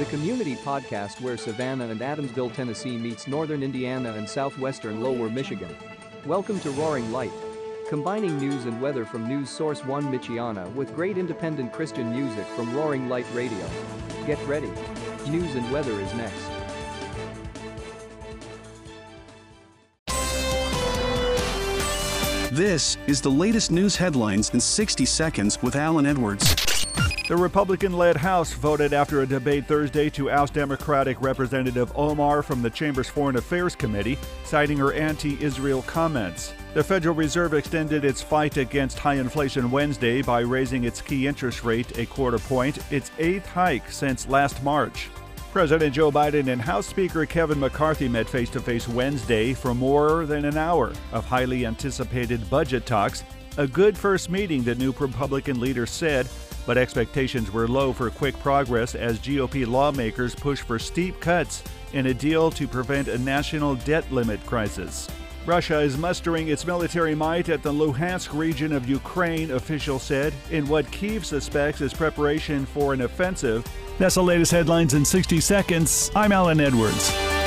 the 0.00 0.06
community 0.06 0.56
podcast 0.56 1.20
where 1.20 1.36
Savannah 1.36 1.86
and 1.88 2.00
Adamsville, 2.00 2.54
Tennessee 2.54 2.96
meets 2.96 3.28
northern 3.28 3.62
Indiana 3.62 4.14
and 4.14 4.26
southwestern 4.26 5.02
Lower 5.02 5.28
Michigan. 5.28 5.76
Welcome 6.24 6.58
to 6.60 6.70
Roaring 6.70 7.12
Light, 7.12 7.30
combining 7.86 8.38
news 8.38 8.64
and 8.64 8.80
weather 8.80 9.04
from 9.04 9.28
News 9.28 9.50
Source 9.50 9.84
1 9.84 10.04
Michiana 10.04 10.72
with 10.72 10.94
great 10.94 11.18
independent 11.18 11.74
Christian 11.74 12.10
music 12.10 12.46
from 12.56 12.74
Roaring 12.74 13.10
Light 13.10 13.26
Radio. 13.34 13.68
Get 14.26 14.38
ready. 14.46 14.70
News 15.28 15.54
and 15.54 15.70
weather 15.70 15.92
is 16.00 16.14
next. 16.14 16.50
This 22.50 22.96
is 23.06 23.20
the 23.20 23.30
latest 23.30 23.70
news 23.70 23.96
headlines 23.96 24.48
in 24.54 24.60
60 24.60 25.04
seconds 25.04 25.60
with 25.60 25.76
Alan 25.76 26.06
Edwards. 26.06 26.69
The 27.30 27.36
Republican 27.36 27.92
led 27.92 28.16
House 28.16 28.52
voted 28.54 28.92
after 28.92 29.22
a 29.22 29.26
debate 29.26 29.68
Thursday 29.68 30.10
to 30.10 30.32
oust 30.32 30.52
Democratic 30.52 31.22
Representative 31.22 31.92
Omar 31.94 32.42
from 32.42 32.60
the 32.60 32.70
Chamber's 32.70 33.08
Foreign 33.08 33.36
Affairs 33.36 33.76
Committee, 33.76 34.18
citing 34.42 34.78
her 34.78 34.92
anti 34.92 35.40
Israel 35.40 35.82
comments. 35.82 36.52
The 36.74 36.82
Federal 36.82 37.14
Reserve 37.14 37.54
extended 37.54 38.04
its 38.04 38.20
fight 38.20 38.56
against 38.56 38.98
high 38.98 39.14
inflation 39.14 39.70
Wednesday 39.70 40.22
by 40.22 40.40
raising 40.40 40.82
its 40.82 41.00
key 41.00 41.28
interest 41.28 41.62
rate 41.62 41.96
a 41.98 42.06
quarter 42.06 42.40
point, 42.40 42.80
its 42.90 43.12
eighth 43.20 43.46
hike 43.46 43.92
since 43.92 44.26
last 44.26 44.60
March. 44.64 45.08
President 45.52 45.94
Joe 45.94 46.10
Biden 46.10 46.48
and 46.48 46.60
House 46.60 46.86
Speaker 46.86 47.26
Kevin 47.26 47.60
McCarthy 47.60 48.08
met 48.08 48.28
face 48.28 48.50
to 48.50 48.60
face 48.60 48.88
Wednesday 48.88 49.54
for 49.54 49.72
more 49.72 50.26
than 50.26 50.44
an 50.44 50.56
hour 50.56 50.92
of 51.12 51.24
highly 51.26 51.64
anticipated 51.64 52.50
budget 52.50 52.86
talks. 52.86 53.22
A 53.56 53.68
good 53.68 53.96
first 53.96 54.30
meeting, 54.30 54.64
the 54.64 54.74
new 54.74 54.92
Republican 54.98 55.60
leader 55.60 55.86
said, 55.86 56.26
but 56.66 56.78
expectations 56.78 57.50
were 57.50 57.68
low 57.68 57.92
for 57.92 58.10
quick 58.10 58.38
progress 58.40 58.94
as 58.94 59.18
GOP 59.18 59.66
lawmakers 59.66 60.34
push 60.34 60.60
for 60.60 60.78
steep 60.78 61.18
cuts 61.20 61.62
in 61.92 62.06
a 62.06 62.14
deal 62.14 62.50
to 62.50 62.68
prevent 62.68 63.08
a 63.08 63.18
national 63.18 63.74
debt 63.76 64.10
limit 64.12 64.44
crisis. 64.46 65.08
Russia 65.46 65.80
is 65.80 65.96
mustering 65.96 66.48
its 66.48 66.66
military 66.66 67.14
might 67.14 67.48
at 67.48 67.62
the 67.62 67.72
Luhansk 67.72 68.36
region 68.36 68.72
of 68.72 68.88
Ukraine, 68.88 69.52
officials 69.52 70.02
said, 70.02 70.34
in 70.50 70.68
what 70.68 70.90
Kiev 70.90 71.24
suspects 71.24 71.80
is 71.80 71.94
preparation 71.94 72.66
for 72.66 72.92
an 72.92 73.00
offensive. 73.00 73.66
That's 73.98 74.16
the 74.16 74.22
latest 74.22 74.52
headlines 74.52 74.94
in 74.94 75.04
60 75.04 75.40
seconds. 75.40 76.10
I'm 76.14 76.32
Alan 76.32 76.60
Edwards. 76.60 77.39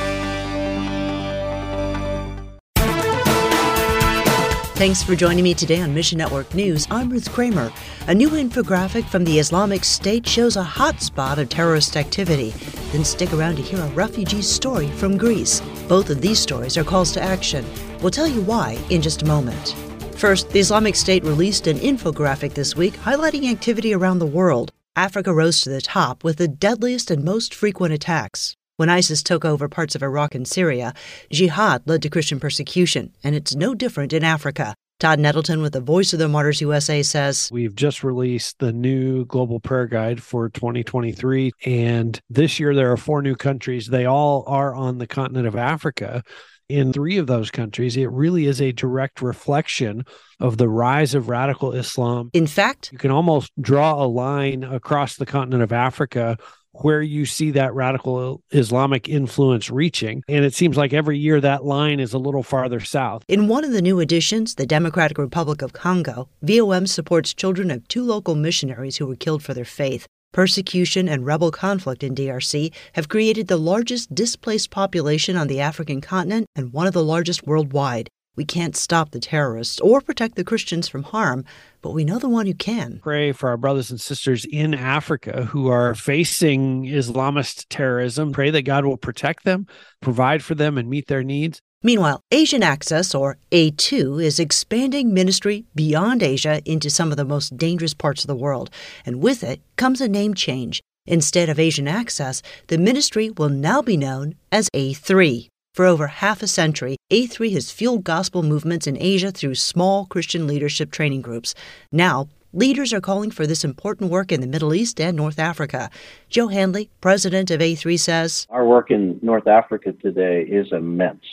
Thanks 4.84 5.02
for 5.02 5.16
joining 5.16 5.46
me 5.46 5.54
today 5.54 5.80
on 5.80 5.94
Mission 5.94 6.18
Network 6.18 6.54
News. 6.54 6.90
I'm 6.92 7.10
Ruth 7.10 7.32
Kramer. 7.32 7.72
A 8.08 8.14
new 8.14 8.32
infographic 8.32 9.06
from 9.06 9.24
the 9.24 9.40
Islamic 9.40 9.86
State 9.86 10.28
shows 10.28 10.58
a 10.58 10.62
hotspot 10.62 11.38
of 11.38 11.48
terrorist 11.48 11.96
activity. 11.96 12.50
Then 12.92 13.06
stick 13.06 13.32
around 13.32 13.56
to 13.56 13.62
hear 13.62 13.80
a 13.80 13.88
refugee's 13.92 14.46
story 14.46 14.90
from 14.90 15.18
Greece. 15.18 15.62
Both 15.88 16.10
of 16.10 16.20
these 16.20 16.38
stories 16.38 16.78
are 16.78 16.84
calls 16.84 17.14
to 17.14 17.22
action. 17.22 17.66
We'll 18.02 18.12
tell 18.12 18.28
you 18.28 18.42
why 18.42 18.78
in 18.90 19.02
just 19.02 19.22
a 19.22 19.26
moment. 19.26 19.70
First, 20.18 20.50
the 20.50 20.60
Islamic 20.60 20.98
State 20.98 21.24
released 21.24 21.68
an 21.68 21.78
infographic 21.78 22.54
this 22.54 22.76
week 22.76 22.96
highlighting 22.96 23.50
activity 23.50 23.94
around 23.94 24.20
the 24.20 24.26
world. 24.26 24.74
Africa 24.98 25.34
rose 25.34 25.62
to 25.62 25.70
the 25.70 25.80
top 25.80 26.26
with 26.26 26.36
the 26.36 26.50
deadliest 26.50 27.10
and 27.10 27.24
most 27.24 27.54
frequent 27.56 27.94
attacks. 27.94 28.58
When 28.76 28.90
ISIS 28.90 29.22
took 29.22 29.46
over 29.46 29.70
parts 29.70 29.94
of 29.94 30.02
Iraq 30.02 30.34
and 30.34 30.48
Syria, 30.48 30.96
jihad 31.32 31.84
led 31.86 32.02
to 32.02 32.10
Christian 32.10 32.40
persecution, 32.40 33.14
and 33.24 33.36
it's 33.36 33.54
no 33.54 33.76
different 33.76 34.14
in 34.14 34.24
Africa. 34.24 34.74
Todd 35.00 35.20
Nettleton 35.20 35.62
with 35.62 35.74
the 35.74 35.80
Voice 35.80 36.12
of 36.12 36.18
the 36.18 36.28
Martyrs 36.28 36.60
USA 36.60 37.04
says 37.04 37.50
We've 37.52 37.76
just 37.76 38.04
released 38.04 38.58
the 38.58 38.74
new 38.74 39.26
Global 39.26 39.60
Prayer 39.60 39.86
Guide 39.86 40.24
for 40.24 40.50
2023. 40.50 41.52
And 41.66 42.20
this 42.32 42.60
year 42.60 42.74
there 42.74 42.92
are 42.92 42.98
four 42.98 43.22
new 43.22 43.36
countries. 43.36 43.86
They 43.86 44.06
all 44.06 44.44
are 44.48 44.74
on 44.74 44.98
the 44.98 45.08
continent 45.08 45.46
of 45.46 45.56
Africa. 45.56 46.24
In 46.68 46.94
three 46.94 47.20
of 47.20 47.28
those 47.28 47.52
countries, 47.52 47.96
it 47.96 48.10
really 48.10 48.48
is 48.48 48.60
a 48.60 48.72
direct 48.72 49.22
reflection 49.22 50.04
of 50.40 50.58
the 50.58 50.70
rise 50.70 51.14
of 51.14 51.30
radical 51.30 51.74
Islam. 51.74 52.32
In 52.34 52.48
fact, 52.48 52.92
you 52.92 52.98
can 52.98 53.12
almost 53.12 53.52
draw 53.62 54.04
a 54.04 54.08
line 54.08 54.64
across 54.64 55.18
the 55.18 55.28
continent 55.28 55.62
of 55.62 55.72
Africa 55.72 56.38
where 56.74 57.02
you 57.02 57.26
see 57.26 57.52
that 57.52 57.74
radical 57.74 58.42
Islamic 58.52 59.08
influence 59.08 59.70
reaching. 59.70 60.24
And 60.28 60.44
it 60.44 60.54
seems 60.54 60.78
like 60.78 60.94
every 60.94 61.18
year 61.18 61.40
that 61.42 61.66
line 61.66 62.00
is 62.00 62.14
a 62.14 62.18
little 62.18 62.44
farther 62.44 62.80
south. 62.80 63.24
In 63.28 63.48
one 63.48 63.64
of 63.64 63.72
the 63.72 63.82
new 63.82 64.00
editions, 64.00 64.56
the 64.56 64.66
Democratic 64.66 65.18
Republic 65.18 65.62
of 65.62 65.74
Congo, 65.74 66.30
VOM 66.42 66.88
supports 66.88 67.34
children 67.34 67.72
of 67.72 67.88
two 67.88 68.04
local 68.04 68.36
missionaries 68.36 68.98
who 68.98 69.08
were 69.08 69.16
killed 69.16 69.44
for 69.44 69.54
their 69.54 69.66
faith. 69.66 70.08
Persecution 70.34 71.08
and 71.08 71.28
rebel 71.28 71.52
conflict 71.52 72.04
in 72.04 72.16
DRC 72.16 72.74
have 72.94 73.08
created 73.08 73.48
the 73.48 73.58
largest 73.58 74.16
displaced 74.16 74.72
population 74.72 75.36
on 75.36 75.48
the 75.48 75.60
African 75.60 76.02
continent 76.02 76.48
and 76.56 76.74
one 76.74 76.88
of 76.88 76.94
the 76.94 77.04
largest 77.04 77.46
worldwide. 77.46 78.10
We 78.36 78.46
can't 78.46 78.76
stop 78.76 79.12
the 79.12 79.20
terrorists 79.20 79.80
or 79.80 80.02
protect 80.02 80.36
the 80.36 80.44
Christians 80.44 80.88
from 80.88 81.04
harm, 81.04 81.46
but 81.84 81.92
we 81.92 82.04
know 82.04 82.18
the 82.18 82.30
one 82.30 82.48
who 82.48 82.56
can. 82.56 83.00
Pray 83.04 83.32
for 83.32 83.50
our 83.50 83.58
brothers 83.58 83.92
and 83.92 84.02
sisters 84.02 84.44
in 84.46 84.74
Africa 84.74 85.46
who 85.46 85.68
are 85.68 85.94
facing 85.94 86.86
Islamist 86.86 87.68
terrorism. 87.70 88.32
Pray 88.32 88.50
that 88.50 88.64
God 88.64 88.86
will 88.86 88.98
protect 88.98 89.44
them, 89.44 89.68
provide 90.02 90.44
for 90.44 90.56
them, 90.56 90.80
and 90.80 90.90
meet 90.90 91.08
their 91.08 91.24
needs. 91.24 91.62
Meanwhile, 91.84 92.22
Asian 92.32 92.64
Access, 92.64 93.14
or 93.14 93.38
A2, 93.52 94.24
is 94.24 94.40
expanding 94.40 95.14
ministry 95.14 95.66
beyond 95.76 96.24
Asia 96.24 96.62
into 96.66 96.90
some 96.90 97.12
of 97.12 97.18
the 97.18 97.26
most 97.26 97.56
dangerous 97.58 97.94
parts 97.94 98.24
of 98.24 98.28
the 98.28 98.36
world, 98.36 98.70
and 99.06 99.22
with 99.22 99.44
it 99.44 99.62
comes 99.76 100.02
a 100.02 100.08
name 100.08 100.34
change. 100.34 100.82
Instead 101.06 101.50
of 101.50 101.60
Asian 101.60 101.88
Access, 101.88 102.42
the 102.68 102.78
ministry 102.78 103.30
will 103.30 103.50
now 103.50 103.82
be 103.82 103.98
known 103.98 104.36
as 104.52 104.70
A3. 104.74 105.50
For 105.74 105.86
over 105.88 106.06
half 106.06 106.44
a 106.44 106.48
century, 106.48 106.98
A3 107.10 107.52
has 107.54 107.72
fueled 107.72 108.04
gospel 108.04 108.44
movements 108.44 108.86
in 108.86 108.96
Asia 109.00 109.32
through 109.32 109.56
small 109.56 110.06
Christian 110.06 110.46
leadership 110.46 110.92
training 110.92 111.24
groups. 111.24 111.56
Now, 111.92 112.28
leaders 112.54 112.94
are 112.94 113.02
calling 113.02 113.32
for 113.32 113.48
this 113.48 113.64
important 113.64 114.12
work 114.12 114.32
in 114.32 114.40
the 114.40 114.46
Middle 114.46 114.76
East 114.76 115.02
and 115.02 115.18
North 115.18 115.40
Africa. 115.40 115.90
Joe 116.30 116.50
Handley, 116.50 116.92
president 117.02 117.50
of 117.50 117.60
A3, 117.60 118.00
says 118.00 118.46
Our 118.52 118.68
work 118.68 118.92
in 118.92 119.18
North 119.24 119.48
Africa 119.48 119.94
today 119.94 120.44
is 120.44 120.72
immense. 120.72 121.26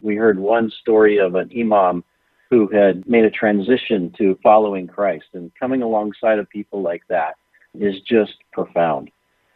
We 0.00 0.14
heard 0.14 0.38
one 0.38 0.70
story 0.80 1.18
of 1.18 1.34
an 1.34 1.50
imam 1.58 2.04
who 2.50 2.68
had 2.68 3.04
made 3.08 3.24
a 3.24 3.30
transition 3.30 4.14
to 4.16 4.38
following 4.44 4.86
Christ, 4.86 5.26
and 5.34 5.50
coming 5.58 5.82
alongside 5.82 6.38
of 6.38 6.48
people 6.48 6.82
like 6.82 7.02
that 7.08 7.34
is 7.74 7.96
just 8.08 8.34
profound. 8.52 9.10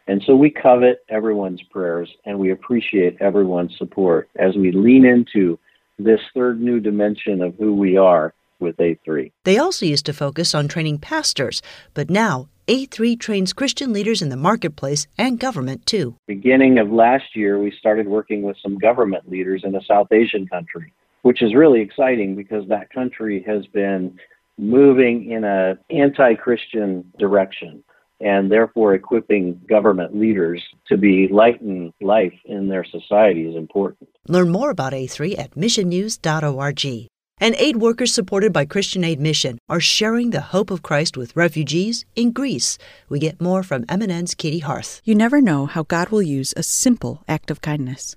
And 0.07 0.21
so 0.25 0.35
we 0.35 0.49
covet 0.49 0.99
everyone's 1.09 1.61
prayers 1.71 2.09
and 2.25 2.37
we 2.37 2.51
appreciate 2.51 3.21
everyone's 3.21 3.77
support 3.77 4.29
as 4.35 4.55
we 4.55 4.71
lean 4.71 5.05
into 5.05 5.57
this 5.97 6.19
third 6.33 6.61
new 6.61 6.79
dimension 6.79 7.41
of 7.41 7.55
who 7.55 7.73
we 7.75 7.97
are 7.97 8.33
with 8.59 8.77
A3. 8.77 9.31
They 9.43 9.57
also 9.57 9.85
used 9.85 10.05
to 10.07 10.13
focus 10.13 10.53
on 10.53 10.67
training 10.67 10.99
pastors, 10.99 11.61
but 11.93 12.09
now 12.09 12.49
A3 12.67 13.19
trains 13.19 13.53
Christian 13.53 13.93
leaders 13.93 14.21
in 14.21 14.29
the 14.29 14.37
marketplace 14.37 15.07
and 15.17 15.39
government 15.39 15.85
too. 15.85 16.15
Beginning 16.27 16.79
of 16.79 16.91
last 16.91 17.35
year, 17.35 17.59
we 17.59 17.71
started 17.77 18.07
working 18.07 18.41
with 18.41 18.57
some 18.61 18.77
government 18.77 19.29
leaders 19.29 19.63
in 19.63 19.75
a 19.75 19.83
South 19.83 20.11
Asian 20.11 20.47
country, 20.47 20.93
which 21.21 21.41
is 21.41 21.55
really 21.55 21.81
exciting 21.81 22.35
because 22.35 22.67
that 22.67 22.89
country 22.89 23.43
has 23.45 23.65
been 23.67 24.17
moving 24.57 25.31
in 25.31 25.43
a 25.43 25.77
anti-Christian 25.89 27.11
direction 27.17 27.83
and 28.23 28.51
therefore 28.51 28.93
equipping 28.93 29.59
government 29.67 30.17
leaders 30.17 30.63
to 30.87 30.97
be 30.97 31.27
light 31.27 31.61
in 31.61 31.93
life 32.01 32.33
in 32.45 32.69
their 32.69 32.85
society 32.85 33.47
is 33.47 33.55
important. 33.55 34.09
Learn 34.27 34.49
more 34.49 34.69
about 34.69 34.93
A3 34.93 35.37
at 35.37 35.51
missionnews.org. 35.51 37.09
And 37.39 37.55
aid 37.55 37.77
workers 37.77 38.13
supported 38.13 38.53
by 38.53 38.65
Christian 38.65 39.03
Aid 39.03 39.19
Mission 39.19 39.57
are 39.67 39.81
sharing 39.81 40.29
the 40.29 40.53
hope 40.53 40.71
of 40.71 40.83
Christ 40.83 41.17
with 41.17 41.35
refugees 41.35 42.05
in 42.15 42.31
Greece. 42.31 42.77
We 43.09 43.19
get 43.19 43.41
more 43.41 43.63
from 43.63 43.83
MNN's 43.85 44.35
Katie 44.35 44.59
Harth. 44.59 45.01
You 45.03 45.15
never 45.15 45.41
know 45.41 45.65
how 45.65 45.83
God 45.83 46.09
will 46.09 46.21
use 46.21 46.53
a 46.55 46.63
simple 46.63 47.23
act 47.27 47.51
of 47.51 47.59
kindness. 47.59 48.15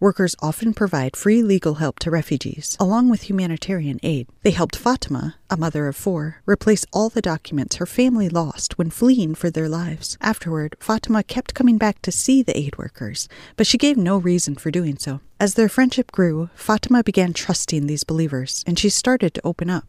Workers 0.00 0.34
often 0.40 0.74
provide 0.74 1.16
free 1.16 1.42
legal 1.42 1.74
help 1.74 1.98
to 2.00 2.10
refugees, 2.10 2.76
along 2.78 3.10
with 3.10 3.28
humanitarian 3.28 3.98
aid. 4.02 4.28
They 4.42 4.50
helped 4.50 4.76
Fatima, 4.76 5.36
a 5.50 5.56
mother 5.56 5.86
of 5.88 5.96
four, 5.96 6.42
replace 6.46 6.86
all 6.92 7.08
the 7.08 7.22
documents 7.22 7.76
her 7.76 7.86
family 7.86 8.28
lost 8.28 8.78
when 8.78 8.90
fleeing 8.90 9.34
for 9.34 9.50
their 9.50 9.68
lives. 9.68 10.16
Afterward, 10.20 10.76
Fatima 10.80 11.22
kept 11.22 11.54
coming 11.54 11.78
back 11.78 12.02
to 12.02 12.12
see 12.12 12.42
the 12.42 12.56
aid 12.56 12.78
workers, 12.78 13.28
but 13.56 13.66
she 13.66 13.78
gave 13.78 13.96
no 13.96 14.16
reason 14.16 14.54
for 14.54 14.70
doing 14.70 14.98
so. 14.98 15.20
As 15.40 15.54
their 15.54 15.68
friendship 15.68 16.12
grew, 16.12 16.50
Fatima 16.54 17.02
began 17.02 17.32
trusting 17.32 17.86
these 17.86 18.04
believers, 18.04 18.64
and 18.66 18.78
she 18.78 18.88
started 18.88 19.34
to 19.34 19.46
open 19.46 19.70
up. 19.70 19.84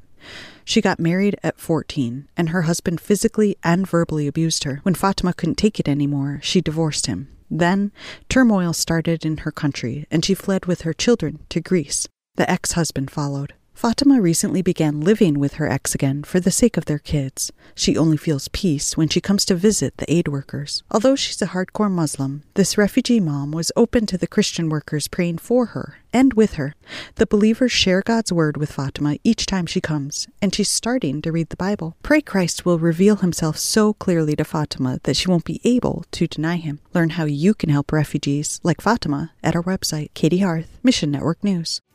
She 0.63 0.81
got 0.81 0.99
married 0.99 1.37
at 1.41 1.59
14, 1.59 2.27
and 2.37 2.49
her 2.49 2.63
husband 2.63 3.01
physically 3.01 3.57
and 3.63 3.87
verbally 3.87 4.27
abused 4.27 4.63
her. 4.65 4.79
When 4.83 4.93
Fatima 4.93 5.33
couldn't 5.33 5.55
take 5.55 5.79
it 5.79 5.87
anymore, 5.87 6.39
she 6.43 6.61
divorced 6.61 7.07
him. 7.07 7.29
Then, 7.49 7.91
turmoil 8.29 8.73
started 8.73 9.25
in 9.25 9.37
her 9.37 9.51
country, 9.51 10.05
and 10.11 10.23
she 10.23 10.33
fled 10.33 10.65
with 10.65 10.81
her 10.81 10.93
children 10.93 11.39
to 11.49 11.61
Greece. 11.61 12.07
The 12.35 12.49
ex 12.49 12.73
husband 12.73 13.11
followed. 13.11 13.53
Fatima 13.79 14.19
recently 14.19 14.61
began 14.61 14.99
living 14.99 15.39
with 15.39 15.53
her 15.53 15.65
ex 15.65 15.95
again 15.95 16.21
for 16.21 16.41
the 16.41 16.51
sake 16.51 16.75
of 16.75 16.83
their 16.83 16.99
kids. 16.99 17.49
She 17.75 17.95
only 17.95 18.17
feels 18.17 18.49
peace 18.49 18.97
when 18.97 19.07
she 19.07 19.21
comes 19.21 19.45
to 19.45 19.55
visit 19.55 19.95
the 19.95 20.13
aid 20.13 20.27
workers. 20.27 20.83
Although 20.91 21.15
she's 21.15 21.41
a 21.41 21.45
hardcore 21.45 21.89
Muslim, 21.89 22.43
this 22.55 22.77
refugee 22.77 23.21
mom 23.21 23.53
was 23.53 23.71
open 23.77 24.05
to 24.07 24.17
the 24.17 24.27
Christian 24.27 24.67
workers 24.67 25.07
praying 25.07 25.37
for 25.37 25.67
her 25.67 25.99
and 26.11 26.33
with 26.33 26.55
her. 26.55 26.75
The 27.15 27.25
believers 27.25 27.71
share 27.71 28.01
God's 28.01 28.33
word 28.33 28.57
with 28.57 28.73
Fatima 28.73 29.15
each 29.23 29.45
time 29.45 29.65
she 29.65 29.79
comes, 29.79 30.27
and 30.41 30.53
she's 30.53 30.69
starting 30.69 31.21
to 31.21 31.31
read 31.31 31.47
the 31.47 31.55
Bible. 31.55 31.95
Pray 32.03 32.19
Christ 32.19 32.65
will 32.65 32.79
reveal 32.79 33.15
himself 33.15 33.57
so 33.57 33.93
clearly 33.93 34.35
to 34.35 34.43
Fatima 34.43 34.99
that 35.03 35.15
she 35.15 35.29
won't 35.29 35.45
be 35.45 35.61
able 35.63 36.03
to 36.11 36.27
deny 36.27 36.57
him. 36.57 36.81
Learn 36.93 37.11
how 37.11 37.23
you 37.23 37.53
can 37.53 37.69
help 37.69 37.93
refugees 37.93 38.59
like 38.61 38.81
Fatima 38.81 39.31
at 39.41 39.55
our 39.55 39.63
website, 39.63 40.13
Katie 40.15 40.39
Harth, 40.39 40.79
Mission 40.83 41.11
Network 41.11 41.41
News. 41.45 41.79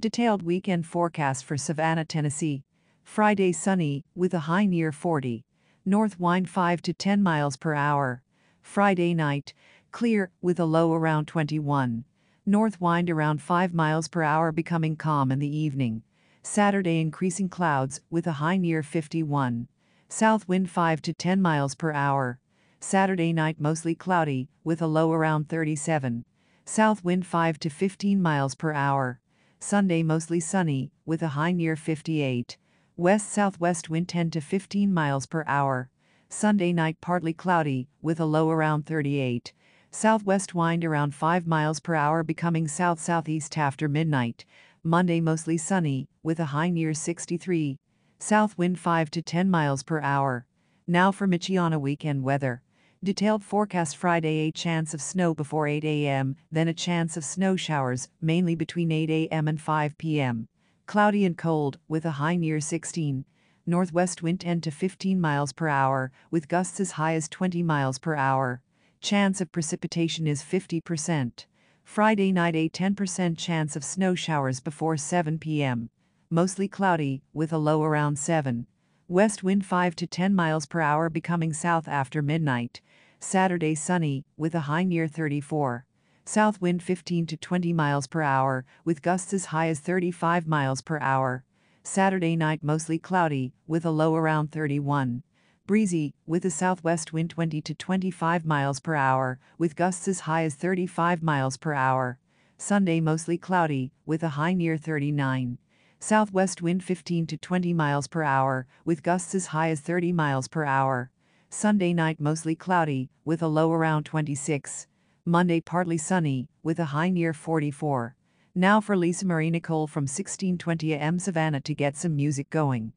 Detailed 0.00 0.42
weekend 0.42 0.86
forecast 0.86 1.44
for 1.44 1.58
Savannah, 1.58 2.06
Tennessee. 2.06 2.62
Friday 3.04 3.52
sunny, 3.52 4.02
with 4.14 4.32
a 4.32 4.48
high 4.48 4.64
near 4.64 4.92
40. 4.92 5.44
North 5.84 6.18
wind 6.18 6.48
5 6.48 6.80
to 6.80 6.94
10 6.94 7.22
miles 7.22 7.58
per 7.58 7.74
hour. 7.74 8.22
Friday 8.62 9.12
night, 9.12 9.52
clear, 9.92 10.30
with 10.40 10.58
a 10.58 10.64
low 10.64 10.94
around 10.94 11.26
21. 11.26 12.04
North 12.46 12.80
wind 12.80 13.10
around 13.10 13.42
5 13.42 13.74
miles 13.74 14.08
per 14.08 14.22
hour 14.22 14.52
becoming 14.52 14.96
calm 14.96 15.30
in 15.30 15.38
the 15.38 15.54
evening. 15.54 16.02
Saturday 16.42 16.98
increasing 16.98 17.50
clouds, 17.50 18.00
with 18.08 18.26
a 18.26 18.40
high 18.40 18.56
near 18.56 18.82
51. 18.82 19.68
South 20.08 20.48
wind 20.48 20.70
5 20.70 21.02
to 21.02 21.12
10 21.12 21.42
miles 21.42 21.74
per 21.74 21.92
hour. 21.92 22.38
Saturday 22.80 23.34
night 23.34 23.60
mostly 23.60 23.94
cloudy, 23.94 24.48
with 24.64 24.80
a 24.80 24.86
low 24.86 25.12
around 25.12 25.50
37. 25.50 26.24
South 26.64 27.04
wind 27.04 27.26
5 27.26 27.58
to 27.58 27.68
15 27.68 28.22
miles 28.22 28.54
per 28.54 28.72
hour. 28.72 29.19
Sunday 29.62 30.02
mostly 30.02 30.40
sunny, 30.40 30.90
with 31.04 31.22
a 31.22 31.28
high 31.28 31.52
near 31.52 31.76
58. 31.76 32.56
West 32.96 33.30
southwest 33.30 33.90
wind 33.90 34.08
10 34.08 34.30
to 34.30 34.40
15 34.40 34.92
miles 34.92 35.26
per 35.26 35.44
hour. 35.46 35.90
Sunday 36.30 36.72
night 36.72 36.96
partly 37.02 37.34
cloudy, 37.34 37.86
with 38.00 38.18
a 38.18 38.24
low 38.24 38.48
around 38.50 38.86
38. 38.86 39.52
Southwest 39.90 40.54
wind 40.54 40.82
around 40.82 41.14
5 41.14 41.46
miles 41.46 41.78
per 41.78 41.94
hour 41.94 42.22
becoming 42.22 42.66
south 42.66 42.98
southeast 42.98 43.58
after 43.58 43.86
midnight. 43.86 44.46
Monday 44.82 45.20
mostly 45.20 45.58
sunny, 45.58 46.08
with 46.22 46.40
a 46.40 46.46
high 46.46 46.70
near 46.70 46.94
63. 46.94 47.76
South 48.18 48.56
wind 48.56 48.78
5 48.78 49.10
to 49.10 49.20
10 49.20 49.50
miles 49.50 49.82
per 49.82 50.00
hour. 50.00 50.46
Now 50.86 51.12
for 51.12 51.28
Michiana 51.28 51.78
weekend 51.78 52.22
weather. 52.22 52.62
Detailed 53.02 53.42
forecast 53.42 53.96
Friday 53.96 54.40
a 54.40 54.52
chance 54.52 54.92
of 54.92 55.00
snow 55.00 55.32
before 55.32 55.66
8 55.66 55.82
a.m., 55.84 56.36
then 56.52 56.68
a 56.68 56.74
chance 56.74 57.16
of 57.16 57.24
snow 57.24 57.56
showers, 57.56 58.10
mainly 58.20 58.54
between 58.54 58.92
8 58.92 59.08
a.m. 59.08 59.48
and 59.48 59.58
5 59.58 59.96
p.m. 59.96 60.46
Cloudy 60.84 61.24
and 61.24 61.38
cold, 61.38 61.78
with 61.88 62.04
a 62.04 62.10
high 62.10 62.36
near 62.36 62.60
16. 62.60 63.24
Northwest 63.64 64.22
wind 64.22 64.40
10 64.40 64.60
to 64.60 64.70
15 64.70 65.18
miles 65.18 65.54
per 65.54 65.66
hour, 65.66 66.12
with 66.30 66.46
gusts 66.46 66.78
as 66.78 66.90
high 66.92 67.14
as 67.14 67.26
20 67.26 67.62
miles 67.62 67.98
per 67.98 68.14
hour. 68.14 68.60
Chance 69.00 69.40
of 69.40 69.50
precipitation 69.50 70.26
is 70.26 70.42
50%. 70.42 71.46
Friday 71.82 72.32
night 72.32 72.54
a 72.54 72.68
10% 72.68 73.38
chance 73.38 73.76
of 73.76 73.82
snow 73.82 74.14
showers 74.14 74.60
before 74.60 74.98
7 74.98 75.38
p.m. 75.38 75.88
Mostly 76.28 76.68
cloudy, 76.68 77.22
with 77.32 77.50
a 77.50 77.56
low 77.56 77.82
around 77.82 78.18
7. 78.18 78.66
West 79.08 79.42
wind 79.42 79.66
5 79.66 79.96
to 79.96 80.06
10 80.06 80.34
miles 80.36 80.66
per 80.66 80.80
hour 80.80 81.08
becoming 81.10 81.52
south 81.52 81.88
after 81.88 82.22
midnight. 82.22 82.80
Saturday 83.22 83.74
sunny, 83.74 84.24
with 84.38 84.54
a 84.54 84.60
high 84.60 84.82
near 84.82 85.06
34. 85.06 85.84
South 86.24 86.58
wind 86.58 86.82
15 86.82 87.26
to 87.26 87.36
20 87.36 87.70
miles 87.74 88.06
per 88.06 88.22
hour, 88.22 88.64
with 88.82 89.02
gusts 89.02 89.34
as 89.34 89.46
high 89.46 89.68
as 89.68 89.78
35 89.78 90.48
miles 90.48 90.80
per 90.80 90.98
hour. 91.00 91.44
Saturday 91.82 92.34
night 92.34 92.64
mostly 92.64 92.98
cloudy, 92.98 93.52
with 93.66 93.84
a 93.84 93.90
low 93.90 94.16
around 94.16 94.50
31. 94.50 95.22
Breezy, 95.66 96.14
with 96.26 96.46
a 96.46 96.50
southwest 96.50 97.12
wind 97.12 97.28
20 97.28 97.60
to 97.60 97.74
25 97.74 98.46
miles 98.46 98.80
per 98.80 98.94
hour, 98.94 99.38
with 99.58 99.76
gusts 99.76 100.08
as 100.08 100.20
high 100.20 100.44
as 100.44 100.54
35 100.54 101.22
miles 101.22 101.58
per 101.58 101.74
hour. 101.74 102.18
Sunday 102.56 103.00
mostly 103.00 103.36
cloudy, 103.36 103.92
with 104.06 104.22
a 104.22 104.30
high 104.30 104.54
near 104.54 104.78
39. 104.78 105.58
Southwest 105.98 106.62
wind 106.62 106.82
15 106.82 107.26
to 107.26 107.36
20 107.36 107.74
miles 107.74 108.06
per 108.06 108.22
hour, 108.22 108.66
with 108.86 109.02
gusts 109.02 109.34
as 109.34 109.48
high 109.48 109.68
as 109.68 109.80
30 109.80 110.10
miles 110.10 110.48
per 110.48 110.64
hour. 110.64 111.10
Sunday 111.52 111.92
night 111.92 112.20
mostly 112.20 112.54
cloudy, 112.54 113.10
with 113.24 113.42
a 113.42 113.48
low 113.48 113.72
around 113.72 114.04
26. 114.04 114.86
Monday 115.24 115.60
partly 115.60 115.98
sunny, 115.98 116.48
with 116.62 116.78
a 116.78 116.84
high 116.86 117.10
near 117.10 117.32
44. 117.32 118.14
Now 118.54 118.80
for 118.80 118.96
Lisa 118.96 119.26
Marie 119.26 119.50
Nicole 119.50 119.88
from 119.88 120.02
1620 120.02 120.94
AM 120.94 121.18
Savannah 121.18 121.60
to 121.62 121.74
get 121.74 121.96
some 121.96 122.14
music 122.14 122.50
going. 122.50 122.92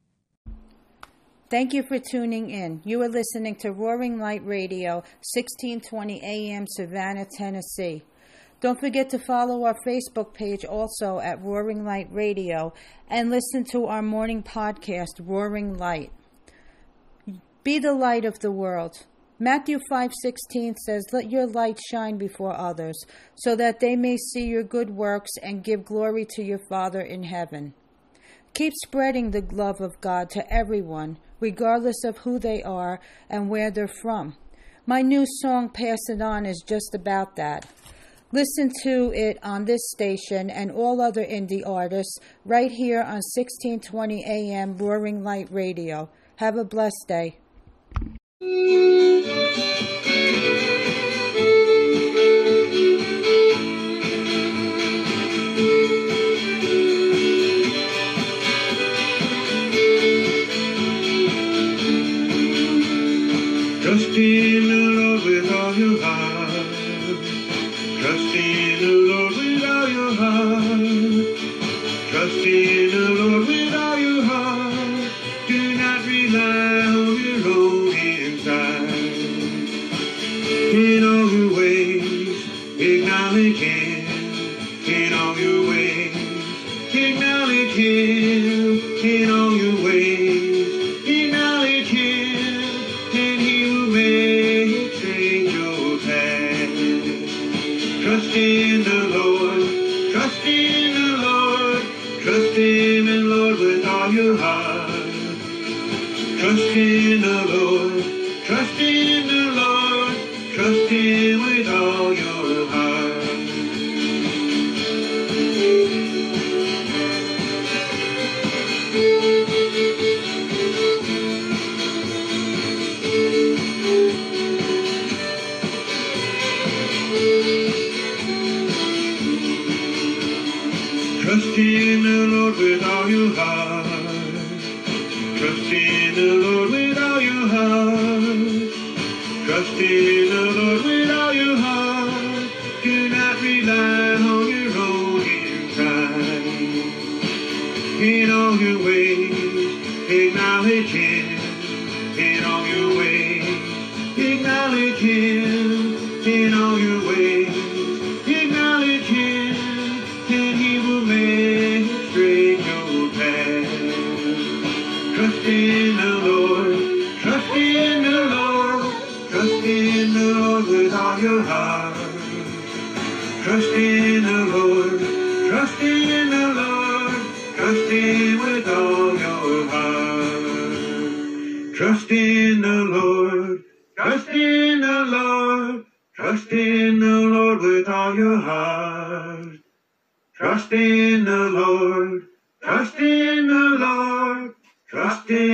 Thank 1.49 1.73
you 1.73 1.81
for 1.81 1.97
tuning 1.97 2.51
in. 2.51 2.81
You 2.85 3.01
are 3.01 3.09
listening 3.09 3.55
to 3.55 3.71
Roaring 3.71 4.19
Light 4.19 4.45
Radio, 4.45 4.97
1620 5.33 6.21
AM 6.21 6.67
Savannah, 6.67 7.25
Tennessee. 7.35 8.03
Don't 8.61 8.79
forget 8.79 9.09
to 9.09 9.19
follow 9.19 9.63
our 9.65 9.75
Facebook 9.83 10.35
page 10.35 10.63
also 10.63 11.17
at 11.17 11.41
Roaring 11.41 11.83
Light 11.83 12.07
Radio 12.11 12.71
and 13.09 13.31
listen 13.31 13.63
to 13.71 13.87
our 13.87 14.03
morning 14.03 14.43
podcast, 14.43 15.19
Roaring 15.19 15.75
Light. 15.75 16.11
Be 17.63 17.79
the 17.79 17.93
light 17.93 18.25
of 18.25 18.39
the 18.39 18.51
world. 18.51 19.05
Matthew 19.39 19.79
5:16 19.89 20.75
says, 20.75 21.05
"Let 21.13 21.31
your 21.31 21.47
light 21.47 21.79
shine 21.89 22.17
before 22.17 22.53
others, 22.53 22.97
so 23.35 23.55
that 23.55 23.79
they 23.79 23.95
may 23.95 24.17
see 24.17 24.45
your 24.45 24.63
good 24.63 24.95
works 24.95 25.31
and 25.41 25.63
give 25.63 25.85
glory 25.85 26.25
to 26.31 26.43
your 26.43 26.59
Father 26.69 26.99
in 26.99 27.23
heaven." 27.23 27.73
Keep 28.53 28.73
spreading 28.83 29.31
the 29.31 29.45
love 29.51 29.79
of 29.79 29.99
God 30.01 30.29
to 30.31 30.53
everyone, 30.53 31.17
regardless 31.39 32.03
of 32.03 32.19
who 32.19 32.37
they 32.37 32.61
are 32.63 32.99
and 33.29 33.49
where 33.49 33.71
they're 33.71 33.87
from. 33.87 34.35
My 34.85 35.01
new 35.01 35.25
song 35.25 35.69
Pass 35.69 36.09
It 36.09 36.21
On 36.21 36.45
is 36.45 36.61
just 36.65 36.93
about 36.93 37.37
that. 37.37 37.65
Listen 38.33 38.71
to 38.83 39.13
it 39.13 39.37
on 39.41 39.65
this 39.65 39.89
station 39.91 40.49
and 40.49 40.69
all 40.69 40.99
other 40.99 41.23
indie 41.23 41.65
artists 41.65 42.17
right 42.43 42.71
here 42.71 43.01
on 43.01 43.21
1620 43.21 44.25
AM 44.25 44.77
Roaring 44.77 45.23
Light 45.23 45.47
Radio. 45.49 46.09
Have 46.37 46.57
a 46.57 46.65
blessed 46.65 47.05
day. 47.07 47.37
Trust 63.81 64.17
in 64.17 64.97
love 64.97 65.25
with 65.25 65.51
all 65.51 65.75
your 65.75 66.01
heart. 66.03 66.32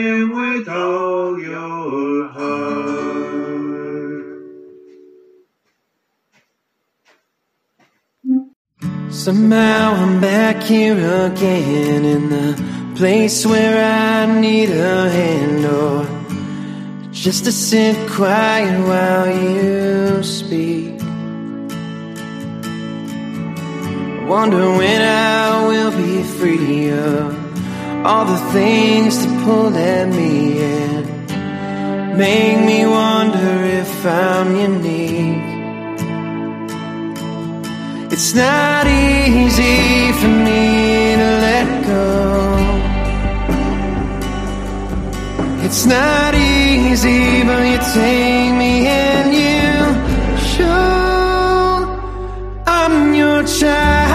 Him 0.09 0.29
with 0.31 0.67
all 0.67 1.39
your 1.39 2.27
heart. 2.29 3.19
Somehow 9.11 9.93
I'm 10.03 10.19
back 10.19 10.63
here 10.63 10.97
again 11.27 12.05
in 12.05 12.29
the 12.29 12.49
place 12.95 13.45
where 13.45 13.77
I 13.85 14.25
need 14.39 14.71
a 14.71 15.09
hand 15.11 15.65
or 15.65 16.07
just 17.11 17.43
to 17.43 17.51
sit 17.51 17.95
quiet 18.09 18.79
while 18.89 19.29
you 19.29 20.23
speak. 20.23 20.99
Wonder 24.27 24.65
when 24.79 25.01
I 25.03 25.67
will 25.67 25.91
be 25.91 26.23
free 26.23 26.89
of 26.89 27.38
all 28.05 28.25
the 28.25 28.39
things 28.53 29.25
that 29.25 29.43
pull 29.45 29.75
at 29.75 30.07
me 30.07 30.59
and 30.61 31.09
Make 32.19 32.59
me 32.65 32.85
wonder 32.85 33.63
if 33.81 34.05
I'm 34.05 34.53
unique. 34.53 35.51
It's 38.11 38.33
not 38.33 38.85
easy 38.87 40.11
for 40.19 40.27
me 40.27 41.15
to 41.21 41.29
let 41.47 41.67
go. 41.85 42.03
It's 45.63 45.85
not 45.85 46.35
easy 46.35 47.43
but 47.47 47.61
you 47.71 47.79
take 47.93 48.51
me 48.61 48.73
and 48.87 49.27
you 49.41 49.69
show 50.55 51.87
I'm 52.67 53.13
your 53.13 53.43
child. 53.43 54.08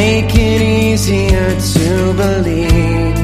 make 0.00 0.34
it 0.34 0.62
easier 0.62 1.48
to 1.74 1.88
believe. 2.20 3.16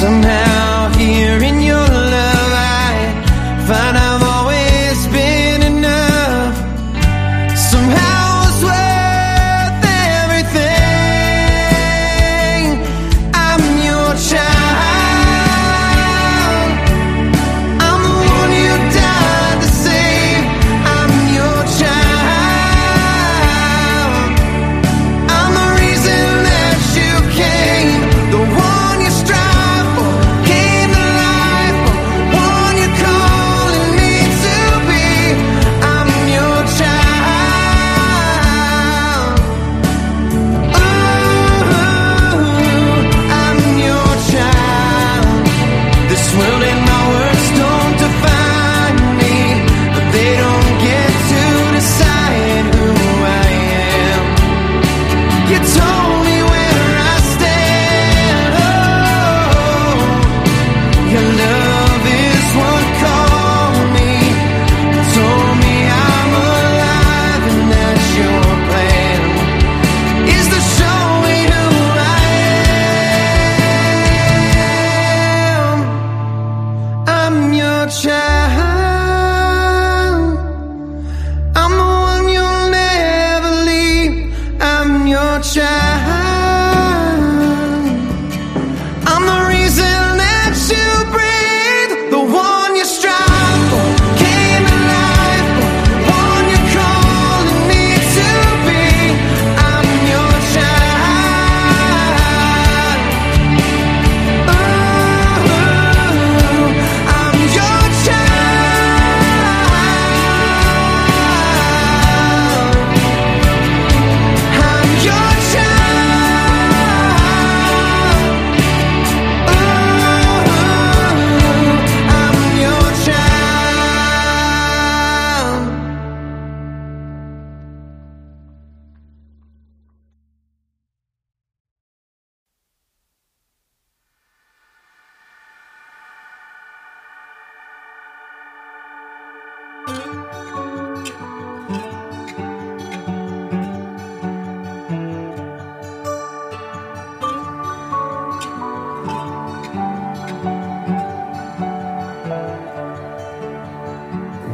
Somehow 0.00 0.47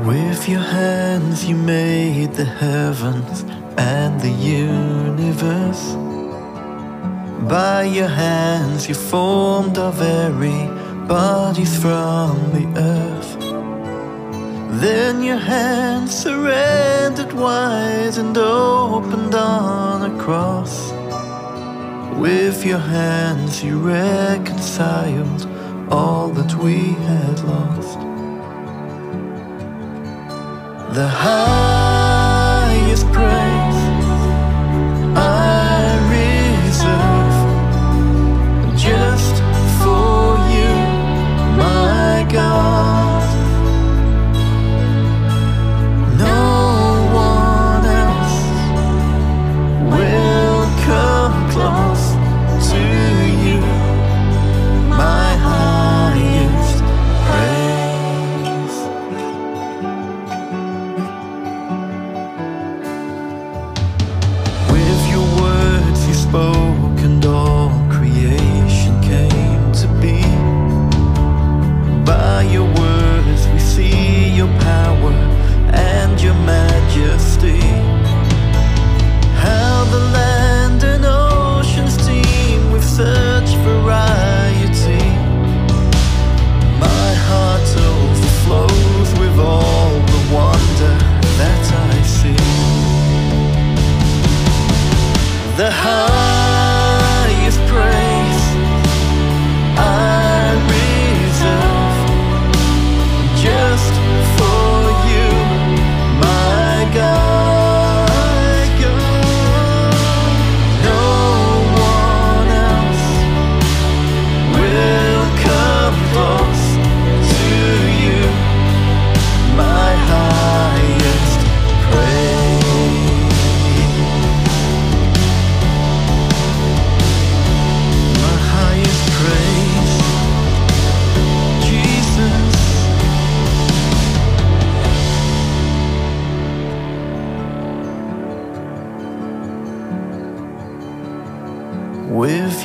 With 0.06 0.46
your 0.50 0.61
hands 0.61 1.46
you 1.46 1.56
made 1.56 2.34
the 2.34 2.44
heavens 2.44 3.42
and 3.78 4.20
the 4.20 4.28
universe. 4.28 5.94
By 7.49 7.84
your 7.84 8.08
hands 8.08 8.87
you 8.87 8.94
formed 8.94 9.78
our 9.78 9.92
very 9.92 10.68
bodies 11.08 11.75
from 11.80 12.37
the 12.52 12.66
earth. 12.76 13.32
Then 14.82 15.23
your 15.23 15.38
hands 15.38 16.14
surrendered 16.14 17.32
wide 17.32 18.18
and 18.18 18.37
opened 18.37 19.34
on 19.34 20.11
a 20.11 20.23
cross. 20.23 20.92
With 22.18 22.66
your 22.66 22.84
hands 22.99 23.64
you 23.64 23.78
reconciled 23.78 25.49
all 25.90 26.28
that 26.28 26.54
we 26.56 26.92
had 27.08 27.40
lost. 27.44 27.83
The 30.94 31.08
highest 31.08 31.74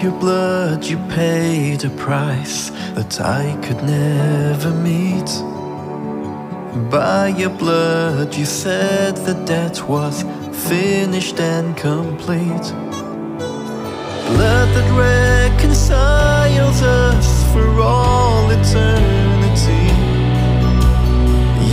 Your 0.02 0.18
blood, 0.18 0.86
you 0.86 0.98
paid 1.10 1.84
a 1.84 1.90
price 1.90 2.70
that 2.96 3.20
I 3.20 3.58
could 3.62 3.84
never 3.84 4.72
meet. 4.72 5.30
By 6.90 7.28
your 7.38 7.50
blood, 7.50 8.34
you 8.34 8.46
said 8.46 9.18
the 9.18 9.34
debt 9.46 9.90
was 9.90 10.24
finished 10.70 11.42
and 11.42 11.76
complete. 11.76 12.68
Blood 14.32 14.70
that 14.76 14.90
reconciles 15.60 16.82
us 16.82 17.44
for 17.52 17.82
all 17.82 18.50
eternity. 18.52 19.86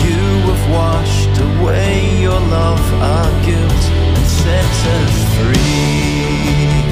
You 0.04 0.22
have 0.50 0.64
washed 0.72 1.38
away 1.50 2.22
your 2.22 2.40
love, 2.40 2.92
our 2.94 3.30
guilt, 3.46 3.84
and 4.16 4.26
set 4.26 4.74
us 4.98 5.16
free. 5.36 6.85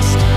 Just 0.00 0.27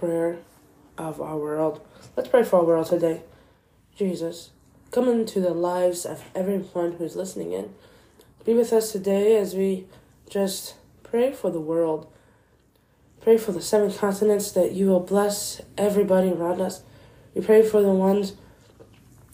prayer 0.00 0.38
of 0.96 1.20
our 1.20 1.36
world. 1.36 1.80
Let's 2.16 2.30
pray 2.30 2.42
for 2.42 2.60
our 2.60 2.64
world 2.64 2.86
today. 2.86 3.22
Jesus, 3.94 4.50
come 4.90 5.08
into 5.08 5.40
the 5.40 5.52
lives 5.52 6.06
of 6.06 6.24
everyone 6.34 6.92
who's 6.92 7.16
listening 7.16 7.52
in. 7.52 7.74
Be 8.46 8.54
with 8.54 8.72
us 8.72 8.92
today 8.92 9.36
as 9.36 9.54
we 9.54 9.86
just 10.30 10.74
pray 11.02 11.32
for 11.32 11.50
the 11.50 11.60
world. 11.60 12.10
Pray 13.20 13.36
for 13.36 13.52
the 13.52 13.60
seven 13.60 13.92
continents 13.92 14.52
that 14.52 14.72
you 14.72 14.86
will 14.86 15.00
bless 15.00 15.60
everybody 15.76 16.30
around 16.30 16.62
us. 16.62 16.82
We 17.34 17.42
pray 17.42 17.62
for 17.62 17.82
the 17.82 17.92
ones 17.92 18.32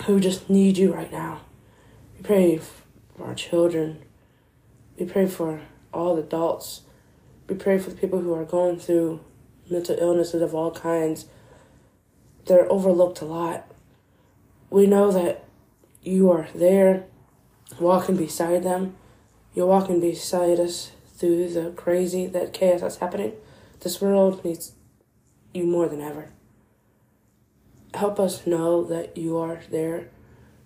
who 0.05 0.19
just 0.19 0.51
need 0.51 0.77
you 0.77 0.93
right 0.93 1.13
now. 1.13 1.43
We 2.17 2.25
pray 2.25 2.59
for 3.17 3.25
our 3.25 3.37
children. 3.37 4.03
We 4.99 5.07
pray 5.07 5.27
for 5.27 5.61
all 5.95 6.19
adults. 6.19 6.81
We 7.49 7.55
pray 7.55 7.79
for 7.79 7.91
the 7.91 7.97
people 7.97 8.21
who 8.21 8.35
are 8.35 8.45
going 8.45 8.81
through 8.81 9.21
mental 9.71 9.97
illnesses 9.99 10.43
of 10.43 10.55
all 10.55 10.71
kinds. 10.71 11.27
They're 12.47 12.71
overlooked 12.71 13.21
a 13.21 13.25
lot. 13.25 13.67
We 14.71 14.87
know 14.87 15.11
that 15.11 15.45
you 16.03 16.31
are 16.31 16.49
there, 16.55 17.07
walking 17.81 18.17
beside 18.17 18.63
them. 18.63 18.97
You're 19.55 19.67
walking 19.67 20.01
beside 20.01 20.61
us 20.61 20.93
through 21.17 21.49
the 21.53 21.71
crazy, 21.71 22.27
that 22.27 22.53
chaos 22.53 22.83
that's 22.83 22.97
happening. 22.97 23.33
This 23.81 24.01
world 24.01 24.45
needs 24.45 24.73
you 25.55 25.65
more 25.65 25.89
than 25.89 26.01
ever. 26.01 26.31
Help 27.95 28.21
us 28.21 28.47
know 28.47 28.85
that 28.85 29.17
you 29.17 29.37
are 29.39 29.61
there 29.71 30.09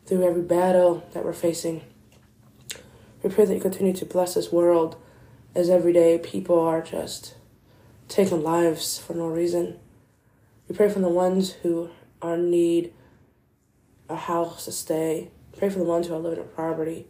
through 0.05 0.25
every 0.25 0.43
battle 0.43 1.05
that 1.13 1.25
we're 1.25 1.33
facing. 1.33 1.83
We 3.23 3.31
pray 3.31 3.45
that 3.45 3.55
you 3.55 3.61
continue 3.61 3.93
to 3.95 4.05
bless 4.05 4.35
this 4.35 4.51
world 4.51 4.97
as 5.55 5.71
every 5.71 5.93
day 5.93 6.19
people 6.19 6.59
are 6.59 6.83
just 6.83 7.35
taking 8.11 8.42
lives 8.42 8.99
for 8.99 9.14
no 9.14 9.29
reason. 9.29 9.79
We 10.68 10.75
pray 10.75 10.90
for 10.90 10.99
the 10.99 11.09
ones 11.09 11.53
who 11.53 11.90
are 12.20 12.35
in 12.35 12.51
need 12.51 12.92
a 14.09 14.16
house 14.16 14.64
to 14.64 14.73
stay. 14.73 15.31
Pray 15.57 15.70
for 15.70 15.79
the 15.79 15.85
ones 15.85 16.09
who 16.09 16.14
are 16.14 16.18
living 16.18 16.44
in 16.44 16.49
poverty. 16.49 17.07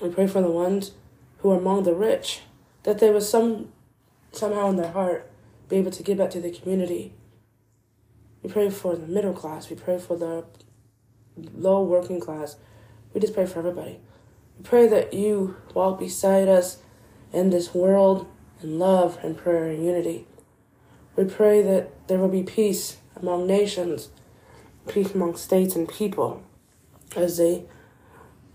We 0.00 0.10
pray 0.10 0.26
for 0.26 0.42
the 0.42 0.50
ones 0.50 0.92
who 1.38 1.52
are 1.52 1.58
among 1.58 1.84
the 1.84 1.94
rich, 1.94 2.40
that 2.82 2.98
they 2.98 3.10
will 3.10 3.20
some 3.20 3.72
somehow 4.32 4.70
in 4.70 4.76
their 4.76 4.92
heart 4.92 5.30
be 5.68 5.76
able 5.76 5.90
to 5.92 6.02
give 6.02 6.18
back 6.18 6.30
to 6.30 6.40
the 6.40 6.50
community. 6.50 7.14
We 8.42 8.50
pray 8.50 8.70
for 8.70 8.96
the 8.96 9.06
middle 9.06 9.32
class. 9.32 9.70
We 9.70 9.76
pray 9.76 9.98
for 9.98 10.16
the 10.16 10.44
low 11.54 11.82
working 11.82 12.20
class. 12.20 12.56
We 13.14 13.20
just 13.20 13.34
pray 13.34 13.46
for 13.46 13.60
everybody. 13.60 14.00
We 14.58 14.64
pray 14.64 14.88
that 14.88 15.14
you 15.14 15.56
walk 15.74 15.98
beside 15.98 16.48
us 16.48 16.78
in 17.32 17.50
this 17.50 17.74
world 17.74 18.26
in 18.62 18.78
love 18.78 19.18
and 19.22 19.36
prayer 19.36 19.66
and 19.66 19.84
unity. 19.84 20.26
We 21.16 21.24
pray 21.24 21.62
that 21.62 22.08
there 22.08 22.18
will 22.18 22.28
be 22.28 22.42
peace 22.42 22.98
among 23.16 23.46
nations, 23.46 24.10
peace 24.88 25.14
among 25.14 25.36
states 25.36 25.76
and 25.76 25.88
people 25.88 26.42
as 27.16 27.38
they 27.38 27.64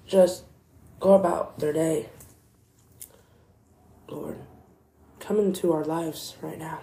just 0.05 0.43
go 0.99 1.13
about 1.13 1.59
their 1.59 1.73
day. 1.73 2.09
Lord, 4.07 4.37
come 5.19 5.39
into 5.39 5.73
our 5.73 5.83
lives 5.83 6.35
right 6.41 6.57
now. 6.57 6.81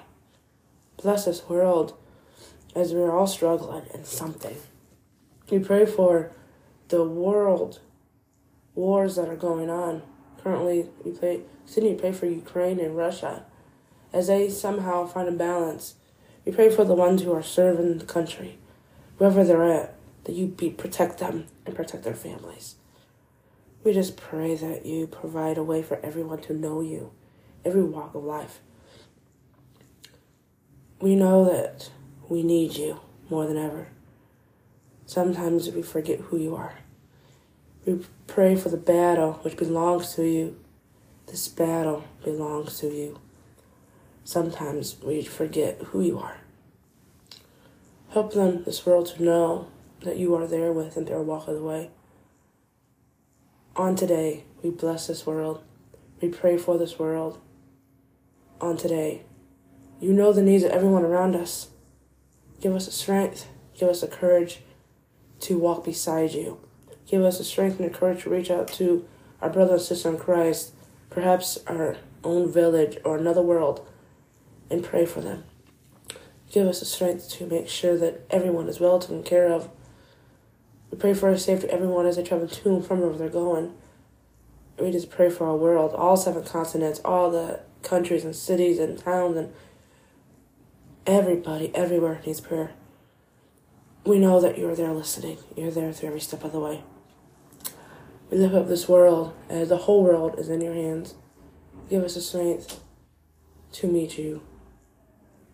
Bless 1.02 1.24
this 1.24 1.48
world 1.48 1.94
as 2.74 2.92
we're 2.92 3.16
all 3.16 3.26
struggling 3.26 3.86
in 3.94 4.04
something. 4.04 4.56
We 5.50 5.58
pray 5.58 5.86
for 5.86 6.32
the 6.88 7.04
world 7.04 7.80
wars 8.74 9.16
that 9.16 9.28
are 9.28 9.36
going 9.36 9.70
on. 9.70 10.02
Currently, 10.42 10.88
to 11.04 11.96
pray 11.98 12.12
for 12.12 12.26
Ukraine 12.26 12.80
and 12.80 12.96
Russia 12.96 13.44
as 14.12 14.26
they 14.26 14.48
somehow 14.48 15.06
find 15.06 15.28
a 15.28 15.32
balance. 15.32 15.94
We 16.44 16.52
pray 16.52 16.68
for 16.68 16.84
the 16.84 16.94
ones 16.94 17.22
who 17.22 17.32
are 17.32 17.42
serving 17.42 17.98
the 17.98 18.04
country, 18.04 18.58
wherever 19.18 19.44
they're 19.44 19.72
at, 19.72 19.94
that 20.24 20.34
you 20.34 20.48
be 20.48 20.70
protect 20.70 21.18
them 21.18 21.46
and 21.64 21.74
protect 21.74 22.02
their 22.04 22.14
families. 22.14 22.76
We 23.84 23.92
just 23.92 24.16
pray 24.16 24.54
that 24.56 24.84
you 24.84 25.06
provide 25.06 25.58
a 25.58 25.62
way 25.62 25.82
for 25.82 25.98
everyone 26.04 26.40
to 26.42 26.52
know 26.52 26.80
you, 26.80 27.12
every 27.64 27.82
walk 27.82 28.14
of 28.14 28.24
life. 28.24 28.60
We 31.00 31.16
know 31.16 31.44
that 31.44 31.90
we 32.28 32.42
need 32.42 32.76
you 32.76 33.00
more 33.28 33.46
than 33.46 33.56
ever. 33.56 33.88
Sometimes 35.06 35.70
we 35.70 35.82
forget 35.82 36.20
who 36.20 36.38
you 36.38 36.54
are. 36.54 36.78
We 37.84 38.04
pray 38.28 38.54
for 38.54 38.68
the 38.68 38.76
battle 38.76 39.40
which 39.42 39.56
belongs 39.56 40.14
to 40.14 40.24
you. 40.24 40.56
This 41.26 41.48
battle 41.48 42.04
belongs 42.22 42.78
to 42.78 42.86
you. 42.86 43.18
Sometimes 44.22 44.96
we 45.02 45.22
forget 45.24 45.80
who 45.86 46.00
you 46.00 46.18
are. 46.20 46.38
Help 48.10 48.34
them, 48.34 48.62
this 48.64 48.86
world, 48.86 49.06
to 49.06 49.22
know 49.22 49.68
that 50.02 50.16
you 50.16 50.34
are 50.36 50.46
there 50.46 50.72
with 50.72 50.94
them 50.94 51.06
their 51.06 51.20
walk 51.22 51.48
of 51.48 51.56
the 51.56 51.62
way. 51.62 51.90
On 53.74 53.96
today, 53.96 54.44
we 54.62 54.70
bless 54.70 55.08
this 55.08 55.26
world. 55.26 55.62
We 56.20 56.28
pray 56.28 56.58
for 56.58 56.78
this 56.78 56.98
world. 56.98 57.40
On 58.60 58.76
today, 58.76 59.22
you 60.00 60.12
know 60.12 60.32
the 60.32 60.42
needs 60.42 60.62
of 60.62 60.70
everyone 60.70 61.04
around 61.04 61.34
us. 61.34 61.70
Give 62.60 62.76
us 62.76 62.86
the 62.86 62.92
strength, 62.92 63.48
give 63.76 63.88
us 63.88 64.02
the 64.02 64.06
courage 64.06 64.60
to 65.40 65.58
walk 65.58 65.84
beside 65.84 66.32
you. 66.32 66.60
Give 67.06 67.22
us 67.22 67.38
the 67.38 67.44
strength 67.44 67.80
and 67.80 67.88
the 67.88 67.96
courage 67.96 68.22
to 68.22 68.30
reach 68.30 68.50
out 68.50 68.68
to 68.74 69.06
our 69.40 69.50
brother 69.50 69.74
and 69.74 69.82
sister 69.82 70.08
in 70.08 70.18
Christ, 70.18 70.72
perhaps 71.10 71.58
our 71.66 71.96
own 72.24 72.50
village 72.50 72.98
or 73.04 73.16
another 73.16 73.42
world, 73.42 73.86
and 74.70 74.84
pray 74.84 75.04
for 75.04 75.20
them. 75.20 75.44
Give 76.50 76.66
us 76.66 76.80
the 76.80 76.86
strength 76.86 77.30
to 77.30 77.46
make 77.46 77.68
sure 77.68 77.96
that 77.98 78.26
everyone 78.30 78.68
is 78.68 78.80
well 78.80 78.98
taken 78.98 79.22
care 79.22 79.50
of 79.50 79.68
we 80.92 80.98
pray 80.98 81.14
for 81.14 81.30
our 81.30 81.38
safety 81.38 81.68
everyone 81.70 82.04
as 82.04 82.16
they 82.16 82.22
travel 82.22 82.46
to 82.46 82.74
and 82.76 82.84
from 82.84 83.00
wherever 83.00 83.16
they're 83.16 83.30
going. 83.30 83.72
We 84.78 84.92
just 84.92 85.10
pray 85.10 85.30
for 85.30 85.46
our 85.46 85.56
world, 85.56 85.94
all 85.94 86.18
seven 86.18 86.44
continents, 86.44 87.00
all 87.02 87.30
the 87.30 87.60
countries 87.82 88.24
and 88.24 88.36
cities 88.36 88.78
and 88.78 88.98
towns 88.98 89.38
and 89.38 89.54
everybody, 91.06 91.74
everywhere 91.74 92.20
needs 92.26 92.42
prayer. 92.42 92.72
We 94.04 94.18
know 94.18 94.38
that 94.40 94.58
you're 94.58 94.74
there 94.74 94.92
listening. 94.92 95.38
You're 95.56 95.70
there 95.70 95.92
through 95.94 96.08
every 96.08 96.20
step 96.20 96.44
of 96.44 96.52
the 96.52 96.60
way. 96.60 96.82
We 98.32 98.38
lift 98.38 98.54
up 98.54 98.66
this 98.66 98.88
world 98.88 99.34
as 99.50 99.68
the 99.68 99.76
whole 99.76 100.02
world 100.02 100.38
is 100.38 100.48
in 100.48 100.62
your 100.62 100.72
hands. 100.72 101.16
Give 101.90 102.02
us 102.02 102.14
the 102.14 102.22
strength 102.22 102.82
to 103.72 103.86
meet 103.86 104.16
you 104.16 104.40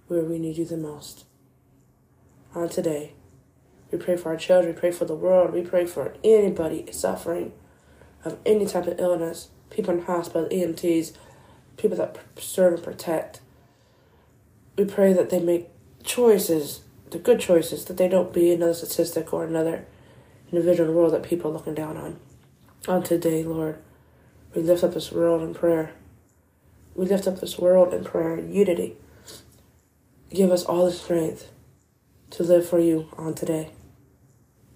where 0.07 0.23
we 0.23 0.39
need 0.39 0.59
you 0.59 0.65
the 0.65 0.77
most. 0.77 1.25
On 2.55 2.69
today, 2.69 3.15
we 3.91 3.99
pray 3.99 4.17
for 4.17 4.29
our 4.29 4.37
children. 4.37 4.73
We 4.73 4.81
pray 4.81 4.93
for 4.93 5.07
the 5.07 5.17
world. 5.17 5.53
We 5.53 5.63
pray 5.63 5.87
for 5.87 6.15
anybody 6.23 6.87
suffering 6.93 7.53
of 8.25 8.39
any 8.47 8.65
type 8.65 8.87
of 8.87 9.01
illness. 9.01 9.49
People 9.71 9.95
in 9.95 10.03
hospitals, 10.03 10.53
EMTs, 10.53 11.15
people 11.77 11.97
that 11.97 12.17
serve 12.37 12.75
and 12.75 12.83
protect. 12.85 13.41
We 14.77 14.85
pray 14.85 15.13
that 15.15 15.31
they 15.31 15.41
make 15.41 15.67
choices, 16.05 16.83
the 17.11 17.19
good 17.19 17.41
choices, 17.41 17.87
that 17.87 17.97
they 17.97 18.07
don't 18.07 18.33
be 18.33 18.53
another 18.53 18.75
statistic 18.75 19.35
or 19.35 19.43
another 19.43 19.85
individual 20.53 20.89
in 20.89 20.95
the 20.95 21.01
world 21.01 21.13
that 21.13 21.25
people 21.25 21.51
are 21.51 21.55
looking 21.55 21.75
down 21.75 21.97
on. 21.97 22.21
On 22.87 23.03
today, 23.03 23.43
Lord, 23.43 23.79
we 24.55 24.63
lift 24.63 24.85
up 24.85 24.95
this 24.95 25.13
world 25.13 25.43
in 25.43 25.53
prayer. 25.53 25.93
We 26.95 27.07
lift 27.07 27.27
up 27.27 27.41
this 27.41 27.59
world 27.59 27.93
in 27.93 28.05
prayer 28.05 28.35
and 28.35 28.55
unity. 28.55 28.97
Give 30.31 30.51
us 30.51 30.65
all 30.65 30.87
the 30.87 30.93
strength 30.93 31.51
to 32.31 32.43
live 32.43 32.69
for 32.69 32.79
you 32.79 33.09
on 33.17 33.35
today. 33.35 33.71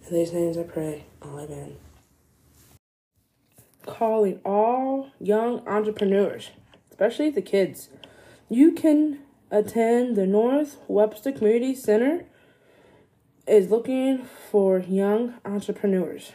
In 0.07 0.15
these 0.15 0.33
names 0.33 0.59
I 0.59 0.65
pray. 0.65 1.05
Amen. 1.23 1.77
Calling 3.87 4.41
all 4.45 5.11
young 5.19 5.67
entrepreneurs, 5.67 6.51
especially 6.91 7.31
the 7.31 7.43
kids. 7.43 7.89
You 8.49 8.73
can 8.73 9.21
attend 9.51 10.17
the 10.17 10.27
North 10.27 10.77
Webster 10.87 11.33
Community 11.33 11.75
Center 11.75 12.25
is 13.47 13.71
looking 13.71 14.25
for 14.51 14.79
young 14.81 15.35
entrepreneurs. 15.45 16.33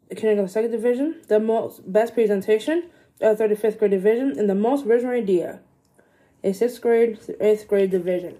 the 0.08 0.14
kindergarten 0.14 0.48
second 0.48 0.70
division, 0.70 1.22
the 1.26 1.40
most 1.40 1.92
best 1.92 2.14
presentation, 2.14 2.84
Uh, 3.22 3.32
a 3.32 3.36
35th 3.36 3.78
grade 3.78 3.90
division, 3.90 4.38
and 4.38 4.48
the 4.48 4.54
most 4.54 4.86
original 4.86 5.12
idea, 5.12 5.60
a 6.42 6.54
sixth 6.54 6.80
grade 6.80 7.18
eighth 7.38 7.68
grade 7.68 7.90
division. 7.90 8.36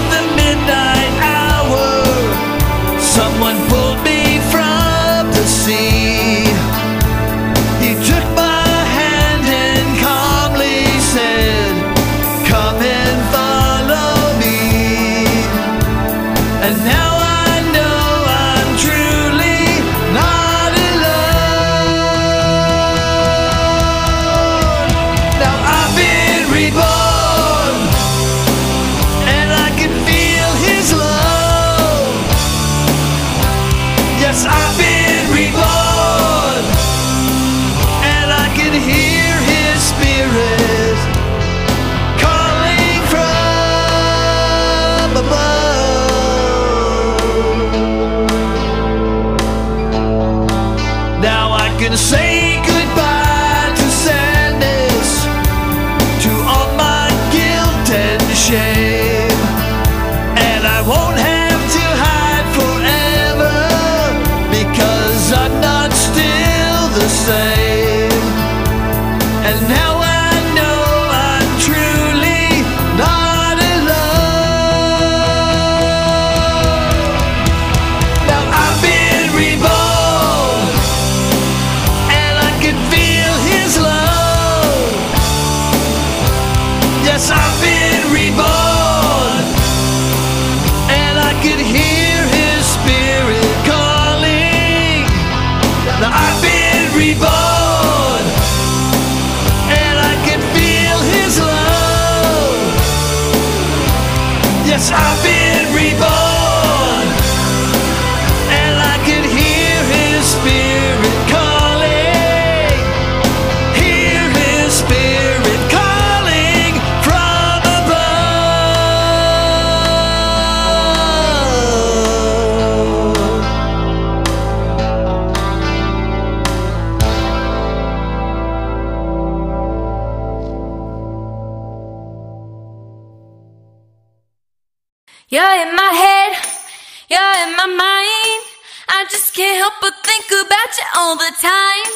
all 140.96 141.16
the 141.16 141.32
time. 141.42 141.92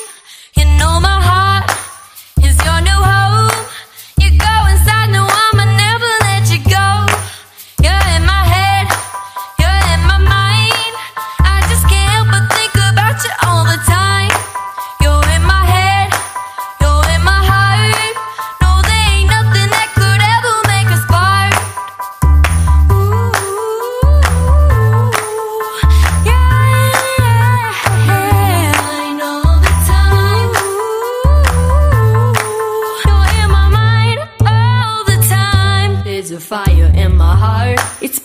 You 0.55 0.65
know 0.77 0.99
my 0.99 1.18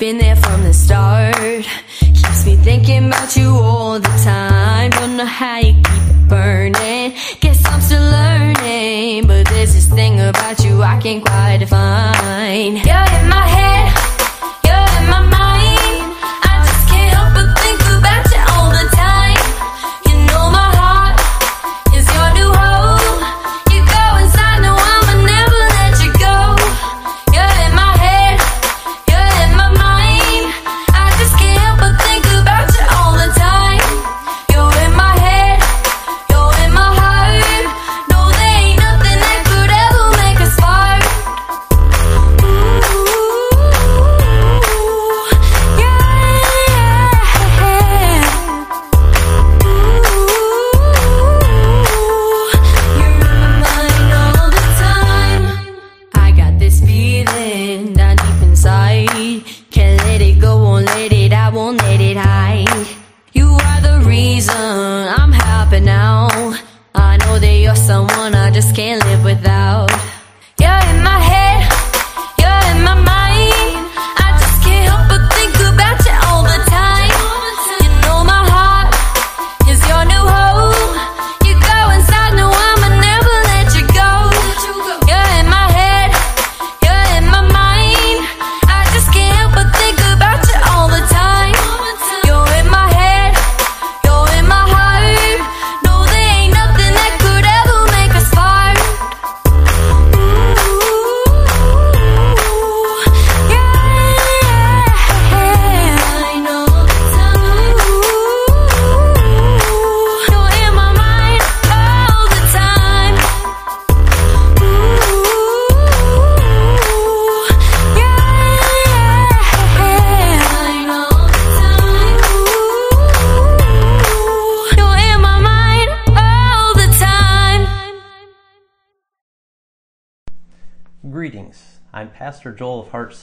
been 0.04 0.18
there 0.18 0.36
from 0.36 0.62
the 0.64 0.74
start. 0.74 1.64
Keeps 1.98 2.44
me 2.44 2.56
thinking 2.56 3.06
about 3.06 3.34
you 3.38 3.48
all 3.56 3.98
the 3.98 4.14
time. 4.22 4.90
Don't 4.90 5.16
know 5.16 5.24
how 5.24 5.56
you 5.60 5.72
keep 5.72 6.04
it 6.12 6.28
burning. 6.28 7.14
Guess 7.40 7.64
I'm 7.64 7.80
still 7.80 8.02
learning, 8.02 9.26
but 9.26 9.48
there's 9.48 9.72
this 9.72 9.88
thing 9.88 10.20
about 10.20 10.62
you 10.62 10.82
I 10.82 11.00
can't 11.00 11.24
quite 11.24 11.56
define. 11.60 12.76
You're 12.88 13.08
in 13.18 13.26
my 13.30 13.46
head, 13.56 14.13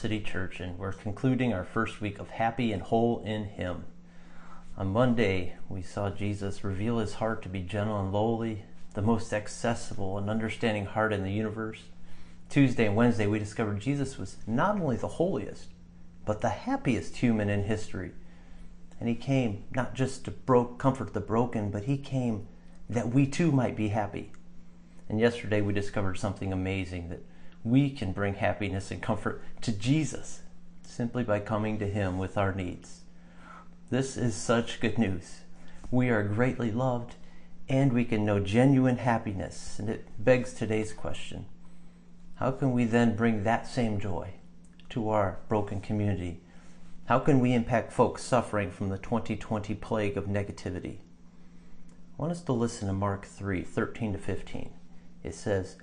City 0.02 0.18
Church, 0.18 0.58
and 0.58 0.76
we're 0.80 0.90
concluding 0.90 1.52
our 1.52 1.62
first 1.62 2.00
week 2.00 2.18
of 2.18 2.28
Happy 2.28 2.72
and 2.72 2.82
Whole 2.82 3.22
in 3.24 3.44
Him. 3.44 3.84
On 4.76 4.88
Monday, 4.88 5.54
we 5.68 5.80
saw 5.80 6.10
Jesus 6.10 6.64
reveal 6.64 6.98
his 6.98 7.14
heart 7.14 7.40
to 7.42 7.48
be 7.48 7.60
gentle 7.60 8.00
and 8.00 8.12
lowly, 8.12 8.64
the 8.94 9.00
most 9.00 9.32
accessible 9.32 10.18
and 10.18 10.28
understanding 10.28 10.86
heart 10.86 11.12
in 11.12 11.22
the 11.22 11.30
universe. 11.30 11.84
Tuesday 12.48 12.86
and 12.86 12.96
Wednesday, 12.96 13.28
we 13.28 13.38
discovered 13.38 13.78
Jesus 13.78 14.18
was 14.18 14.38
not 14.44 14.80
only 14.80 14.96
the 14.96 15.06
holiest, 15.06 15.68
but 16.26 16.40
the 16.40 16.48
happiest 16.48 17.18
human 17.18 17.48
in 17.48 17.62
history. 17.62 18.10
And 18.98 19.08
he 19.08 19.14
came 19.14 19.62
not 19.72 19.94
just 19.94 20.24
to 20.24 20.32
bro- 20.32 20.64
comfort 20.64 21.14
the 21.14 21.20
broken, 21.20 21.70
but 21.70 21.84
he 21.84 21.96
came 21.96 22.48
that 22.90 23.14
we 23.14 23.24
too 23.24 23.52
might 23.52 23.76
be 23.76 23.90
happy. 23.90 24.32
And 25.08 25.20
yesterday 25.20 25.60
we 25.60 25.72
discovered 25.72 26.18
something 26.18 26.52
amazing 26.52 27.08
that 27.10 27.24
we 27.64 27.90
can 27.90 28.12
bring 28.12 28.34
happiness 28.34 28.90
and 28.90 29.02
comfort 29.02 29.42
to 29.60 29.72
Jesus 29.72 30.42
simply 30.82 31.22
by 31.22 31.40
coming 31.40 31.78
to 31.78 31.86
him 31.86 32.18
with 32.18 32.36
our 32.36 32.52
needs. 32.52 33.00
This 33.90 34.16
is 34.16 34.34
such 34.34 34.80
good 34.80 34.98
news. 34.98 35.40
We 35.90 36.08
are 36.08 36.22
greatly 36.22 36.70
loved 36.70 37.14
and 37.68 37.92
we 37.92 38.04
can 38.04 38.24
know 38.24 38.40
genuine 38.40 38.98
happiness. 38.98 39.78
And 39.78 39.88
it 39.88 40.06
begs 40.18 40.52
today's 40.52 40.92
question 40.92 41.46
How 42.36 42.50
can 42.50 42.72
we 42.72 42.84
then 42.84 43.16
bring 43.16 43.44
that 43.44 43.66
same 43.66 44.00
joy 44.00 44.34
to 44.90 45.08
our 45.08 45.38
broken 45.48 45.80
community? 45.80 46.40
How 47.06 47.18
can 47.18 47.40
we 47.40 47.54
impact 47.54 47.92
folks 47.92 48.22
suffering 48.22 48.70
from 48.70 48.88
the 48.88 48.98
2020 48.98 49.74
plague 49.74 50.16
of 50.16 50.26
negativity? 50.26 50.98
I 50.98 52.22
want 52.22 52.32
us 52.32 52.42
to 52.42 52.52
listen 52.52 52.88
to 52.88 52.94
Mark 52.94 53.26
3 53.26 53.62
13 53.62 54.12
to 54.12 54.18
15. 54.18 54.70
It 55.22 55.34
says, 55.34 55.76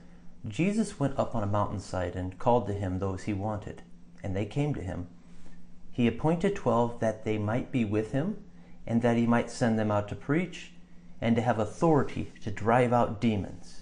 Jesus 0.47 0.99
went 0.99 1.19
up 1.19 1.36
on 1.36 1.43
a 1.43 1.47
mountainside 1.47 2.15
and 2.15 2.39
called 2.39 2.67
to 2.67 2.73
him 2.73 2.99
those 2.99 3.23
he 3.23 3.34
wanted, 3.34 3.82
and 4.23 4.36
they 4.36 4.45
came 4.45 4.73
to 4.73 4.82
him. 4.82 5.08
He 5.91 6.08
appointed 6.08 6.56
twelve 6.56 6.99
that 6.99 7.25
they 7.25 7.38
might 7.38 7.71
be 7.71 7.84
with 7.84 8.12
him, 8.12 8.38
and 8.88 9.02
that 9.02 9.17
he 9.17 9.25
might 9.28 9.52
send 9.52 9.78
them 9.78 9.91
out 9.91 10.08
to 10.10 10.15
preach, 10.15 10.71
and 11.19 11.36
to 11.36 11.41
have 11.41 11.60
authority 11.60 12.32
to 12.41 12.52
drive 12.52 12.93
out 12.93 13.19
demons. 13.19 13.82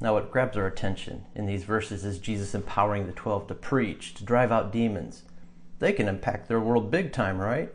Now, 0.00 0.14
what 0.14 0.30
grabs 0.30 0.56
our 0.56 0.66
attention 0.66 1.24
in 1.34 1.46
these 1.46 1.64
verses 1.64 2.04
is 2.04 2.20
Jesus 2.20 2.54
empowering 2.54 3.06
the 3.06 3.12
twelve 3.12 3.48
to 3.48 3.54
preach, 3.54 4.14
to 4.14 4.24
drive 4.24 4.52
out 4.52 4.70
demons. 4.70 5.24
They 5.80 5.92
can 5.92 6.06
impact 6.06 6.46
their 6.46 6.60
world 6.60 6.90
big 6.90 7.12
time, 7.12 7.40
right? 7.40 7.74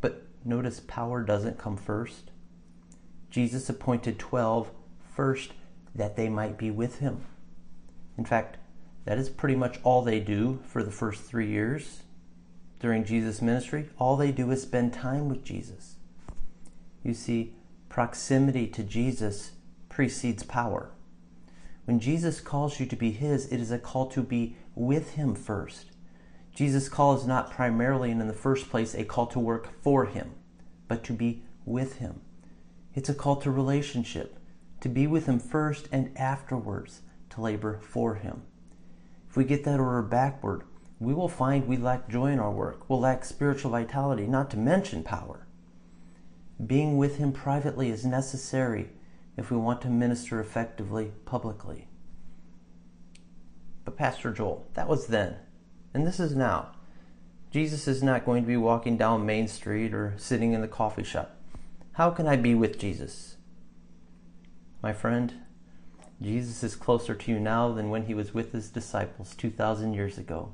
But 0.00 0.22
notice 0.44 0.80
power 0.80 1.22
doesn't 1.22 1.58
come 1.58 1.76
first. 1.76 2.30
Jesus 3.30 3.68
appointed 3.68 4.18
12 4.18 4.70
first 5.14 5.52
that 5.96 6.16
they 6.16 6.28
might 6.28 6.56
be 6.56 6.70
with 6.70 7.00
him. 7.00 7.22
In 8.16 8.24
fact, 8.24 8.58
that 9.04 9.18
is 9.18 9.28
pretty 9.28 9.56
much 9.56 9.78
all 9.82 10.02
they 10.02 10.20
do 10.20 10.60
for 10.66 10.82
the 10.82 10.90
first 10.90 11.24
three 11.24 11.48
years 11.48 12.02
during 12.80 13.04
Jesus' 13.04 13.42
ministry. 13.42 13.88
All 13.98 14.16
they 14.16 14.32
do 14.32 14.50
is 14.50 14.62
spend 14.62 14.92
time 14.92 15.28
with 15.28 15.44
Jesus. 15.44 15.96
You 17.02 17.14
see, 17.14 17.54
proximity 17.88 18.66
to 18.68 18.82
Jesus 18.82 19.52
precedes 19.88 20.42
power. 20.42 20.90
When 21.84 22.00
Jesus 22.00 22.40
calls 22.40 22.80
you 22.80 22.86
to 22.86 22.96
be 22.96 23.12
his, 23.12 23.46
it 23.46 23.60
is 23.60 23.70
a 23.70 23.78
call 23.78 24.06
to 24.08 24.22
be 24.22 24.56
with 24.74 25.14
him 25.14 25.34
first. 25.34 25.86
Jesus' 26.52 26.88
call 26.88 27.14
is 27.16 27.26
not 27.26 27.50
primarily 27.50 28.10
and 28.10 28.20
in 28.20 28.26
the 28.26 28.34
first 28.34 28.68
place 28.68 28.94
a 28.94 29.04
call 29.04 29.26
to 29.28 29.38
work 29.38 29.80
for 29.82 30.06
him, 30.06 30.32
but 30.88 31.04
to 31.04 31.12
be 31.12 31.42
with 31.64 31.98
him. 31.98 32.20
It's 32.94 33.08
a 33.08 33.14
call 33.14 33.36
to 33.36 33.50
relationship, 33.50 34.35
to 34.80 34.88
be 34.88 35.06
with 35.06 35.26
him 35.26 35.38
first 35.38 35.88
and 35.90 36.16
afterwards 36.16 37.02
to 37.30 37.40
labor 37.40 37.80
for 37.80 38.16
him. 38.16 38.42
If 39.28 39.36
we 39.36 39.44
get 39.44 39.64
that 39.64 39.80
order 39.80 40.02
backward, 40.02 40.62
we 40.98 41.12
will 41.12 41.28
find 41.28 41.66
we 41.66 41.76
lack 41.76 42.08
joy 42.08 42.32
in 42.32 42.38
our 42.38 42.50
work, 42.50 42.88
we'll 42.88 43.00
lack 43.00 43.24
spiritual 43.24 43.70
vitality, 43.70 44.26
not 44.26 44.50
to 44.50 44.56
mention 44.56 45.02
power. 45.02 45.46
Being 46.64 46.96
with 46.96 47.18
him 47.18 47.32
privately 47.32 47.90
is 47.90 48.06
necessary 48.06 48.90
if 49.36 49.50
we 49.50 49.58
want 49.58 49.82
to 49.82 49.88
minister 49.88 50.40
effectively 50.40 51.12
publicly. 51.26 51.88
But, 53.84 53.96
Pastor 53.96 54.32
Joel, 54.32 54.66
that 54.74 54.88
was 54.88 55.08
then, 55.08 55.36
and 55.92 56.06
this 56.06 56.18
is 56.18 56.34
now. 56.34 56.72
Jesus 57.50 57.86
is 57.86 58.02
not 58.02 58.24
going 58.24 58.42
to 58.42 58.48
be 58.48 58.56
walking 58.56 58.96
down 58.96 59.26
Main 59.26 59.48
Street 59.48 59.94
or 59.94 60.14
sitting 60.16 60.52
in 60.52 60.62
the 60.62 60.68
coffee 60.68 61.04
shop. 61.04 61.36
How 61.92 62.10
can 62.10 62.26
I 62.26 62.36
be 62.36 62.54
with 62.54 62.78
Jesus? 62.78 63.35
My 64.86 64.92
friend, 64.92 65.32
Jesus 66.22 66.62
is 66.62 66.76
closer 66.76 67.12
to 67.12 67.32
you 67.32 67.40
now 67.40 67.72
than 67.72 67.90
when 67.90 68.06
he 68.06 68.14
was 68.14 68.32
with 68.32 68.52
his 68.52 68.70
disciples 68.70 69.34
2,000 69.34 69.94
years 69.94 70.16
ago. 70.16 70.52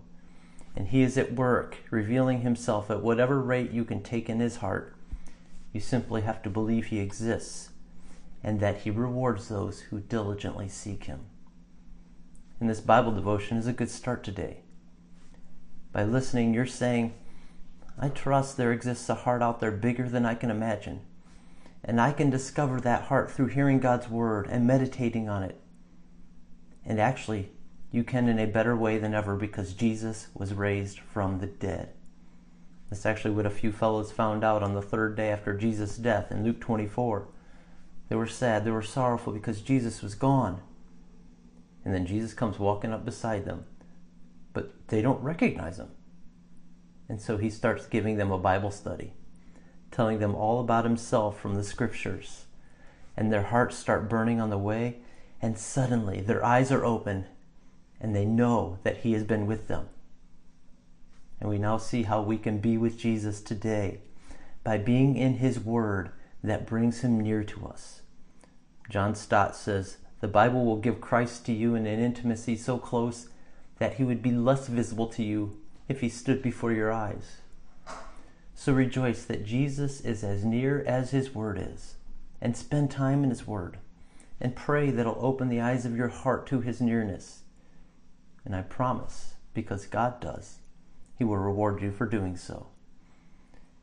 And 0.75 0.89
he 0.89 1.03
is 1.03 1.19
at 1.19 1.35
work, 1.35 1.77
revealing 1.91 2.41
himself 2.41 2.91
at 2.91 3.03
whatever 3.03 3.43
rate 3.43 3.73
you 3.73 3.85
can 3.85 4.03
take 4.03 4.31
in 4.31 4.41
his 4.41 4.57
heart. 4.57 4.97
You 5.75 5.81
simply 5.81 6.23
have 6.23 6.43
to 6.45 6.49
believe 6.49 6.87
he 6.87 6.99
exists 6.99 7.73
and 8.43 8.59
that 8.61 8.79
he 8.79 8.91
rewards 8.91 9.49
those 9.49 9.81
who 9.81 10.01
diligently 10.01 10.71
seek 10.71 11.05
him. 11.05 11.27
And 12.59 12.71
this 12.71 12.81
Bible 12.81 13.13
devotion 13.13 13.59
is 13.59 13.67
a 13.67 13.75
good 13.75 13.91
start 13.91 14.25
today. 14.25 14.61
By 15.93 16.05
listening, 16.05 16.55
you're 16.55 16.65
saying, 16.65 17.13
I 17.99 18.09
trust 18.09 18.57
there 18.57 18.73
exists 18.73 19.11
a 19.11 19.15
heart 19.15 19.43
out 19.43 19.61
there 19.61 19.71
bigger 19.71 20.09
than 20.09 20.25
I 20.25 20.35
can 20.37 20.51
imagine. 20.51 21.03
And 21.85 22.01
I 22.01 22.13
can 22.13 22.31
discover 22.31 22.81
that 22.81 23.05
heart 23.05 23.31
through 23.31 23.49
hearing 23.49 23.81
God's 23.81 24.09
word 24.09 24.47
and 24.47 24.67
meditating 24.67 25.29
on 25.29 25.43
it. 25.43 25.61
And 26.85 27.01
actually, 27.01 27.51
you 27.91 28.05
can 28.05 28.29
in 28.29 28.39
a 28.39 28.47
better 28.47 28.77
way 28.77 28.99
than 28.99 29.15
ever 29.15 29.37
because 29.37 29.75
Jesus 29.75 30.29
was 30.35 30.55
raised 30.55 30.99
from 30.99 31.39
the 31.39 31.47
dead. 31.47 31.91
That's 32.89 33.07
actually 33.07 33.35
what 33.35 33.47
a 33.47 33.51
few 33.51 33.73
fellows 33.73 34.13
found 34.13 34.45
out 34.45 34.63
on 34.63 34.75
the 34.75 34.83
third 34.83 35.17
day 35.17 35.31
after 35.31 35.57
Jesus' 35.57 35.97
death 35.97 36.31
in 36.31 36.45
Luke 36.45 36.61
24. 36.61 37.27
They 38.09 38.17
were 38.17 38.27
sad, 38.27 38.65
they 38.65 38.71
were 38.71 38.83
sorrowful 38.83 39.33
because 39.33 39.63
Jesus 39.63 40.03
was 40.03 40.15
gone. 40.15 40.61
And 41.85 41.95
then 41.95 42.07
Jesus 42.07 42.35
comes 42.35 42.59
walking 42.59 42.93
up 42.93 43.05
beside 43.05 43.45
them, 43.45 43.65
but 44.53 44.73
they 44.89 45.03
don't 45.03 45.23
recognize 45.23 45.79
him. 45.79 45.89
And 47.09 47.21
so 47.21 47.37
he 47.37 47.51
starts 47.51 47.87
giving 47.87 48.17
them 48.17 48.31
a 48.31 48.39
Bible 48.39 48.71
study, 48.71 49.15
telling 49.93 50.19
them 50.19 50.35
all 50.35 50.59
about 50.59 50.85
himself 50.85 51.39
from 51.39 51.55
the 51.55 51.63
scriptures. 51.63 52.47
And 53.17 53.33
their 53.33 53.45
hearts 53.45 53.77
start 53.77 54.09
burning 54.09 54.41
on 54.41 54.51
the 54.51 54.59
way, 54.59 54.97
and 55.41 55.59
suddenly 55.59 56.21
their 56.21 56.45
eyes 56.45 56.73
are 56.73 56.85
open 56.85 57.27
and 58.03 58.15
they 58.15 58.25
know 58.25 58.79
that 58.83 58.99
he 58.99 59.13
has 59.13 59.23
been 59.23 59.47
with 59.47 59.69
them. 59.69 59.89
And 61.41 61.49
we 61.49 61.57
now 61.57 61.79
see 61.79 62.03
how 62.03 62.21
we 62.21 62.37
can 62.37 62.59
be 62.59 62.77
with 62.77 62.99
Jesus 62.99 63.41
today 63.41 64.01
by 64.65 64.77
being 64.77 65.17
in 65.17 65.35
his 65.35 65.61
word 65.61 66.11
that 66.43 66.67
brings 66.67 67.01
him 67.01 67.21
near 67.21 67.45
to 67.45 67.67
us. 67.67 68.03
John 68.91 69.15
Stott 69.15 69.55
says, 69.55 69.99
The 70.21 70.29
Bible 70.29 70.65
will 70.65 70.77
give 70.77 71.01
Christ 71.01 71.47
to 71.47 71.53
you 71.53 71.77
in 71.77 71.87
an 71.87 72.01
intimacy 72.01 72.57
so 72.57 72.77
close 72.77 73.29
that 73.79 73.95
he 73.95 74.05
would 74.05 74.21
be 74.21 74.33
less 74.33 74.67
visible 74.67 75.07
to 75.09 75.23
you 75.23 75.61
if 75.89 76.01
he 76.01 76.09
stood 76.09 76.43
before 76.43 76.73
your 76.73 76.93
eyes. 76.93 77.42
So 78.65 78.73
rejoice 78.73 79.25
that 79.25 79.45
Jesus 79.45 80.01
is 80.03 80.23
as 80.23 80.45
near 80.45 80.85
as 80.87 81.11
his 81.11 81.35
word 81.35 81.59
is, 81.61 81.97
and 82.41 82.57
spend 82.57 82.93
time 82.93 83.25
in 83.25 83.31
his 83.31 83.45
word, 83.45 83.79
and 84.41 84.55
pray 84.55 84.89
that 84.93 85.01
it'll 85.01 85.17
open 85.19 85.49
the 85.49 85.61
eyes 85.61 85.85
of 85.85 85.97
your 85.97 86.07
heart 86.07 86.47
to 86.47 86.61
his 86.61 86.81
nearness. 86.81 87.43
And 88.45 88.55
I 88.55 88.63
promise, 88.63 89.35
because 89.53 89.87
God 89.87 90.21
does, 90.21 90.61
he 91.19 91.25
will 91.25 91.39
reward 91.39 91.83
you 91.83 91.91
for 91.91 92.07
doing 92.07 92.37
so. 92.37 92.69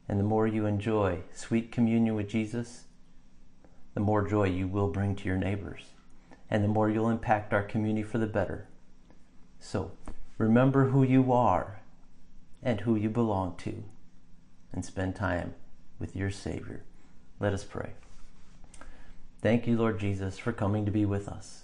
And 0.07 0.17
the 0.17 0.23
more 0.23 0.47
you 0.47 0.65
enjoy 0.65 1.23
sweet 1.33 1.73
communion 1.73 2.15
with 2.15 2.29
Jesus, 2.29 2.85
the 3.95 3.99
more 3.99 4.25
joy 4.25 4.45
you 4.45 4.65
will 4.65 4.87
bring 4.87 5.13
to 5.17 5.25
your 5.25 5.35
neighbors, 5.35 5.87
and 6.49 6.63
the 6.63 6.69
more 6.69 6.89
you'll 6.89 7.09
impact 7.09 7.53
our 7.53 7.63
community 7.63 8.03
for 8.03 8.17
the 8.17 8.27
better. 8.27 8.69
So, 9.59 9.91
remember 10.37 10.85
who 10.85 11.03
you 11.03 11.33
are 11.33 11.81
and 12.63 12.79
who 12.79 12.95
you 12.95 13.09
belong 13.09 13.57
to, 13.57 13.83
and 14.73 14.85
spend 14.85 15.15
time 15.15 15.53
with 15.99 16.15
your 16.15 16.31
Savior. 16.31 16.83
Let 17.39 17.53
us 17.53 17.63
pray. 17.63 17.91
Thank 19.41 19.67
you, 19.67 19.77
Lord 19.77 19.99
Jesus, 19.99 20.37
for 20.37 20.51
coming 20.51 20.85
to 20.85 20.91
be 20.91 21.05
with 21.05 21.27
us 21.27 21.63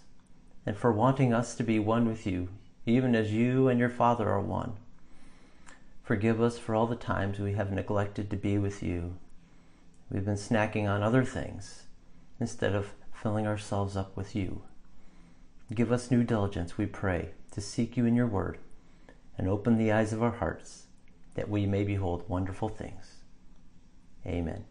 and 0.66 0.78
for 0.78 0.92
wanting 0.92 1.34
us 1.34 1.56
to 1.56 1.64
be 1.64 1.78
one 1.80 2.08
with 2.08 2.26
you, 2.26 2.50
even 2.86 3.16
as 3.16 3.32
you 3.32 3.68
and 3.68 3.80
your 3.80 3.90
Father 3.90 4.30
are 4.30 4.42
one. 4.42 4.74
Forgive 6.04 6.42
us 6.42 6.58
for 6.58 6.76
all 6.76 6.88
the 6.88 6.96
times 6.96 7.40
we 7.40 7.54
have 7.54 7.72
neglected 7.72 8.30
to 8.30 8.38
be 8.38 8.58
with 8.58 8.82
you. 8.82 9.16
We've 10.10 10.26
been 10.26 10.36
snacking 10.36 10.88
on 10.88 11.02
other 11.02 11.24
things 11.24 11.84
instead 12.40 12.76
of 12.76 12.94
filling 13.14 13.48
ourselves 13.48 13.98
up 13.98 14.16
with 14.16 14.36
you. 14.36 14.62
Give 15.74 15.92
us 15.92 16.12
new 16.12 16.24
diligence, 16.24 16.78
we 16.78 16.86
pray, 16.86 17.32
to 17.52 17.62
seek 17.62 17.98
you 17.98 18.06
in 18.06 18.16
your 18.16 18.28
word 18.28 18.60
and 19.38 19.48
open 19.48 19.78
the 19.78 19.92
eyes 19.92 20.14
of 20.14 20.22
our 20.22 20.32
hearts 20.32 20.85
that 21.36 21.50
we 21.50 21.66
may 21.66 21.84
behold 21.84 22.24
wonderful 22.28 22.70
things. 22.70 23.06
Amen. 24.26 24.66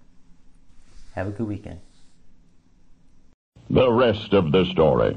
Have 1.14 1.28
a 1.28 1.30
good 1.30 1.46
weekend. 1.46 1.80
The 3.70 3.90
rest 3.90 4.32
of 4.32 4.50
the 4.50 4.64
story. 4.72 5.16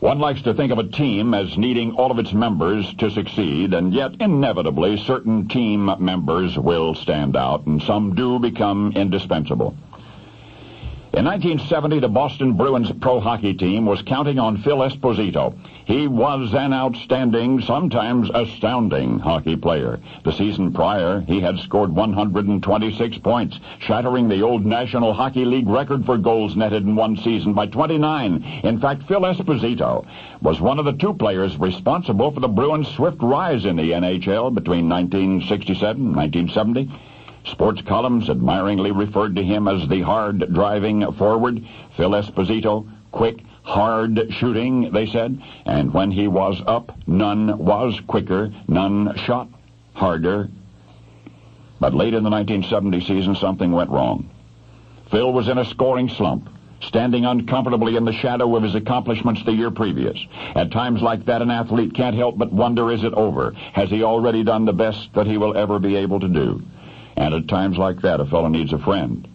One 0.00 0.18
likes 0.18 0.42
to 0.42 0.54
think 0.54 0.72
of 0.72 0.78
a 0.78 0.88
team 0.88 1.32
as 1.32 1.56
needing 1.56 1.92
all 1.92 2.10
of 2.10 2.18
its 2.18 2.32
members 2.32 2.92
to 2.94 3.08
succeed, 3.08 3.72
and 3.72 3.94
yet 3.94 4.16
inevitably 4.18 4.96
certain 4.96 5.46
team 5.46 5.88
members 6.00 6.58
will 6.58 6.94
stand 6.96 7.36
out, 7.36 7.66
and 7.66 7.80
some 7.80 8.16
do 8.16 8.40
become 8.40 8.92
indispensable. 8.96 9.76
In 11.14 11.26
1970, 11.26 12.00
the 12.00 12.08
Boston 12.08 12.54
Bruins 12.54 12.90
pro 13.02 13.20
hockey 13.20 13.52
team 13.52 13.84
was 13.84 14.00
counting 14.00 14.38
on 14.38 14.62
Phil 14.62 14.78
Esposito. 14.78 15.54
He 15.84 16.08
was 16.08 16.54
an 16.54 16.72
outstanding, 16.72 17.60
sometimes 17.60 18.30
astounding 18.32 19.18
hockey 19.18 19.56
player. 19.56 20.00
The 20.24 20.32
season 20.32 20.72
prior, 20.72 21.20
he 21.20 21.38
had 21.38 21.58
scored 21.58 21.94
126 21.94 23.18
points, 23.18 23.60
shattering 23.80 24.30
the 24.30 24.40
old 24.40 24.64
National 24.64 25.12
Hockey 25.12 25.44
League 25.44 25.68
record 25.68 26.06
for 26.06 26.16
goals 26.16 26.56
netted 26.56 26.84
in 26.84 26.96
one 26.96 27.18
season 27.18 27.52
by 27.52 27.66
29. 27.66 28.42
In 28.64 28.80
fact, 28.80 29.02
Phil 29.02 29.20
Esposito 29.20 30.06
was 30.40 30.62
one 30.62 30.78
of 30.78 30.86
the 30.86 30.94
two 30.94 31.12
players 31.12 31.58
responsible 31.58 32.30
for 32.30 32.40
the 32.40 32.48
Bruins' 32.48 32.88
swift 32.88 33.20
rise 33.20 33.66
in 33.66 33.76
the 33.76 33.90
NHL 33.90 34.54
between 34.54 34.88
1967 34.88 36.06
and 36.06 36.16
1970. 36.16 36.90
Sports 37.44 37.82
columns 37.82 38.30
admiringly 38.30 38.92
referred 38.92 39.36
to 39.36 39.42
him 39.42 39.66
as 39.66 39.88
the 39.88 40.00
hard 40.02 40.52
driving 40.52 41.10
forward. 41.12 41.64
Phil 41.96 42.10
Esposito, 42.10 42.88
quick, 43.10 43.42
hard 43.62 44.28
shooting, 44.30 44.92
they 44.92 45.06
said, 45.06 45.40
and 45.66 45.92
when 45.92 46.10
he 46.10 46.28
was 46.28 46.60
up, 46.66 46.96
none 47.06 47.58
was 47.58 47.98
quicker, 48.06 48.52
none 48.68 49.16
shot 49.16 49.48
harder. 49.94 50.48
But 51.80 51.94
late 51.94 52.14
in 52.14 52.22
the 52.22 52.30
1970 52.30 53.00
season, 53.00 53.34
something 53.34 53.72
went 53.72 53.90
wrong. 53.90 54.30
Phil 55.10 55.32
was 55.32 55.48
in 55.48 55.58
a 55.58 55.64
scoring 55.64 56.08
slump, 56.08 56.48
standing 56.80 57.24
uncomfortably 57.24 57.96
in 57.96 58.04
the 58.04 58.12
shadow 58.12 58.56
of 58.56 58.62
his 58.62 58.74
accomplishments 58.74 59.44
the 59.44 59.52
year 59.52 59.70
previous. 59.70 60.18
At 60.54 60.70
times 60.70 61.02
like 61.02 61.24
that, 61.26 61.42
an 61.42 61.50
athlete 61.50 61.94
can't 61.94 62.16
help 62.16 62.38
but 62.38 62.52
wonder, 62.52 62.90
is 62.90 63.04
it 63.04 63.12
over? 63.14 63.52
Has 63.72 63.90
he 63.90 64.02
already 64.02 64.42
done 64.42 64.64
the 64.64 64.72
best 64.72 65.08
that 65.14 65.26
he 65.26 65.38
will 65.38 65.56
ever 65.56 65.78
be 65.78 65.96
able 65.96 66.20
to 66.20 66.28
do? 66.28 66.62
And 67.16 67.34
at 67.34 67.48
times 67.48 67.76
like 67.78 68.02
that, 68.02 68.20
a 68.20 68.26
fellow 68.26 68.48
needs 68.48 68.72
a 68.72 68.78
friend. 68.78 69.28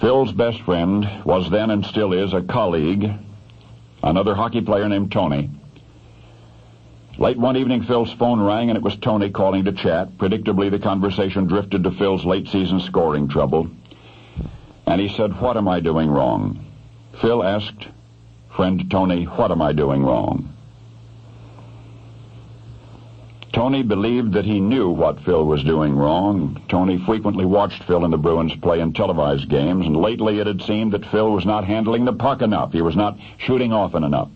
Phil's 0.00 0.32
best 0.32 0.60
friend 0.62 1.24
was 1.24 1.50
then 1.50 1.70
and 1.70 1.84
still 1.84 2.12
is 2.12 2.32
a 2.32 2.42
colleague, 2.42 3.10
another 4.02 4.34
hockey 4.34 4.60
player 4.60 4.88
named 4.88 5.12
Tony. 5.12 5.50
Late 7.16 7.38
one 7.38 7.56
evening, 7.56 7.84
Phil's 7.84 8.12
phone 8.12 8.40
rang, 8.40 8.70
and 8.70 8.76
it 8.76 8.82
was 8.82 8.96
Tony 8.96 9.30
calling 9.30 9.64
to 9.64 9.72
chat. 9.72 10.18
Predictably, 10.18 10.70
the 10.70 10.80
conversation 10.80 11.46
drifted 11.46 11.84
to 11.84 11.92
Phil's 11.92 12.24
late 12.24 12.48
season 12.48 12.80
scoring 12.80 13.28
trouble. 13.28 13.70
And 14.86 15.00
he 15.00 15.08
said, 15.08 15.40
What 15.40 15.56
am 15.56 15.68
I 15.68 15.80
doing 15.80 16.10
wrong? 16.10 16.66
Phil 17.20 17.42
asked, 17.44 17.86
Friend 18.56 18.90
Tony, 18.90 19.24
what 19.24 19.50
am 19.50 19.62
I 19.62 19.72
doing 19.72 20.02
wrong? 20.02 20.53
Tony 23.54 23.84
believed 23.84 24.32
that 24.32 24.44
he 24.44 24.58
knew 24.58 24.90
what 24.90 25.20
Phil 25.20 25.46
was 25.46 25.62
doing 25.62 25.94
wrong. 25.94 26.60
Tony 26.68 26.98
frequently 26.98 27.44
watched 27.44 27.84
Phil 27.84 28.02
and 28.02 28.12
the 28.12 28.18
Bruins 28.18 28.52
play 28.56 28.80
in 28.80 28.92
televised 28.92 29.48
games, 29.48 29.86
and 29.86 29.96
lately 29.96 30.40
it 30.40 30.48
had 30.48 30.60
seemed 30.60 30.90
that 30.90 31.06
Phil 31.06 31.30
was 31.30 31.46
not 31.46 31.64
handling 31.64 32.04
the 32.04 32.12
puck 32.12 32.42
enough. 32.42 32.72
He 32.72 32.82
was 32.82 32.96
not 32.96 33.16
shooting 33.38 33.72
often 33.72 34.02
enough. 34.02 34.28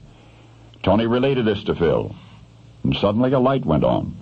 Tony 0.85 1.09
related 1.09 1.47
this 1.47 1.65
to 1.65 1.75
Phil, 1.75 2.15
and 2.85 2.97
suddenly 2.97 3.33
a 3.33 3.41
light 3.41 3.67
went 3.67 3.83
on. 3.83 4.15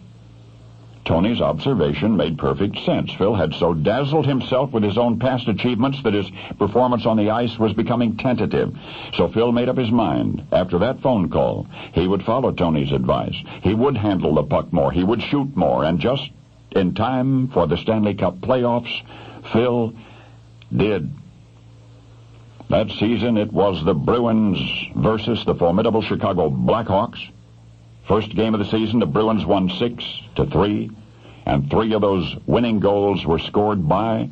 Tony's 1.06 1.40
observation 1.40 2.16
made 2.16 2.36
perfect 2.36 2.78
sense. 2.84 3.12
Phil 3.14 3.34
had 3.34 3.54
so 3.54 3.72
dazzled 3.72 4.26
himself 4.26 4.72
with 4.72 4.82
his 4.82 4.98
own 4.98 5.20
past 5.20 5.46
achievements 5.46 6.02
that 6.02 6.14
his 6.14 6.28
performance 6.58 7.06
on 7.06 7.16
the 7.16 7.30
ice 7.30 7.56
was 7.58 7.72
becoming 7.72 8.16
tentative. 8.16 8.76
So 9.14 9.28
Phil 9.28 9.52
made 9.52 9.68
up 9.68 9.76
his 9.76 9.90
mind. 9.90 10.44
After 10.50 10.80
that 10.80 11.00
phone 11.00 11.30
call, 11.30 11.68
he 11.92 12.08
would 12.08 12.24
follow 12.24 12.50
Tony's 12.50 12.90
advice. 12.90 13.36
He 13.62 13.72
would 13.72 13.96
handle 13.96 14.34
the 14.34 14.42
puck 14.42 14.72
more. 14.72 14.90
He 14.90 15.04
would 15.04 15.22
shoot 15.22 15.56
more. 15.56 15.84
And 15.84 16.00
just 16.00 16.28
in 16.72 16.94
time 16.94 17.48
for 17.48 17.68
the 17.68 17.76
Stanley 17.76 18.14
Cup 18.14 18.38
playoffs, 18.40 19.02
Phil 19.52 19.94
did. 20.76 21.14
That 22.68 22.90
season, 22.98 23.36
it 23.36 23.52
was 23.52 23.84
the 23.84 23.94
Bruins 23.94 24.58
versus 24.96 25.44
the 25.44 25.54
formidable 25.54 26.02
Chicago 26.02 26.50
Blackhawks. 26.50 27.20
First 28.08 28.34
game 28.34 28.54
of 28.54 28.60
the 28.60 28.70
season, 28.70 29.00
the 29.00 29.06
Bruins 29.06 29.44
won 29.44 29.68
six 29.68 30.04
to 30.36 30.46
three, 30.46 30.90
and 31.44 31.68
three 31.70 31.92
of 31.92 32.00
those 32.00 32.36
winning 32.46 32.78
goals 32.78 33.26
were 33.26 33.38
scored 33.38 33.88
by 33.88 34.30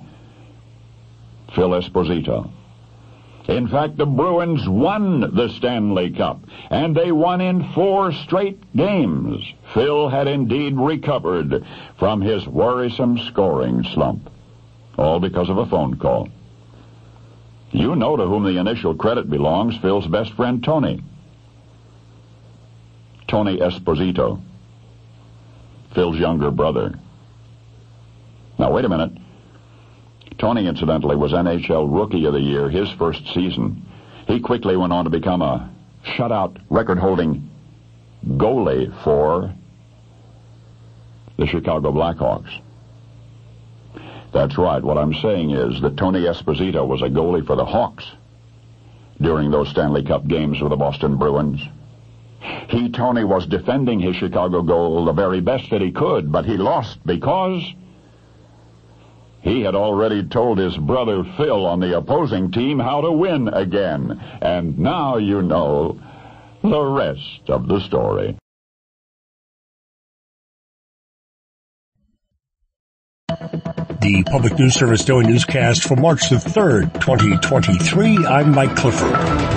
Phil 1.55 1.71
Esposito. 1.71 2.51
In 3.49 3.69
fact, 3.69 3.97
the 3.97 4.07
Bruins 4.07 4.67
won 4.67 5.21
the 5.35 5.49
Stanley 5.49 6.11
Cup, 6.11 6.41
and 6.71 6.97
they 6.97 7.13
won 7.13 7.41
in 7.41 7.73
four 7.73 8.13
straight 8.13 8.59
games. 8.75 9.45
Phil 9.75 10.09
had 10.09 10.29
indeed 10.29 10.77
recovered 10.77 11.65
from 11.99 12.21
his 12.23 12.47
worrisome 12.47 13.19
scoring 13.19 13.85
slump, 13.93 14.31
all 14.97 15.21
because 15.21 15.51
of 15.51 15.59
a 15.59 15.67
phone 15.67 15.97
call. 15.97 16.29
You 17.71 17.97
know 17.97 18.17
to 18.17 18.25
whom 18.25 18.45
the 18.45 18.59
initial 18.59 18.95
credit 18.95 19.29
belongs, 19.29 19.77
Phil's 19.79 20.07
best 20.07 20.33
friend 20.35 20.63
Tony. 20.63 21.03
Tony 23.35 23.57
Esposito, 23.57 24.41
Phil's 25.93 26.17
younger 26.17 26.53
brother. 26.53 26.97
Now, 28.61 28.73
wait 28.73 28.85
a 28.85 28.89
minute. 28.89 29.11
Tony, 30.39 30.69
incidentally, 30.69 31.17
was 31.17 31.33
NHL 31.33 31.93
Rookie 31.93 32.27
of 32.27 32.33
the 32.33 32.39
Year 32.39 32.71
his 32.71 32.89
first 32.93 33.27
season. 33.35 33.85
He 34.29 34.39
quickly 34.39 34.77
went 34.77 34.93
on 34.93 35.03
to 35.03 35.11
become 35.11 35.43
a 35.43 35.69
shutout 36.17 36.59
record 36.71 36.97
holding 36.97 37.51
goalie 38.25 39.03
for 39.03 39.53
the 41.37 41.47
Chicago 41.49 41.91
Blackhawks. 41.91 42.61
That's 44.33 44.57
right. 44.57 44.81
What 44.81 44.97
I'm 44.97 45.13
saying 45.13 45.51
is 45.51 45.81
that 45.83 45.97
Tony 45.97 46.21
Esposito 46.21 46.87
was 46.87 47.03
a 47.03 47.07
goalie 47.07 47.45
for 47.45 47.57
the 47.57 47.67
Hawks 47.67 48.05
during 49.21 49.51
those 49.51 49.71
Stanley 49.71 50.05
Cup 50.05 50.25
games 50.29 50.61
with 50.61 50.71
the 50.71 50.77
Boston 50.77 51.17
Bruins. 51.17 51.61
He, 52.69 52.91
Tony, 52.91 53.25
was 53.25 53.47
defending 53.47 54.01
his 54.01 54.17
Chicago 54.17 54.63
goal 54.63 55.05
the 55.05 55.13
very 55.13 55.41
best 55.41 55.71
that 55.71 55.81
he 55.81 55.93
could, 55.93 56.31
but 56.31 56.45
he 56.45 56.57
lost 56.57 56.99
because 57.07 57.63
he 59.41 59.63
had 59.63 59.75
already 59.75 60.25
told 60.25 60.59
his 60.59 60.77
brother 60.77 61.23
Phil 61.37 61.67
on 61.67 61.81
the 61.81 61.97
opposing 61.97 62.51
team 62.51 62.79
how 62.79 63.03
to 63.03 63.13
win 63.13 63.49
again. 63.49 64.21
And 64.41 64.79
now 64.79 65.19
you 65.19 65.43
know 65.43 66.01
the 66.63 66.83
rest 66.83 67.49
of 67.49 67.69
the 67.69 67.81
story. 67.81 68.37
The 73.29 74.23
Public 74.31 74.59
News 74.59 74.75
Service 74.75 75.05
Daily 75.05 75.27
Newscast 75.27 75.85
for 75.85 75.97
March 75.97 76.29
the 76.29 76.37
3rd, 76.37 77.01
2023. 77.01 78.27
I'm 78.27 78.51
Mike 78.51 78.77
Clifford. 78.77 79.54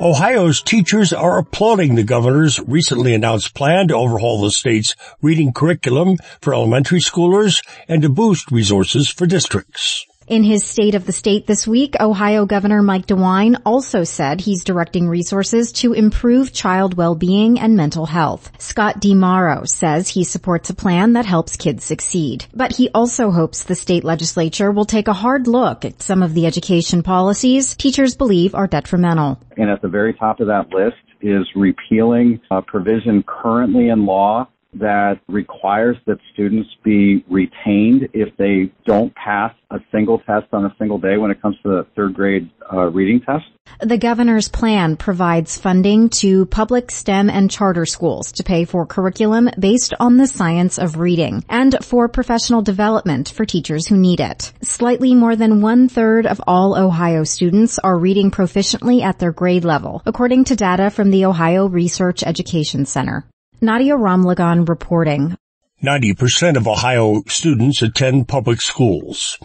Ohio's 0.00 0.62
teachers 0.62 1.12
are 1.12 1.38
applauding 1.38 1.96
the 1.96 2.04
governor's 2.04 2.60
recently 2.60 3.14
announced 3.14 3.52
plan 3.52 3.88
to 3.88 3.96
overhaul 3.96 4.40
the 4.40 4.52
state's 4.52 4.94
reading 5.22 5.52
curriculum 5.52 6.18
for 6.40 6.54
elementary 6.54 7.00
schoolers 7.00 7.66
and 7.88 8.02
to 8.02 8.08
boost 8.08 8.52
resources 8.52 9.10
for 9.10 9.26
districts. 9.26 10.06
In 10.28 10.42
his 10.42 10.62
State 10.62 10.94
of 10.94 11.06
the 11.06 11.12
State 11.12 11.46
this 11.46 11.66
week, 11.66 11.94
Ohio 11.98 12.44
Governor 12.44 12.82
Mike 12.82 13.06
DeWine 13.06 13.62
also 13.64 14.04
said 14.04 14.42
he's 14.42 14.62
directing 14.62 15.08
resources 15.08 15.72
to 15.72 15.94
improve 15.94 16.52
child 16.52 16.98
well-being 16.98 17.58
and 17.58 17.76
mental 17.76 18.04
health. 18.04 18.52
Scott 18.58 19.00
DiMauro 19.00 19.66
says 19.66 20.06
he 20.06 20.24
supports 20.24 20.68
a 20.68 20.74
plan 20.74 21.14
that 21.14 21.24
helps 21.24 21.56
kids 21.56 21.82
succeed. 21.82 22.44
But 22.52 22.76
he 22.76 22.90
also 22.94 23.30
hopes 23.30 23.64
the 23.64 23.74
state 23.74 24.04
legislature 24.04 24.70
will 24.70 24.84
take 24.84 25.08
a 25.08 25.14
hard 25.14 25.46
look 25.46 25.86
at 25.86 26.02
some 26.02 26.22
of 26.22 26.34
the 26.34 26.44
education 26.44 27.02
policies 27.02 27.74
teachers 27.74 28.14
believe 28.14 28.54
are 28.54 28.66
detrimental. 28.66 29.40
And 29.56 29.70
at 29.70 29.80
the 29.80 29.88
very 29.88 30.12
top 30.12 30.40
of 30.40 30.48
that 30.48 30.68
list 30.68 30.96
is 31.22 31.46
repealing 31.56 32.38
a 32.50 32.60
provision 32.60 33.24
currently 33.26 33.88
in 33.88 34.04
law 34.04 34.46
that 34.74 35.20
requires 35.28 35.96
that 36.06 36.18
students 36.32 36.68
be 36.84 37.24
retained 37.28 38.08
if 38.12 38.36
they 38.36 38.70
don't 38.84 39.14
pass 39.14 39.54
a 39.70 39.78
single 39.90 40.18
test 40.20 40.46
on 40.52 40.64
a 40.64 40.74
single 40.78 40.98
day 40.98 41.16
when 41.16 41.30
it 41.30 41.40
comes 41.40 41.56
to 41.62 41.68
the 41.68 41.86
third 41.96 42.14
grade 42.14 42.50
uh, 42.72 42.86
reading 42.86 43.20
test. 43.20 43.44
The 43.80 43.98
governor's 43.98 44.48
plan 44.48 44.96
provides 44.96 45.58
funding 45.58 46.08
to 46.20 46.46
public 46.46 46.90
STEM 46.90 47.30
and 47.30 47.50
charter 47.50 47.86
schools 47.86 48.32
to 48.32 48.44
pay 48.44 48.64
for 48.64 48.86
curriculum 48.86 49.50
based 49.58 49.94
on 50.00 50.16
the 50.16 50.26
science 50.26 50.78
of 50.78 50.98
reading 50.98 51.44
and 51.48 51.76
for 51.84 52.08
professional 52.08 52.62
development 52.62 53.28
for 53.28 53.44
teachers 53.44 53.86
who 53.86 53.96
need 53.96 54.20
it. 54.20 54.52
Slightly 54.62 55.14
more 55.14 55.36
than 55.36 55.60
one 55.60 55.88
third 55.88 56.26
of 56.26 56.40
all 56.46 56.76
Ohio 56.76 57.24
students 57.24 57.78
are 57.78 57.98
reading 57.98 58.30
proficiently 58.30 59.02
at 59.02 59.18
their 59.18 59.32
grade 59.32 59.64
level, 59.64 60.02
according 60.06 60.44
to 60.44 60.56
data 60.56 60.90
from 60.90 61.10
the 61.10 61.24
Ohio 61.24 61.68
Research 61.68 62.22
Education 62.22 62.86
Center. 62.86 63.26
Nadia 63.60 63.96
Ramlagan 63.96 64.68
reporting. 64.68 65.36
90% 65.82 66.56
of 66.56 66.68
Ohio 66.68 67.24
students 67.26 67.82
attend 67.82 68.28
public 68.28 68.60
schools. 68.60 69.36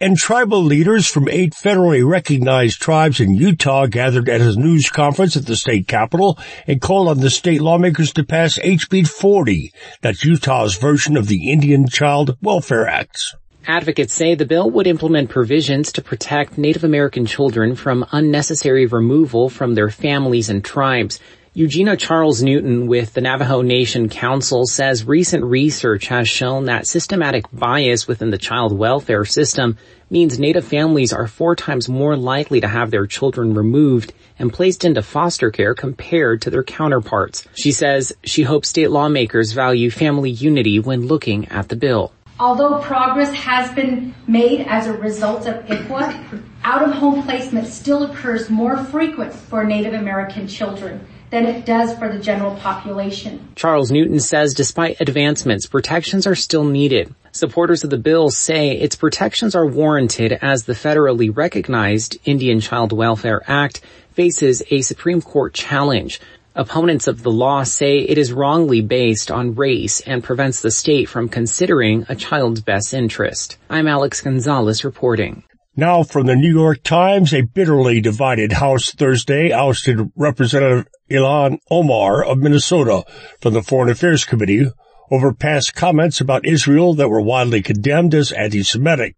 And 0.00 0.16
tribal 0.16 0.64
leaders 0.64 1.06
from 1.06 1.28
eight 1.28 1.52
federally 1.52 2.04
recognized 2.04 2.82
tribes 2.82 3.20
in 3.20 3.34
Utah 3.34 3.86
gathered 3.86 4.28
at 4.28 4.40
a 4.40 4.56
news 4.56 4.90
conference 4.90 5.36
at 5.36 5.46
the 5.46 5.54
state 5.54 5.86
capitol 5.86 6.40
and 6.66 6.80
called 6.80 7.06
on 7.06 7.20
the 7.20 7.30
state 7.30 7.60
lawmakers 7.60 8.12
to 8.14 8.24
pass 8.24 8.58
HB 8.58 9.06
40, 9.06 9.72
that's 10.00 10.24
Utah's 10.24 10.76
version 10.76 11.16
of 11.16 11.28
the 11.28 11.52
Indian 11.52 11.86
Child 11.86 12.36
Welfare 12.42 12.88
Act. 12.88 13.36
Advocates 13.68 14.12
say 14.12 14.34
the 14.34 14.44
bill 14.44 14.68
would 14.70 14.88
implement 14.88 15.30
provisions 15.30 15.92
to 15.92 16.02
protect 16.02 16.58
Native 16.58 16.82
American 16.82 17.26
children 17.26 17.76
from 17.76 18.04
unnecessary 18.10 18.86
removal 18.86 19.48
from 19.48 19.76
their 19.76 19.88
families 19.88 20.48
and 20.48 20.64
tribes. 20.64 21.20
Eugenia 21.54 21.98
Charles 21.98 22.42
Newton 22.42 22.86
with 22.86 23.12
the 23.12 23.20
Navajo 23.20 23.60
Nation 23.60 24.08
Council 24.08 24.64
says 24.64 25.04
recent 25.04 25.44
research 25.44 26.06
has 26.06 26.26
shown 26.26 26.64
that 26.64 26.86
systematic 26.86 27.44
bias 27.52 28.08
within 28.08 28.30
the 28.30 28.38
child 28.38 28.72
welfare 28.72 29.26
system 29.26 29.76
means 30.08 30.38
Native 30.38 30.64
families 30.64 31.12
are 31.12 31.26
four 31.26 31.54
times 31.54 31.90
more 31.90 32.16
likely 32.16 32.62
to 32.62 32.68
have 32.68 32.90
their 32.90 33.06
children 33.06 33.52
removed 33.52 34.14
and 34.38 34.50
placed 34.50 34.82
into 34.82 35.02
foster 35.02 35.50
care 35.50 35.74
compared 35.74 36.40
to 36.40 36.48
their 36.48 36.64
counterparts. 36.64 37.46
She 37.54 37.72
says 37.72 38.14
she 38.24 38.44
hopes 38.44 38.70
state 38.70 38.90
lawmakers 38.90 39.52
value 39.52 39.90
family 39.90 40.30
unity 40.30 40.80
when 40.80 41.06
looking 41.06 41.48
at 41.48 41.68
the 41.68 41.76
bill. 41.76 42.14
Although 42.40 42.78
progress 42.78 43.30
has 43.34 43.70
been 43.74 44.14
made 44.26 44.62
as 44.62 44.86
a 44.86 44.94
result 44.94 45.46
of 45.46 45.66
ICWA, 45.66 46.42
out-of-home 46.64 47.24
placement 47.24 47.66
still 47.66 48.04
occurs 48.04 48.48
more 48.48 48.78
frequent 48.78 49.34
for 49.34 49.64
Native 49.64 49.92
American 49.92 50.48
children 50.48 51.06
than 51.32 51.46
it 51.46 51.64
does 51.64 51.96
for 51.98 52.12
the 52.12 52.18
general 52.18 52.54
population. 52.56 53.52
Charles 53.56 53.90
Newton 53.90 54.20
says 54.20 54.52
despite 54.52 55.00
advancements, 55.00 55.66
protections 55.66 56.26
are 56.26 56.34
still 56.34 56.64
needed. 56.64 57.12
Supporters 57.32 57.82
of 57.82 57.90
the 57.90 57.96
bill 57.96 58.28
say 58.28 58.72
its 58.72 58.96
protections 58.96 59.54
are 59.54 59.66
warranted 59.66 60.38
as 60.42 60.64
the 60.64 60.74
federally 60.74 61.34
recognized 61.34 62.18
Indian 62.26 62.60
Child 62.60 62.92
Welfare 62.92 63.42
Act 63.46 63.80
faces 64.12 64.62
a 64.70 64.82
Supreme 64.82 65.22
Court 65.22 65.54
challenge. 65.54 66.20
Opponents 66.54 67.08
of 67.08 67.22
the 67.22 67.30
law 67.30 67.62
say 67.62 67.96
it 67.96 68.18
is 68.18 68.30
wrongly 68.30 68.82
based 68.82 69.30
on 69.30 69.54
race 69.54 70.02
and 70.02 70.22
prevents 70.22 70.60
the 70.60 70.70
state 70.70 71.08
from 71.08 71.30
considering 71.30 72.04
a 72.10 72.14
child's 72.14 72.60
best 72.60 72.92
interest. 72.92 73.56
I'm 73.70 73.88
Alex 73.88 74.20
Gonzalez 74.20 74.84
reporting. 74.84 75.44
Now 75.74 76.02
from 76.02 76.26
the 76.26 76.36
New 76.36 76.52
York 76.52 76.82
Times, 76.82 77.32
a 77.32 77.40
bitterly 77.40 78.02
divided 78.02 78.52
House 78.52 78.90
Thursday 78.92 79.52
ousted 79.52 80.12
Representative 80.14 80.86
Ilhan 81.10 81.60
Omar 81.70 82.22
of 82.22 82.36
Minnesota 82.36 83.04
from 83.40 83.54
the 83.54 83.62
Foreign 83.62 83.88
Affairs 83.88 84.26
Committee 84.26 84.66
over 85.10 85.32
past 85.32 85.74
comments 85.74 86.20
about 86.20 86.44
Israel 86.44 86.92
that 86.94 87.08
were 87.08 87.22
widely 87.22 87.62
condemned 87.62 88.14
as 88.14 88.32
anti-Semitic. 88.32 89.16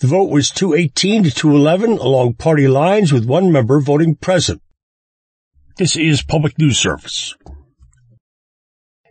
The 0.00 0.08
vote 0.08 0.28
was 0.28 0.50
218 0.50 1.24
to 1.24 1.30
211 1.30 1.92
along 1.92 2.34
party 2.34 2.68
lines 2.68 3.10
with 3.10 3.24
one 3.24 3.50
member 3.50 3.80
voting 3.80 4.14
present. 4.14 4.60
This 5.78 5.96
is 5.96 6.22
Public 6.22 6.58
News 6.58 6.78
Service. 6.78 7.34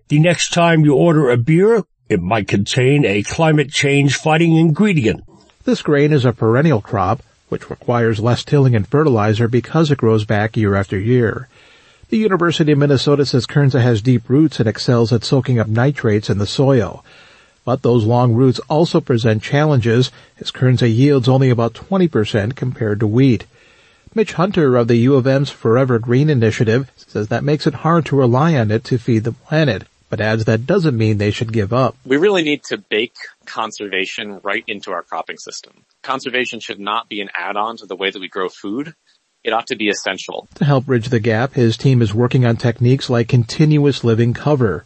The 0.09 0.19
next 0.19 0.53
time 0.53 0.85
you 0.85 0.93
order 0.93 1.31
a 1.31 1.37
beer, 1.37 1.85
it 2.07 2.21
might 2.21 2.47
contain 2.47 3.03
a 3.03 3.23
climate 3.23 3.71
change 3.71 4.15
fighting 4.15 4.55
ingredient. 4.55 5.21
This 5.67 5.81
grain 5.81 6.13
is 6.13 6.23
a 6.23 6.31
perennial 6.31 6.79
crop, 6.79 7.21
which 7.49 7.69
requires 7.69 8.21
less 8.21 8.45
tilling 8.45 8.73
and 8.73 8.87
fertilizer 8.87 9.49
because 9.49 9.91
it 9.91 9.97
grows 9.97 10.23
back 10.23 10.55
year 10.55 10.75
after 10.75 10.97
year. 10.97 11.49
The 12.07 12.15
University 12.15 12.71
of 12.71 12.77
Minnesota 12.77 13.25
says 13.25 13.45
Kernza 13.45 13.81
has 13.81 14.01
deep 14.01 14.29
roots 14.29 14.61
and 14.61 14.69
excels 14.69 15.11
at 15.11 15.25
soaking 15.25 15.59
up 15.59 15.67
nitrates 15.67 16.29
in 16.29 16.37
the 16.37 16.47
soil. 16.47 17.03
But 17.65 17.81
those 17.81 18.05
long 18.05 18.33
roots 18.33 18.61
also 18.69 19.01
present 19.01 19.43
challenges 19.43 20.09
as 20.39 20.51
Kernza 20.51 20.87
yields 20.87 21.27
only 21.27 21.49
about 21.49 21.73
20% 21.73 22.55
compared 22.55 23.01
to 23.01 23.07
wheat. 23.07 23.45
Mitch 24.15 24.31
Hunter 24.31 24.77
of 24.77 24.87
the 24.87 24.95
U 24.99 25.15
of 25.15 25.27
M's 25.27 25.49
Forever 25.49 25.99
Green 25.99 26.29
Initiative 26.29 26.89
says 26.95 27.27
that 27.27 27.43
makes 27.43 27.67
it 27.67 27.83
hard 27.83 28.05
to 28.05 28.15
rely 28.15 28.55
on 28.55 28.71
it 28.71 28.85
to 28.85 28.97
feed 28.97 29.25
the 29.25 29.33
planet, 29.33 29.83
but 30.09 30.21
adds 30.21 30.45
that 30.45 30.65
doesn't 30.65 30.97
mean 30.97 31.17
they 31.17 31.31
should 31.31 31.51
give 31.51 31.73
up. 31.73 31.95
We 32.05 32.17
really 32.17 32.43
need 32.43 32.63
to 32.65 32.77
bake 32.77 33.15
conservation 33.45 34.39
right 34.43 34.63
into 34.67 34.91
our 34.91 35.03
cropping 35.03 35.37
system. 35.37 35.85
Conservation 36.03 36.59
should 36.59 36.79
not 36.79 37.09
be 37.09 37.21
an 37.21 37.29
add-on 37.33 37.77
to 37.77 37.85
the 37.85 37.95
way 37.95 38.09
that 38.09 38.19
we 38.19 38.27
grow 38.29 38.49
food. 38.49 38.93
It 39.43 39.53
ought 39.53 39.67
to 39.67 39.75
be 39.75 39.89
essential. 39.89 40.47
To 40.55 40.65
help 40.65 40.85
bridge 40.85 41.09
the 41.09 41.19
gap, 41.19 41.53
his 41.53 41.77
team 41.77 42.01
is 42.01 42.13
working 42.13 42.45
on 42.45 42.57
techniques 42.57 43.09
like 43.09 43.29
continuous 43.29 44.03
living 44.03 44.33
cover. 44.33 44.85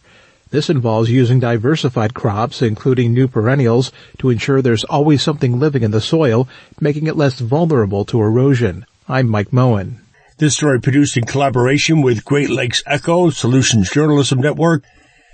This 0.50 0.68
involves 0.68 1.10
using 1.10 1.40
diversified 1.40 2.12
crops, 2.12 2.60
including 2.60 3.14
new 3.14 3.26
perennials, 3.26 3.90
to 4.18 4.28
ensure 4.28 4.60
there's 4.60 4.84
always 4.84 5.22
something 5.22 5.58
living 5.58 5.82
in 5.82 5.92
the 5.92 6.00
soil, 6.00 6.46
making 6.78 7.06
it 7.06 7.16
less 7.16 7.40
vulnerable 7.40 8.04
to 8.04 8.20
erosion. 8.20 8.84
I'm 9.08 9.28
Mike 9.28 9.52
Moen. 9.52 10.00
This 10.36 10.54
story 10.54 10.80
produced 10.80 11.16
in 11.16 11.24
collaboration 11.24 12.02
with 12.02 12.24
Great 12.24 12.50
Lakes 12.50 12.82
Echo, 12.86 13.30
Solutions 13.30 13.90
Journalism 13.90 14.40
Network, 14.40 14.84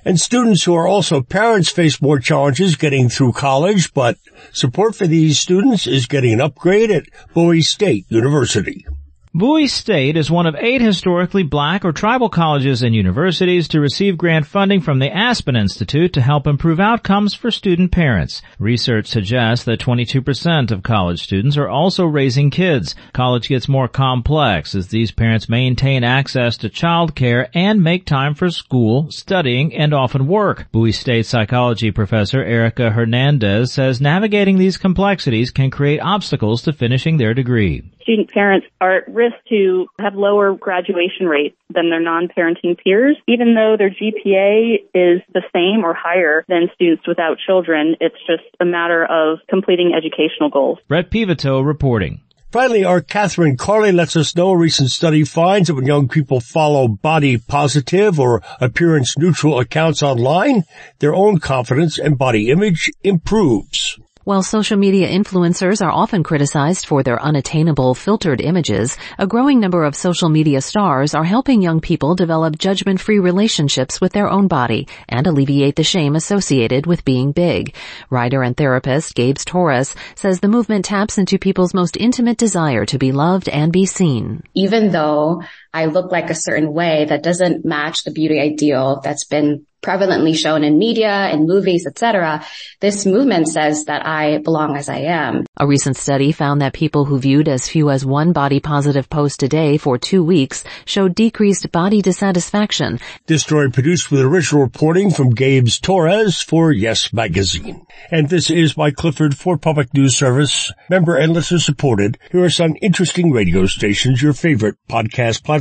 and 0.05 0.19
students 0.19 0.65
who 0.65 0.75
are 0.75 0.87
also 0.87 1.23
parents 1.23 1.71
face 1.71 2.01
more 2.01 2.19
challenges 2.19 2.77
getting 2.77 3.09
through 3.09 3.33
college, 3.33 3.93
but 3.93 4.17
support 4.53 4.95
for 4.95 5.07
these 5.07 5.39
students 5.39 5.87
is 5.87 6.07
getting 6.07 6.35
an 6.35 6.41
upgrade 6.41 6.91
at 6.91 7.05
Bowie 7.35 7.63
State 7.63 8.07
University. 8.09 8.87
Bowie 9.35 9.67
State 9.67 10.17
is 10.17 10.31
one 10.31 10.47
of 10.47 10.57
eight 10.59 10.81
historically 10.81 11.43
black 11.43 11.85
or 11.85 11.93
tribal 11.93 12.31
colleges 12.31 12.83
and 12.83 12.95
universities 12.95 13.69
to 13.69 13.79
receive 13.79 14.17
grant 14.17 14.47
funding 14.47 14.81
from 14.81 15.01
the 15.01 15.15
Aspen 15.15 15.55
Institute 15.55 16.15
to 16.15 16.23
help 16.23 16.47
improve 16.47 16.81
outcomes 16.81 17.35
for 17.35 17.51
student 17.51 17.93
parents. 17.93 18.41
Research 18.59 19.07
suggests 19.07 19.67
that 19.67 19.81
22% 19.81 20.71
of 20.71 20.83
college 20.83 21.23
students 21.23 21.59
are 21.59 21.69
also 21.69 22.07
raising 22.07 22.49
kids. 22.49 22.95
College 23.13 23.51
gets 23.51 23.69
more 23.69 23.87
complex 23.87 24.75
as 24.75 24.89
these 24.89 25.13
parents 25.13 25.47
maintain 25.47 26.05
access 26.05 26.57
to 26.57 26.71
childcare 26.71 27.49
and 27.53 27.85
make 27.85 28.07
time 28.07 28.35
for 28.35 28.49
school, 28.49 29.11
studying, 29.11 29.75
and 29.75 29.93
often 29.93 30.27
work. 30.27 30.73
Bowie 30.73 30.91
State 30.91 31.27
psychology 31.27 31.91
professor 31.91 32.43
Erica 32.43 32.91
Hernandez 32.91 33.75
says 33.75 34.01
navigating 34.01 34.57
these 34.57 34.79
complexities 34.79 35.51
can 35.51 35.71
create 35.71 36.01
obstacles 36.01 36.63
to 36.63 36.73
finishing 36.73 37.19
their 37.19 37.35
degree. 37.35 37.83
Student 38.09 38.31
parents 38.31 38.67
are 38.81 38.97
at 38.97 39.09
risk 39.13 39.37
to 39.51 39.87
have 40.01 40.15
lower 40.15 40.55
graduation 40.55 41.27
rates 41.27 41.57
than 41.69 41.91
their 41.91 42.01
non-parenting 42.01 42.79
peers. 42.83 43.19
Even 43.27 43.55
though 43.55 43.77
their 43.77 43.91
GPA 43.91 44.77
is 44.95 45.21
the 45.35 45.43
same 45.53 45.85
or 45.85 45.93
higher 45.93 46.43
than 46.49 46.71
students 46.75 47.07
without 47.07 47.37
children, 47.47 47.97
it's 48.01 48.17
just 48.27 48.49
a 48.61 48.65
matter 48.65 49.05
of 49.05 49.41
completing 49.51 49.93
educational 49.95 50.49
goals. 50.49 50.79
Brett 50.89 51.11
Peveto 51.11 51.63
reporting. 51.63 52.23
Finally, 52.51 52.83
our 52.83 53.03
Catherine 53.03 53.59
Carley 53.59 53.93
lets 53.93 54.17
us 54.17 54.35
know 54.35 54.53
a 54.53 54.57
recent 54.57 54.89
study 54.89 55.23
finds 55.23 55.69
that 55.69 55.75
when 55.75 55.85
young 55.85 56.09
people 56.09 56.41
follow 56.41 56.89
body 56.89 57.37
positive 57.37 58.19
or 58.19 58.41
appearance 58.59 59.19
neutral 59.19 59.59
accounts 59.59 60.03
online, 60.03 60.65
their 61.01 61.15
own 61.15 61.41
confidence 61.41 61.99
and 61.99 62.17
body 62.17 62.49
image 62.49 62.91
improves. 63.03 63.99
While 64.29 64.43
social 64.43 64.77
media 64.77 65.09
influencers 65.09 65.81
are 65.81 65.91
often 65.91 66.23
criticized 66.23 66.85
for 66.85 67.03
their 67.03 67.19
unattainable 67.19 67.95
filtered 67.95 68.43
images, 68.43 68.99
a 69.19 69.27
growing 69.27 69.59
number 69.59 69.85
of 69.85 69.97
social 69.97 70.29
media 70.29 70.61
stars 70.61 71.15
are 71.15 71.25
helping 71.25 71.63
young 71.63 71.81
people 71.81 72.15
develop 72.15 72.59
judgment-free 72.59 73.21
relationships 73.21 74.03
with 74.03 74.13
their 74.13 74.29
own 74.29 74.47
body 74.47 74.87
and 75.09 75.27
alleviate 75.27 75.77
the 75.77 75.83
shame 75.83 76.15
associated 76.15 76.85
with 76.85 77.07
being 77.07 77.33
big. 77.33 77.75
Writer 78.11 78.43
and 78.43 78.55
therapist 78.55 79.15
Gabes 79.15 79.47
Torres 79.47 79.95
says 80.15 80.41
the 80.41 80.49
movement 80.49 80.85
taps 80.85 81.17
into 81.17 81.39
people's 81.39 81.73
most 81.73 81.97
intimate 81.97 82.37
desire 82.37 82.85
to 82.85 82.99
be 82.99 83.13
loved 83.13 83.49
and 83.49 83.73
be 83.73 83.87
seen. 83.87 84.43
Even 84.53 84.93
though 84.93 85.43
I 85.73 85.87
look 85.87 86.11
like 86.11 86.31
a 86.31 86.35
certain 86.35 86.73
way 86.73 87.07
that 87.09 87.23
doesn't 87.23 87.65
match 87.65 88.05
the 88.05 88.11
beauty 88.11 88.41
ideal 88.41 89.01
that's 89.03 89.25
been 89.25 89.67
prevalently 89.83 90.37
shown 90.37 90.65
in 90.65 90.79
media 90.79 91.09
and 91.09 91.47
movies, 91.47 91.87
etc. 91.87 92.45
This 92.81 93.07
movement 93.07 93.49
says 93.49 93.85
that 93.85 94.05
I 94.05 94.39
belong 94.39 94.77
as 94.77 94.89
I 94.89 94.99
am. 94.99 95.45
A 95.57 95.67
recent 95.67 95.97
study 95.97 96.33
found 96.33 96.61
that 96.61 96.73
people 96.73 97.05
who 97.05 97.19
viewed 97.19 97.49
as 97.49 97.69
few 97.69 97.91
as 97.91 98.05
one 98.05 98.33
body 98.33 98.61
positive 98.61 99.09
post 99.09 99.43
a 99.43 99.49
day 99.49 99.77
for 99.77 99.97
two 99.97 100.25
weeks 100.25 100.65
showed 100.85 101.15
decreased 101.15 101.71
body 101.71 102.03
dissatisfaction. 102.03 102.99
This 103.27 103.43
story 103.43 103.71
produced 103.71 104.11
with 104.11 104.21
original 104.21 104.63
reporting 104.63 105.11
from 105.11 105.35
Gabes 105.35 105.81
Torres 105.81 106.43
for 106.43 106.73
Yes 106.73 107.13
Magazine. 107.13 107.87
And 108.11 108.29
this 108.29 108.51
is 108.51 108.75
by 108.75 108.91
Clifford 108.91 109.37
for 109.37 109.57
Public 109.57 109.95
News 109.95 110.17
Service, 110.17 110.73
member 110.91 111.17
and 111.17 111.33
listener 111.33 111.61
supported. 111.61 112.19
Here 112.33 112.45
are 112.45 112.51
some 112.51 112.77
interesting 112.83 113.31
radio 113.31 113.67
stations, 113.67 114.23
your 114.23 114.33
favorite 114.33 114.77
podcast 114.89 115.45
platform. 115.45 115.58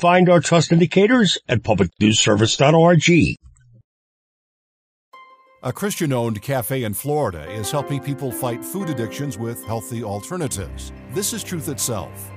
Find 0.00 0.28
our 0.28 0.40
trust 0.40 0.72
indicators 0.72 1.38
at 1.48 1.62
publicnewsservice.org. 1.62 3.36
A 5.62 5.72
Christian 5.72 6.12
owned 6.12 6.42
cafe 6.42 6.84
in 6.84 6.94
Florida 6.94 7.50
is 7.50 7.70
helping 7.70 8.00
people 8.00 8.30
fight 8.30 8.64
food 8.64 8.88
addictions 8.88 9.36
with 9.36 9.64
healthy 9.64 10.04
alternatives. 10.04 10.92
This 11.12 11.32
is 11.32 11.42
Truth 11.42 11.68
Itself. 11.68 12.30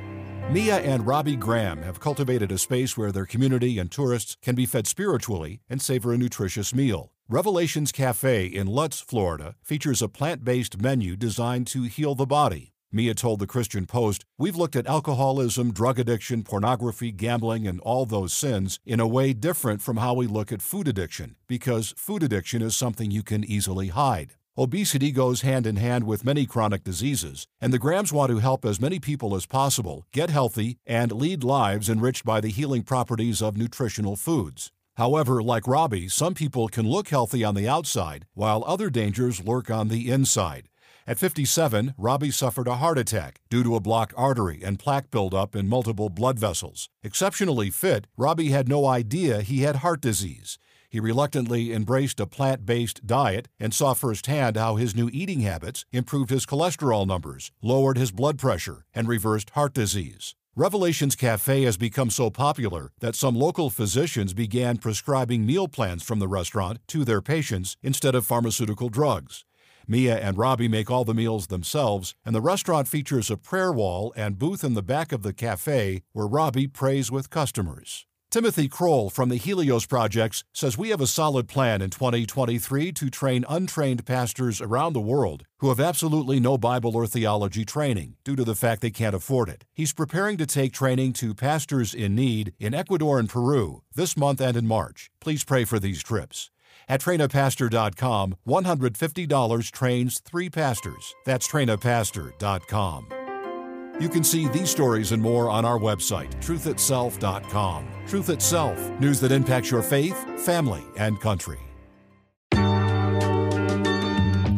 Mia 0.49 0.79
and 0.79 1.05
Robbie 1.05 1.35
Graham 1.35 1.83
have 1.83 1.99
cultivated 1.99 2.51
a 2.51 2.57
space 2.57 2.97
where 2.97 3.11
their 3.11 3.27
community 3.27 3.77
and 3.77 3.91
tourists 3.91 4.35
can 4.41 4.55
be 4.55 4.65
fed 4.65 4.87
spiritually 4.87 5.61
and 5.69 5.79
savor 5.79 6.11
a 6.11 6.17
nutritious 6.17 6.73
meal. 6.73 7.11
Revelations 7.27 7.91
Cafe 7.91 8.47
in 8.47 8.65
Lutz, 8.65 8.99
Florida 8.99 9.53
features 9.61 10.01
a 10.01 10.09
plant 10.09 10.43
based 10.43 10.81
menu 10.81 11.15
designed 11.15 11.67
to 11.67 11.83
heal 11.83 12.15
the 12.15 12.25
body. 12.25 12.73
Mia 12.91 13.13
told 13.13 13.39
the 13.39 13.45
Christian 13.45 13.85
Post, 13.85 14.25
We've 14.39 14.55
looked 14.55 14.75
at 14.75 14.87
alcoholism, 14.87 15.71
drug 15.71 15.99
addiction, 15.99 16.41
pornography, 16.41 17.11
gambling, 17.11 17.67
and 17.67 17.79
all 17.81 18.07
those 18.07 18.33
sins 18.33 18.79
in 18.83 18.99
a 18.99 19.07
way 19.07 19.31
different 19.31 19.83
from 19.83 19.97
how 19.97 20.15
we 20.15 20.25
look 20.25 20.51
at 20.51 20.63
food 20.63 20.87
addiction, 20.87 21.35
because 21.47 21.93
food 21.95 22.23
addiction 22.23 22.63
is 22.63 22.75
something 22.75 23.11
you 23.11 23.21
can 23.21 23.43
easily 23.43 23.89
hide. 23.89 24.33
Obesity 24.57 25.11
goes 25.11 25.41
hand 25.41 25.67
in 25.67 25.75
hand 25.75 26.05
with 26.05 26.25
many 26.25 26.47
chronic 26.47 26.83
diseases, 26.83 27.45
and 27.61 27.71
the 27.71 27.77
Grahams 27.77 28.11
want 28.11 28.31
to 28.31 28.39
help 28.39 28.65
as 28.65 28.81
many 28.81 28.97
people 28.97 29.35
as 29.35 29.45
possible 29.45 30.07
get 30.11 30.31
healthy 30.31 30.79
and 30.87 31.11
lead 31.11 31.43
lives 31.43 31.89
enriched 31.89 32.25
by 32.25 32.41
the 32.41 32.49
healing 32.49 32.81
properties 32.81 33.39
of 33.39 33.55
nutritional 33.55 34.15
foods. 34.15 34.71
However, 34.97 35.43
like 35.43 35.67
Robbie, 35.67 36.09
some 36.09 36.33
people 36.33 36.67
can 36.67 36.89
look 36.89 37.09
healthy 37.09 37.43
on 37.43 37.53
the 37.53 37.69
outside, 37.69 38.25
while 38.33 38.63
other 38.65 38.89
dangers 38.89 39.45
lurk 39.45 39.69
on 39.69 39.89
the 39.89 40.09
inside. 40.09 40.69
At 41.09 41.17
57, 41.17 41.95
Robbie 41.97 42.29
suffered 42.29 42.67
a 42.67 42.75
heart 42.75 42.99
attack 42.99 43.41
due 43.49 43.63
to 43.63 43.75
a 43.75 43.79
blocked 43.79 44.13
artery 44.15 44.61
and 44.63 44.77
plaque 44.77 45.09
buildup 45.09 45.55
in 45.55 45.67
multiple 45.67 46.07
blood 46.11 46.37
vessels. 46.37 46.87
Exceptionally 47.01 47.71
fit, 47.71 48.05
Robbie 48.15 48.49
had 48.49 48.69
no 48.69 48.85
idea 48.85 49.41
he 49.41 49.61
had 49.61 49.77
heart 49.77 50.01
disease. 50.01 50.59
He 50.87 50.99
reluctantly 50.99 51.73
embraced 51.73 52.19
a 52.19 52.27
plant 52.27 52.63
based 52.63 53.07
diet 53.07 53.47
and 53.59 53.73
saw 53.73 53.95
firsthand 53.95 54.55
how 54.55 54.75
his 54.75 54.95
new 54.95 55.09
eating 55.11 55.39
habits 55.39 55.83
improved 55.91 56.29
his 56.29 56.45
cholesterol 56.45 57.07
numbers, 57.07 57.51
lowered 57.59 57.97
his 57.97 58.11
blood 58.11 58.37
pressure, 58.37 58.85
and 58.93 59.07
reversed 59.07 59.49
heart 59.55 59.73
disease. 59.73 60.35
Revelations 60.55 61.15
Cafe 61.15 61.63
has 61.63 61.77
become 61.77 62.11
so 62.11 62.29
popular 62.29 62.91
that 62.99 63.15
some 63.15 63.33
local 63.33 63.71
physicians 63.71 64.35
began 64.35 64.77
prescribing 64.77 65.43
meal 65.43 65.67
plans 65.67 66.03
from 66.03 66.19
the 66.19 66.27
restaurant 66.27 66.77
to 66.89 67.03
their 67.03 67.21
patients 67.21 67.77
instead 67.81 68.13
of 68.13 68.27
pharmaceutical 68.27 68.89
drugs. 68.89 69.43
Mia 69.89 70.19
and 70.19 70.37
Robbie 70.37 70.67
make 70.67 70.91
all 70.91 71.03
the 71.03 71.15
meals 71.15 71.47
themselves, 71.47 72.13
and 72.23 72.35
the 72.35 72.41
restaurant 72.41 72.87
features 72.87 73.31
a 73.31 73.37
prayer 73.37 73.73
wall 73.73 74.13
and 74.15 74.37
booth 74.37 74.63
in 74.63 74.75
the 74.75 74.83
back 74.83 75.11
of 75.11 75.23
the 75.23 75.33
cafe 75.33 76.03
where 76.11 76.27
Robbie 76.27 76.67
prays 76.67 77.11
with 77.11 77.31
customers. 77.31 78.05
Timothy 78.29 78.67
Kroll 78.67 79.09
from 79.09 79.29
the 79.29 79.37
Helios 79.37 79.87
Projects 79.87 80.43
says 80.53 80.77
we 80.77 80.89
have 80.89 81.01
a 81.01 81.07
solid 81.07 81.47
plan 81.47 81.81
in 81.81 81.89
2023 81.89 82.91
to 82.91 83.09
train 83.09 83.43
untrained 83.49 84.05
pastors 84.05 84.61
around 84.61 84.93
the 84.93 84.99
world 84.99 85.45
who 85.57 85.69
have 85.69 85.79
absolutely 85.79 86.39
no 86.39 86.55
Bible 86.55 86.95
or 86.95 87.07
theology 87.07 87.65
training 87.65 88.17
due 88.23 88.35
to 88.35 88.43
the 88.43 88.53
fact 88.53 88.83
they 88.83 88.91
can't 88.91 89.15
afford 89.15 89.49
it. 89.49 89.65
He's 89.73 89.93
preparing 89.93 90.37
to 90.37 90.45
take 90.45 90.71
training 90.71 91.13
to 91.13 91.33
pastors 91.33 91.95
in 91.95 92.13
need 92.13 92.53
in 92.59 92.75
Ecuador 92.75 93.17
and 93.17 93.27
Peru 93.27 93.81
this 93.95 94.15
month 94.15 94.39
and 94.39 94.55
in 94.55 94.67
March. 94.67 95.09
Please 95.19 95.43
pray 95.43 95.65
for 95.65 95.79
these 95.79 96.03
trips. 96.03 96.51
At 96.89 97.01
trainapastor.com, 97.01 98.35
$150 98.47 99.71
trains 99.71 100.19
three 100.19 100.49
pastors. 100.49 101.15
That's 101.25 101.47
trainapastor.com. 101.47 103.07
You 103.99 104.09
can 104.09 104.23
see 104.23 104.47
these 104.47 104.69
stories 104.69 105.11
and 105.11 105.21
more 105.21 105.49
on 105.49 105.65
our 105.65 105.77
website, 105.77 106.33
truthitself.com. 106.41 107.87
Truth 108.07 108.29
Itself, 108.29 108.77
news 108.99 109.19
that 109.19 109.31
impacts 109.31 109.69
your 109.69 109.83
faith, 109.83 110.17
family, 110.39 110.83
and 110.97 111.19
country. 111.19 111.59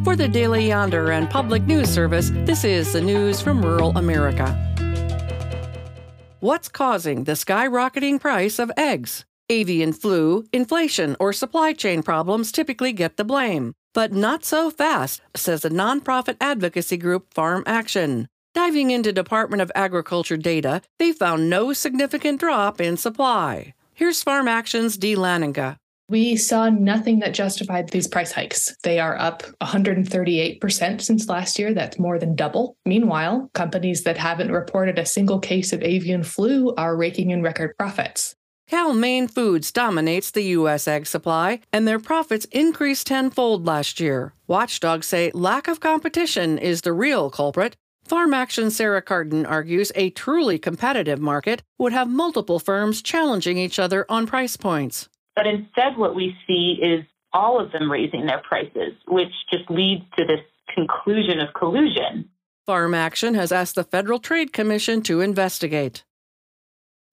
For 0.03 0.15
the 0.15 0.27
Daily 0.27 0.67
Yonder 0.67 1.11
and 1.11 1.29
Public 1.29 1.63
News 1.63 1.89
Service, 1.89 2.31
this 2.33 2.63
is 2.63 2.93
the 2.93 3.01
news 3.01 3.41
from 3.41 3.63
rural 3.63 3.97
America. 3.97 4.67
What's 6.39 6.69
causing 6.69 7.25
the 7.25 7.33
skyrocketing 7.33 8.19
price 8.19 8.57
of 8.57 8.71
eggs? 8.77 9.25
Avian 9.51 9.91
flu, 9.91 10.45
inflation, 10.53 11.17
or 11.19 11.33
supply 11.33 11.73
chain 11.73 12.01
problems 12.03 12.53
typically 12.53 12.93
get 12.93 13.17
the 13.17 13.25
blame. 13.25 13.73
But 13.93 14.13
not 14.13 14.45
so 14.45 14.71
fast, 14.71 15.21
says 15.35 15.63
the 15.63 15.69
nonprofit 15.69 16.37
advocacy 16.39 16.95
group 16.95 17.33
Farm 17.33 17.63
Action. 17.67 18.29
Diving 18.55 18.91
into 18.91 19.11
Department 19.11 19.61
of 19.61 19.69
Agriculture 19.75 20.37
data, 20.37 20.81
they 20.99 21.11
found 21.11 21.49
no 21.49 21.73
significant 21.73 22.39
drop 22.39 22.79
in 22.79 22.95
supply. 22.95 23.73
Here's 23.93 24.23
Farm 24.23 24.47
Action's 24.47 24.95
Dee 24.95 25.15
Laninga. 25.15 25.75
We 26.07 26.37
saw 26.37 26.69
nothing 26.69 27.19
that 27.19 27.33
justified 27.33 27.89
these 27.89 28.07
price 28.07 28.31
hikes. 28.31 28.73
They 28.83 28.99
are 28.99 29.17
up 29.17 29.43
138% 29.61 31.01
since 31.01 31.27
last 31.27 31.59
year. 31.59 31.73
That's 31.73 31.99
more 31.99 32.19
than 32.19 32.35
double. 32.35 32.77
Meanwhile, 32.85 33.49
companies 33.53 34.03
that 34.03 34.17
haven't 34.17 34.51
reported 34.51 34.97
a 34.97 35.05
single 35.05 35.39
case 35.39 35.73
of 35.73 35.83
avian 35.83 36.23
flu 36.23 36.73
are 36.75 36.97
raking 36.97 37.31
in 37.31 37.41
record 37.41 37.77
profits. 37.77 38.35
Cal-Maine 38.71 39.27
Foods 39.27 39.69
dominates 39.69 40.31
the 40.31 40.43
U.S. 40.55 40.87
egg 40.87 41.05
supply, 41.05 41.59
and 41.73 41.85
their 41.85 41.99
profits 41.99 42.45
increased 42.53 43.07
tenfold 43.07 43.67
last 43.67 43.99
year. 43.99 44.31
Watchdogs 44.47 45.07
say 45.07 45.29
lack 45.33 45.67
of 45.67 45.81
competition 45.81 46.57
is 46.57 46.79
the 46.79 46.93
real 46.93 47.29
culprit. 47.29 47.75
Farm 48.05 48.33
Action 48.33 48.71
Sarah 48.71 49.01
Carden 49.01 49.45
argues 49.45 49.91
a 49.93 50.09
truly 50.11 50.57
competitive 50.57 51.19
market 51.19 51.63
would 51.79 51.91
have 51.91 52.07
multiple 52.07 52.59
firms 52.59 53.01
challenging 53.01 53.57
each 53.57 53.77
other 53.77 54.05
on 54.07 54.25
price 54.25 54.55
points. 54.55 55.09
But 55.35 55.47
instead, 55.47 55.97
what 55.97 56.15
we 56.15 56.33
see 56.47 56.79
is 56.81 57.03
all 57.33 57.59
of 57.59 57.73
them 57.73 57.91
raising 57.91 58.25
their 58.25 58.41
prices, 58.47 58.93
which 59.05 59.33
just 59.51 59.69
leads 59.69 60.03
to 60.17 60.23
this 60.23 60.39
conclusion 60.73 61.41
of 61.41 61.53
collusion. 61.53 62.29
Farm 62.65 62.93
Action 62.93 63.33
has 63.33 63.51
asked 63.51 63.75
the 63.75 63.83
Federal 63.83 64.19
Trade 64.19 64.53
Commission 64.53 65.01
to 65.01 65.19
investigate. 65.19 66.05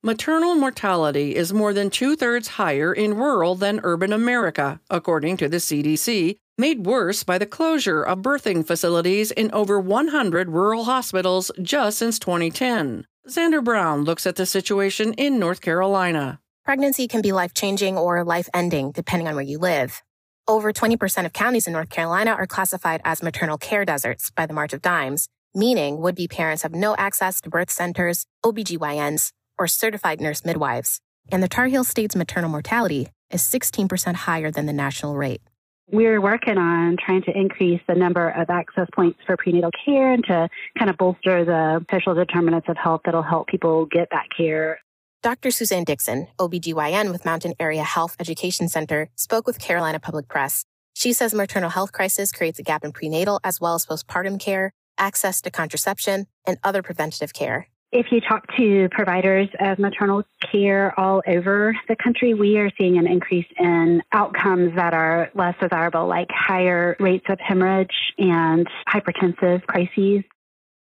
Maternal 0.05 0.55
mortality 0.55 1.35
is 1.35 1.53
more 1.53 1.73
than 1.73 1.91
two 1.91 2.15
thirds 2.15 2.47
higher 2.47 2.93
in 2.93 3.15
rural 3.15 3.57
than 3.57 3.81
urban 3.83 4.13
America, 4.13 4.81
according 4.89 5.37
to 5.37 5.49
the 5.49 5.57
CDC, 5.57 6.37
made 6.57 6.87
worse 6.87 7.25
by 7.25 7.37
the 7.37 7.47
closure 7.47 8.05
of 8.05 8.21
birthing 8.21 8.65
facilities 8.65 9.33
in 9.33 9.51
over 9.51 9.81
100 9.81 10.51
rural 10.51 10.85
hospitals 10.85 11.51
just 11.61 11.99
since 11.99 12.21
2010. 12.21 13.07
Xander 13.29 13.63
Brown 13.63 14.05
looks 14.05 14.25
at 14.25 14.37
the 14.37 14.47
situation 14.47 15.15
in 15.15 15.41
North 15.41 15.61
Carolina. 15.61 16.39
Pregnancy 16.65 17.09
can 17.09 17.21
be 17.21 17.33
life 17.33 17.53
changing 17.53 17.99
or 17.99 18.23
life 18.23 18.49
ending, 18.55 18.93
depending 18.93 19.27
on 19.27 19.35
where 19.35 19.43
you 19.43 19.59
live. 19.59 20.03
Over 20.47 20.73
20% 20.73 21.27
of 21.27 21.33
counties 21.33 21.67
in 21.67 21.73
North 21.73 21.91
Carolina 21.91 22.35
are 22.35 22.47
classified 22.47 23.01
as 23.05 23.21
maternal 23.21 23.59
care 23.59 23.85
deserts 23.85 24.31
by 24.31 24.47
the 24.47 24.55
March 24.55 24.73
of 24.73 24.81
Dimes, 24.81 25.29
meaning 25.57 26.01
would 26.01 26.15
be 26.15 26.29
parents 26.29 26.63
have 26.63 26.73
no 26.73 26.95
access 26.97 27.41
to 27.41 27.51
birth 27.51 27.71
centers, 27.71 28.27
OBGYNs, 28.45 29.33
or 29.59 29.67
certified 29.67 30.21
nurse 30.21 30.45
midwives. 30.45 31.01
And 31.31 31.43
the 31.43 31.49
Tar 31.49 31.67
Heel 31.67 31.85
State's 31.85 32.17
maternal 32.17 32.51
mortality 32.51 33.09
is 33.31 33.43
16% 33.43 34.15
higher 34.15 34.51
than 34.51 34.67
the 34.67 34.73
national 34.73 35.17
rate. 35.17 35.43
We're 35.91 36.21
working 36.21 36.59
on 36.59 36.99
trying 36.99 37.23
to 37.23 37.37
increase 37.37 37.81
the 37.89 37.95
number 37.95 38.29
of 38.29 38.51
access 38.51 38.89
points 38.95 39.19
for 39.25 39.39
prenatal 39.39 39.71
care 39.85 40.13
and 40.13 40.23
to 40.25 40.49
kind 40.79 40.91
of 40.91 40.99
bolster 40.99 41.47
the 41.47 41.85
social 41.91 42.15
determinants 42.15 42.69
of 42.69 42.77
health 42.77 43.03
that'll 43.05 43.23
help 43.23 43.47
people 43.47 43.87
get 43.87 44.09
that 44.11 44.27
care. 44.37 44.81
Dr. 45.23 45.51
Suzanne 45.51 45.85
Dixon, 45.85 46.29
OBGYN 46.39 47.11
with 47.11 47.25
Mountain 47.25 47.55
Area 47.59 47.83
Health 47.83 48.17
Education 48.21 48.69
Center, 48.69 49.09
spoke 49.17 49.47
with 49.47 49.59
Carolina 49.59 49.99
Public 49.99 50.29
Press. 50.29 50.65
She 50.95 51.13
says 51.13 51.33
maternal 51.33 51.71
health 51.71 51.93
crisis 51.93 52.33
creates 52.33 52.59
a 52.59 52.63
gap 52.63 52.85
in 52.85 52.93
prenatal 52.93 53.41
as 53.43 53.61
well 53.61 53.75
as 53.75 53.87
postpartum 53.87 54.39
care, 54.39 54.73
access 54.99 55.41
to 55.41 55.51
contraception, 55.51 56.27
and 56.47 56.59
other 56.63 56.83
preventative 56.83 57.33
care. 57.33 57.69
If 57.91 58.13
you 58.13 58.21
talk 58.21 58.47
to 58.59 58.91
providers 58.91 59.49
of 59.61 59.79
maternal 59.79 60.23
care 60.53 60.99
all 61.01 61.23
over 61.27 61.75
the 61.89 61.97
country, 61.97 62.35
we 62.35 62.59
are 62.59 62.71
seeing 62.77 62.99
an 62.99 63.07
increase 63.07 63.47
in 63.59 64.03
outcomes 64.13 64.75
that 64.77 64.93
are 64.93 65.31
less 65.35 65.55
desirable, 65.59 66.07
like 66.07 66.29
higher 66.31 66.97
rates 67.01 67.25
of 67.31 67.41
hemorrhage 67.41 68.13
and 68.19 68.69
hypertensive 68.87 69.65
crises. 69.67 70.23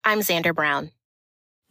I'm 0.04 0.20
Xander 0.20 0.54
Brown. 0.54 0.90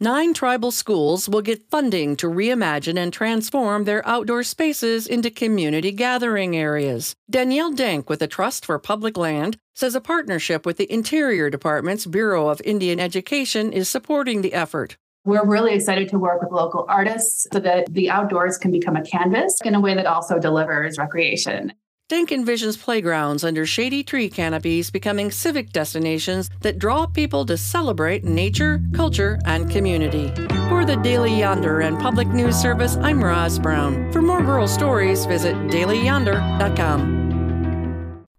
Nine 0.00 0.34
tribal 0.34 0.72
schools 0.72 1.28
will 1.28 1.42
get 1.42 1.70
funding 1.70 2.16
to 2.16 2.26
reimagine 2.26 2.98
and 2.98 3.12
transform 3.12 3.84
their 3.84 4.06
outdoor 4.08 4.42
spaces 4.42 5.06
into 5.06 5.30
community 5.30 5.92
gathering 5.92 6.56
areas. 6.56 7.14
Danielle 7.30 7.72
Denk 7.72 8.10
with 8.10 8.18
the 8.18 8.26
Trust 8.26 8.66
for 8.66 8.78
Public 8.80 9.16
Land 9.16 9.56
says 9.76 9.94
a 9.94 10.00
partnership 10.00 10.66
with 10.66 10.78
the 10.78 10.92
Interior 10.92 11.48
Department's 11.48 12.06
Bureau 12.06 12.48
of 12.48 12.60
Indian 12.64 12.98
Education 12.98 13.72
is 13.72 13.88
supporting 13.88 14.42
the 14.42 14.52
effort. 14.52 14.96
We're 15.24 15.44
really 15.44 15.74
excited 15.74 16.08
to 16.10 16.18
work 16.18 16.40
with 16.40 16.52
local 16.52 16.86
artists 16.88 17.46
so 17.52 17.60
that 17.60 17.92
the 17.92 18.10
outdoors 18.10 18.56
can 18.56 18.70
become 18.70 18.96
a 18.96 19.02
canvas 19.02 19.58
in 19.64 19.74
a 19.74 19.80
way 19.80 19.94
that 19.94 20.06
also 20.06 20.38
delivers 20.38 20.96
recreation. 20.98 21.72
Denk 22.08 22.30
envisions 22.30 22.82
playgrounds 22.82 23.44
under 23.44 23.66
shady 23.66 24.02
tree 24.02 24.30
canopies 24.30 24.90
becoming 24.90 25.30
civic 25.30 25.72
destinations 25.72 26.48
that 26.62 26.78
draw 26.78 27.04
people 27.04 27.44
to 27.44 27.58
celebrate 27.58 28.24
nature, 28.24 28.82
culture, 28.94 29.38
and 29.44 29.70
community. 29.70 30.32
For 30.70 30.86
the 30.86 30.98
Daily 31.02 31.38
Yonder 31.38 31.80
and 31.80 31.98
Public 31.98 32.28
News 32.28 32.56
Service, 32.56 32.96
I'm 32.96 33.22
Roz 33.22 33.58
Brown. 33.58 34.10
For 34.10 34.22
more 34.22 34.42
rural 34.42 34.68
stories, 34.68 35.26
visit 35.26 35.54
dailyyonder.com. 35.68 37.17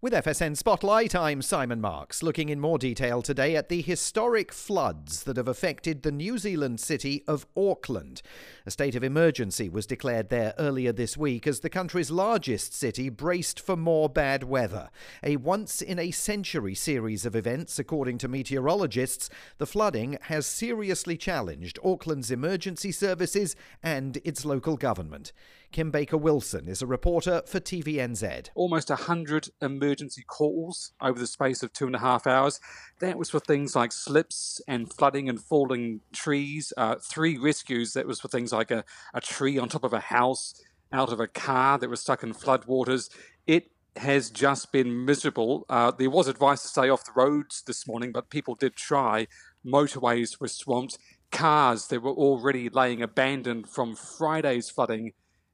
With 0.01 0.13
FSN 0.13 0.55
Spotlight, 0.55 1.13
I'm 1.13 1.41
Simon 1.41 1.81
Marks, 1.81 2.23
looking 2.23 2.47
in 2.47 2.61
more 2.61 2.77
detail 2.77 3.21
today 3.21 3.57
at 3.57 3.67
the 3.67 3.81
historic 3.81 4.53
floods 4.53 5.23
that 5.23 5.35
have 5.35 5.49
affected 5.49 6.03
the 6.03 6.11
New 6.11 6.37
Zealand 6.37 6.79
city 6.79 7.21
of 7.27 7.45
Auckland. 7.57 8.21
A 8.65 8.71
state 8.71 8.95
of 8.95 9.03
emergency 9.03 9.67
was 9.67 9.85
declared 9.85 10.29
there 10.29 10.53
earlier 10.57 10.93
this 10.93 11.17
week 11.17 11.45
as 11.45 11.59
the 11.59 11.69
country's 11.69 12.11
largest 12.11 12.73
city 12.73 13.09
braced 13.09 13.59
for 13.59 13.75
more 13.75 14.07
bad 14.07 14.45
weather. 14.45 14.89
A 15.21 15.35
once 15.35 15.81
in 15.81 15.99
a 15.99 16.11
century 16.11 16.75
series 16.75 17.25
of 17.25 17.35
events, 17.35 17.77
according 17.77 18.19
to 18.19 18.29
meteorologists, 18.29 19.29
the 19.57 19.67
flooding 19.67 20.17
has 20.21 20.45
seriously 20.45 21.17
challenged 21.17 21.77
Auckland's 21.83 22.31
emergency 22.31 22.93
services 22.93 23.53
and 23.83 24.15
its 24.23 24.45
local 24.45 24.77
government. 24.77 25.33
Kim 25.71 25.91
Baker 25.91 26.17
Wilson 26.17 26.67
is 26.67 26.81
a 26.81 26.87
reporter 26.87 27.43
for 27.45 27.59
TVNZ. 27.59 28.49
Almost 28.55 28.89
100 28.89 29.49
emergency 29.61 30.23
calls 30.25 30.93
over 30.99 31.19
the 31.19 31.27
space 31.27 31.61
of 31.61 31.71
two 31.71 31.85
and 31.85 31.95
a 31.95 31.99
half 31.99 32.25
hours. 32.25 32.59
That 33.01 33.19
was 33.19 33.29
for 33.29 33.39
things 33.39 33.75
like 33.75 33.91
slips 33.91 34.61
and 34.67 34.91
flooding 34.91 35.29
and 35.29 35.39
falling 35.39 36.01
trees. 36.11 36.73
Uh, 36.75 36.95
three 36.95 37.37
rescues, 37.37 37.93
that 37.93 38.07
was 38.07 38.19
for 38.19 38.29
things 38.29 38.51
like 38.51 38.71
a, 38.71 38.83
a 39.13 39.21
tree 39.21 39.59
on 39.59 39.69
top 39.69 39.83
of 39.83 39.93
a 39.93 39.99
house, 39.99 40.55
out 40.91 41.11
of 41.11 41.19
a 41.19 41.27
car 41.27 41.77
that 41.77 41.89
was 41.89 42.01
stuck 42.01 42.23
in 42.23 42.33
floodwaters. 42.33 43.11
It 43.45 43.69
has 43.95 44.31
just 44.31 44.71
been 44.71 45.05
miserable. 45.05 45.67
Uh, 45.69 45.91
there 45.91 46.09
was 46.09 46.27
advice 46.27 46.63
to 46.63 46.67
stay 46.67 46.89
off 46.89 47.05
the 47.05 47.11
roads 47.15 47.61
this 47.61 47.87
morning, 47.87 48.11
but 48.11 48.31
people 48.31 48.55
did 48.55 48.75
try. 48.75 49.27
Motorways 49.63 50.41
were 50.41 50.47
swamped. 50.47 50.97
Cars 51.31 51.89
that 51.89 52.01
were 52.01 52.09
already 52.09 52.69
laying 52.69 53.03
abandoned 53.03 53.69
from 53.69 53.95
Friday's 53.95 54.71
flooding 54.71 55.11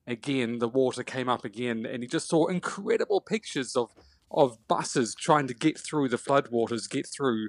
again, 0.08 0.60
the 0.60 0.68
water 0.68 1.04
came 1.04 1.30
up 1.30 1.46
again, 1.46 1.86
and 1.86 2.04
he 2.04 2.08
just 2.08 2.30
saw 2.30 2.48
incredible 2.48 3.22
pictures 3.22 3.76
of 3.76 3.92
of 4.32 4.58
buses 4.68 5.16
trying 5.16 5.48
to 5.48 5.54
get 5.54 5.78
through 5.80 6.10
the 6.10 6.18
floodwaters, 6.18 6.90
get 6.90 7.08
through 7.08 7.48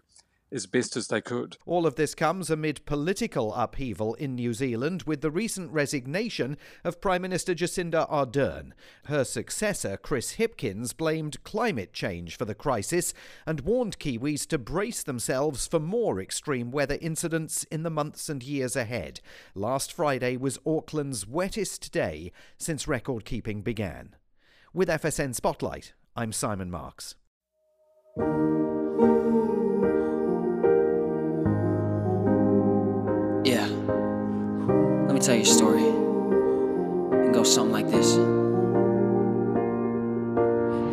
as 0.53 0.67
best 0.67 0.97
as 0.97 1.09
they 1.09 1.21
could. 1.21 1.57
All 1.67 1.87
of 1.87 1.97
this 1.97 2.15
comes 2.15 2.51
amid 2.51 2.85
political 2.87 3.53
upheaval 3.55 4.15
in 4.15 4.35
New 4.35 4.53
Zealand 4.53 5.03
with 5.03 5.21
the 5.21 5.31
recent 5.31 5.73
resignation 5.73 6.57
of 6.85 7.01
Prime 7.01 7.23
Minister 7.23 7.55
Jacinda 7.55 8.09
Ardern. 8.11 8.73
Her 9.07 9.25
successor, 9.25 9.97
Chris 9.97 10.35
Hipkins, 10.35 10.97
blamed 10.97 11.43
climate 11.45 11.93
change 11.93 12.37
for 12.37 12.45
the 12.45 12.55
crisis 12.55 13.13
and 13.47 13.61
warned 13.61 13.99
Kiwis 13.99 14.47
to 14.49 14.59
brace 14.59 15.03
themselves 15.03 15.67
for 15.67 15.81
more 15.81 16.21
extreme 16.21 16.71
weather 16.71 16.99
incidents 17.01 17.65
in 17.65 17.83
the 17.83 17.91
months 17.91 18.29
and 18.29 18.43
years 18.43 18.77
ahead. 18.77 19.21
Last 19.55 19.93
Friday 19.93 20.37
was 20.37 20.59
Auckland's 20.65 21.27
wettest 21.27 21.91
day 21.93 22.33
since 22.57 22.89
record 22.89 23.25
keeping 23.25 23.63
began. 23.63 24.15
With 24.73 24.89
FSN 24.89 25.35
Spotlight, 25.35 25.95
I'm 26.15 26.33
Simon 26.33 26.71
Marks. 26.71 27.15
Tell 35.27 35.35
you 35.35 35.43
a 35.43 35.45
story. 35.45 35.83
It 37.27 37.33
goes 37.33 37.53
something 37.53 37.73
like 37.73 37.91
this. 37.91 38.15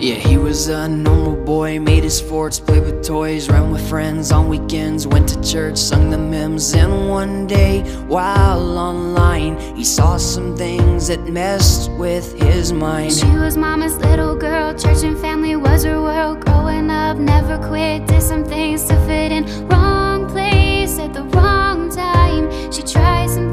Yeah, 0.03 0.15
he 0.15 0.37
was 0.37 0.69
a 0.69 0.89
normal 0.89 1.35
boy, 1.35 1.79
made 1.79 2.03
his 2.03 2.19
forts, 2.19 2.59
played 2.59 2.81
with 2.81 3.05
toys, 3.05 3.47
ran 3.47 3.69
with 3.69 3.87
friends 3.87 4.31
on 4.31 4.49
weekends, 4.49 5.05
went 5.05 5.29
to 5.29 5.41
church, 5.41 5.77
sung 5.77 6.09
the 6.09 6.17
hymns, 6.17 6.73
and 6.73 7.09
one 7.09 7.45
day, 7.45 7.81
while 8.07 8.79
online, 8.79 9.55
he 9.75 9.83
saw 9.83 10.17
some 10.17 10.57
things 10.57 11.07
that 11.09 11.23
messed 11.27 11.91
with 11.91 12.33
his 12.33 12.73
mind. 12.73 13.13
She 13.13 13.27
was 13.27 13.55
mama's 13.55 13.97
little 13.97 14.35
girl, 14.35 14.73
church 14.73 15.03
and 15.03 15.17
family 15.19 15.55
was 15.55 15.83
her 15.83 16.01
world. 16.01 16.43
Growing 16.43 16.89
up, 16.89 17.17
never 17.17 17.59
quit, 17.67 18.07
did 18.07 18.23
some 18.23 18.43
things 18.43 18.83
to 18.85 18.95
fit 19.05 19.31
in. 19.31 19.45
Wrong 19.67 20.27
place 20.27 20.97
at 20.97 21.13
the 21.13 21.23
wrong 21.23 21.91
time. 21.91 22.49
She 22.71 22.81
tried 22.81 23.29
some 23.29 23.52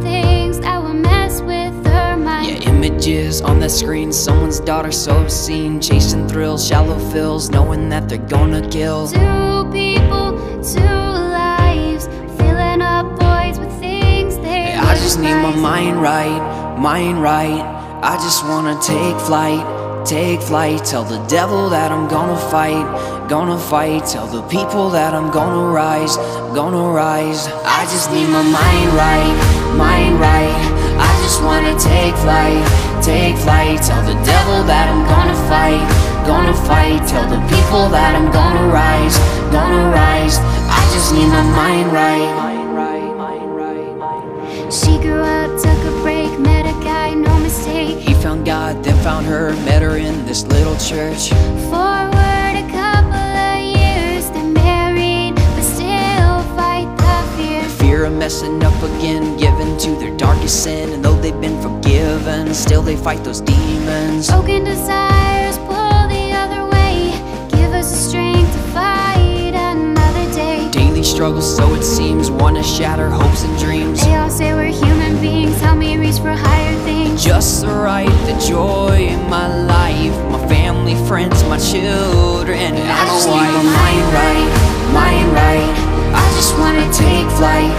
images 2.91 3.41
on 3.41 3.61
the 3.61 3.69
screen, 3.69 4.13
someone's 4.13 4.61
daughter 4.61 4.93
so 4.93 5.23
obscene, 5.23 5.81
chasing 5.81 6.29
thrills, 6.29 6.67
shallow 6.67 6.99
fills, 7.11 7.51
knowing 7.51 7.89
that 7.89 8.09
they're 8.09 8.19
gonna 8.19 8.67
kill. 8.69 9.09
Two 9.09 9.71
people, 9.73 10.33
two 10.63 10.81
lives, 10.81 12.07
filling 12.37 12.83
up 12.83 13.07
voids 13.19 13.59
with 13.59 13.73
things 13.81 14.37
they. 14.39 14.75
I 14.75 14.95
just 14.97 15.19
need 15.19 15.35
my 15.35 15.55
mind 15.55 16.03
right, 16.03 16.77
mind 16.79 17.23
right. 17.23 17.63
I 18.03 18.17
just 18.17 18.45
wanna 18.45 18.79
take 18.83 19.17
flight, 19.21 19.65
take 20.07 20.41
flight. 20.41 20.85
Tell 20.85 21.05
the 21.05 21.23
devil 21.27 21.71
that 21.71 21.93
I'm 21.93 22.09
gonna 22.09 22.39
fight, 22.51 23.29
gonna 23.29 23.59
fight. 23.59 24.05
Tell 24.07 24.27
the 24.27 24.43
people 24.49 24.91
that 24.91 25.15
I'm 25.15 25.31
gonna 25.31 25.73
rise, 25.73 26.17
gonna 26.55 26.91
rise. 26.91 27.47
I 27.65 27.85
just 27.85 28.11
need 28.11 28.29
my 28.29 28.43
mind 28.43 28.91
right, 29.05 29.77
mind 29.77 30.21
right. 30.21 30.80
I 31.31 31.33
just 31.33 31.45
wanna 31.45 31.79
take 31.79 32.17
flight, 32.17 33.05
take 33.05 33.37
flight. 33.37 33.81
Tell 33.81 34.03
the 34.03 34.19
devil 34.27 34.65
that 34.65 34.89
I'm 34.91 35.07
gonna 35.07 35.39
fight, 35.47 35.79
gonna 36.27 36.53
fight. 36.67 37.07
Tell 37.07 37.23
the 37.23 37.39
people 37.47 37.89
that 37.89 38.17
I'm 38.17 38.33
gonna 38.33 38.67
rise, 38.67 39.17
gonna 39.53 39.95
rise. 39.95 40.39
I 40.67 40.83
just 40.93 41.15
need 41.15 41.29
my 41.29 41.45
mind 41.55 41.93
right. 41.93 42.35
She 44.73 44.99
grew 44.99 45.23
up, 45.23 45.51
took 45.63 45.79
a 45.87 46.03
break, 46.03 46.37
met 46.41 46.67
a 46.67 46.75
guy, 46.83 47.15
no 47.15 47.39
mistake. 47.39 47.99
He 47.99 48.13
found 48.15 48.45
God, 48.45 48.83
then 48.83 48.97
found 49.05 49.25
her, 49.27 49.53
met 49.65 49.83
her 49.83 49.99
in 49.99 50.27
this 50.27 50.45
little 50.49 50.77
church. 50.79 51.31
Forward 51.71 52.40
sin, 60.51 60.93
and 60.93 61.05
though 61.05 61.15
they've 61.21 61.41
been 61.41 61.61
forgiven, 61.63 62.53
still 62.53 62.83
they 62.83 62.97
fight 62.97 63.23
those 63.23 63.41
demons. 63.41 64.29
Broken 64.29 64.65
desires 64.65 65.59
pull 65.59 66.09
the 66.09 66.33
other 66.35 66.69
way. 66.71 67.15
Give 67.51 67.73
us 67.73 67.91
the 67.91 67.97
strength 67.97 68.53
to 68.53 68.63
fight 68.73 69.55
another 69.55 70.27
day. 70.35 70.69
Daily 70.71 71.05
struggles, 71.05 71.57
so 71.57 71.73
it 71.75 71.85
seems, 71.85 72.31
wanna 72.31 72.63
shatter 72.65 73.09
hopes 73.09 73.45
and 73.45 73.57
dreams. 73.59 74.05
They 74.05 74.17
all 74.17 74.29
say 74.29 74.53
we're 74.55 74.73
human 74.85 75.21
beings. 75.21 75.61
Help 75.61 75.79
me 75.79 75.97
reach 75.97 76.19
for 76.19 76.33
higher 76.33 76.75
things. 76.85 77.25
Just 77.25 77.63
the 77.63 77.69
right, 77.69 78.17
the 78.27 78.37
joy 78.45 79.07
in 79.15 79.23
my 79.31 79.47
life, 79.65 80.17
my 80.33 80.47
family, 80.49 80.97
friends, 81.07 81.43
my 81.45 81.59
children, 81.59 82.59
and 82.59 82.91
I 82.91 83.05
my 83.05 83.07
just 83.07 83.29
need 83.29 83.51
my 83.59 83.65
mind 83.79 84.07
right, 84.19 84.49
mind 84.93 85.33
right. 85.33 85.71
I 86.13 86.25
just 86.35 86.59
wanna 86.59 86.87
take 86.93 87.29
flight, 87.39 87.71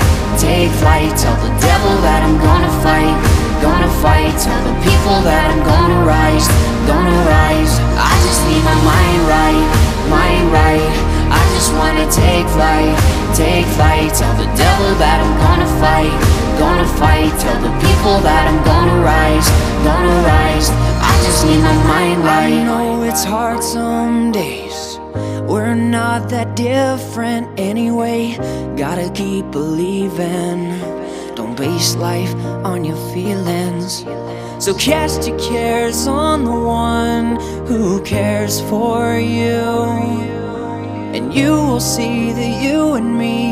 take 0.42 0.74
flight. 0.82 1.14
Tell 1.14 1.38
the 1.38 1.54
devil 1.62 1.94
that 2.02 2.26
I'm 2.26 2.42
gonna 2.42 2.74
fight, 2.82 3.14
gonna 3.62 3.92
fight. 4.02 4.34
Tell 4.42 4.62
the 4.66 4.74
people 4.82 5.18
that 5.22 5.54
I'm 5.54 5.62
gonna 5.62 6.02
rise, 6.02 6.50
gonna 6.89 7.20
rise. 7.30 7.78
I 7.94 8.10
just 8.26 8.42
need 8.50 8.64
my 8.66 8.74
mind 8.82 9.22
right, 9.30 9.62
mind 10.10 10.46
right. 10.50 10.89
I 11.30 11.42
just 11.54 11.70
wanna 11.78 12.10
take 12.10 12.50
flight, 12.58 12.98
take 13.38 13.70
flight. 13.78 14.10
Tell 14.18 14.34
the 14.34 14.50
devil 14.58 14.89
that 14.98 15.22
I'm 15.22 15.36
gonna 15.46 15.70
fight, 15.78 16.16
gonna 16.58 16.89
fight. 16.98 17.30
Tell 17.38 17.62
the 17.62 17.74
people 17.86 18.18
that 18.26 18.50
I'm 18.50 18.60
gonna 18.66 18.98
rise, 19.06 19.48
gonna 19.86 20.18
rise. 20.26 20.74
I 21.06 21.14
just 21.22 21.46
need 21.46 21.62
my 21.62 21.78
mind 21.86 22.20
right. 22.26 22.50
I 22.50 22.66
know 22.66 23.04
it's 23.04 23.24
hard 23.24 23.62
some 23.62 24.32
days. 24.32 24.61
We're 25.52 25.76
not 25.76 26.30
that 26.30 26.56
different 26.56 27.60
anyway. 27.60 28.38
Gotta 28.78 29.12
keep 29.12 29.52
believing. 29.52 30.80
Don't 31.36 31.58
base 31.58 31.93
life 31.97 32.34
on 32.64 32.86
your 32.86 32.95
feelings. 33.12 34.06
So 34.64 34.74
cast 34.74 35.28
your 35.28 35.38
cares 35.38 36.08
on 36.08 36.45
the 36.45 36.58
one 36.58 37.36
who 37.68 38.02
cares 38.04 38.62
for 38.62 39.20
you. 39.20 39.60
And 41.16 41.34
you 41.34 41.52
will 41.52 41.82
see 41.82 42.32
that 42.32 42.64
you 42.64 42.93
and 42.93 43.20
me 43.20 43.52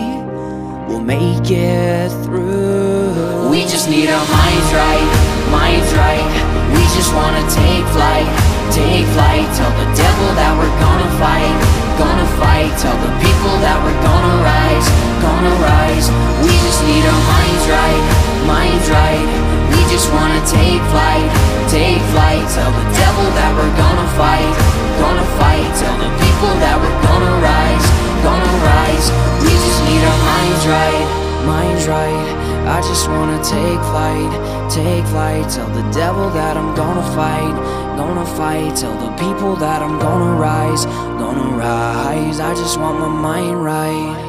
will 0.88 1.02
make 1.02 1.52
it 1.52 2.10
through. 2.24 3.50
We 3.50 3.64
just 3.64 3.90
need 3.90 4.08
our 4.08 4.26
minds 4.40 4.72
right, 4.72 5.10
minds 5.52 5.92
right. 5.96 6.32
We 6.72 6.84
just 6.96 7.14
wanna 7.14 7.44
take 7.50 7.84
flight, 7.92 8.30
take 8.72 9.06
flight. 9.18 9.48
Tell 9.58 9.74
the 9.74 9.90
devil 9.98 10.30
that 10.38 10.54
we're 10.58 10.78
gonna 10.78 11.10
fight, 11.18 11.56
gonna 11.98 12.28
fight. 12.38 12.72
Tell 12.78 12.96
the 13.02 13.14
people 13.22 13.56
that 13.66 13.78
we're 13.82 14.02
gonna 14.02 14.36
rise, 14.46 14.88
gonna 15.22 15.56
rise. 15.58 16.08
We 16.46 16.54
just 16.66 16.82
need 16.86 17.04
our 17.06 17.24
minds 17.34 17.66
right, 17.70 18.04
minds 18.46 18.88
right. 18.90 19.26
We 19.74 19.80
just 19.90 20.08
wanna 20.14 20.42
take 20.46 20.82
flight, 20.94 21.28
take 21.70 22.02
flight. 22.14 22.46
Tell 22.54 22.72
the 22.72 22.88
devil 22.94 23.28
that 23.38 23.52
we're 23.58 23.76
gonna 23.78 24.08
fight, 24.18 24.54
gonna 25.02 25.28
fight. 25.42 25.68
Tell 25.82 25.98
the 25.98 26.12
people 26.22 26.54
that 26.62 26.76
we're 26.78 27.00
gonna 27.06 27.34
rise, 27.42 27.86
gonna 28.22 28.54
rise. 28.66 29.08
We 29.42 29.52
just 29.54 29.82
need 29.90 30.04
our 30.06 30.22
minds 30.30 30.64
right, 30.70 31.06
minds 31.46 31.84
right. 31.88 32.39
I 32.70 32.82
just 32.82 33.10
wanna 33.10 33.44
take 33.44 33.82
flight, 33.92 34.32
take 34.70 35.06
flight. 35.08 35.50
Tell 35.50 35.70
the 35.70 35.86
devil 35.92 36.30
that 36.30 36.56
I'm 36.56 36.76
gonna 36.76 37.08
fight, 37.18 37.56
gonna 37.98 38.26
fight. 38.38 38.76
Tell 38.76 38.96
the 39.06 39.12
people 39.18 39.56
that 39.56 39.82
I'm 39.82 39.98
gonna 39.98 40.36
rise, 40.36 40.86
gonna 41.18 41.58
rise. 41.58 42.40
I 42.40 42.54
just 42.54 42.80
want 42.80 43.00
my 43.00 43.08
mind 43.08 43.64
right. 43.64 44.29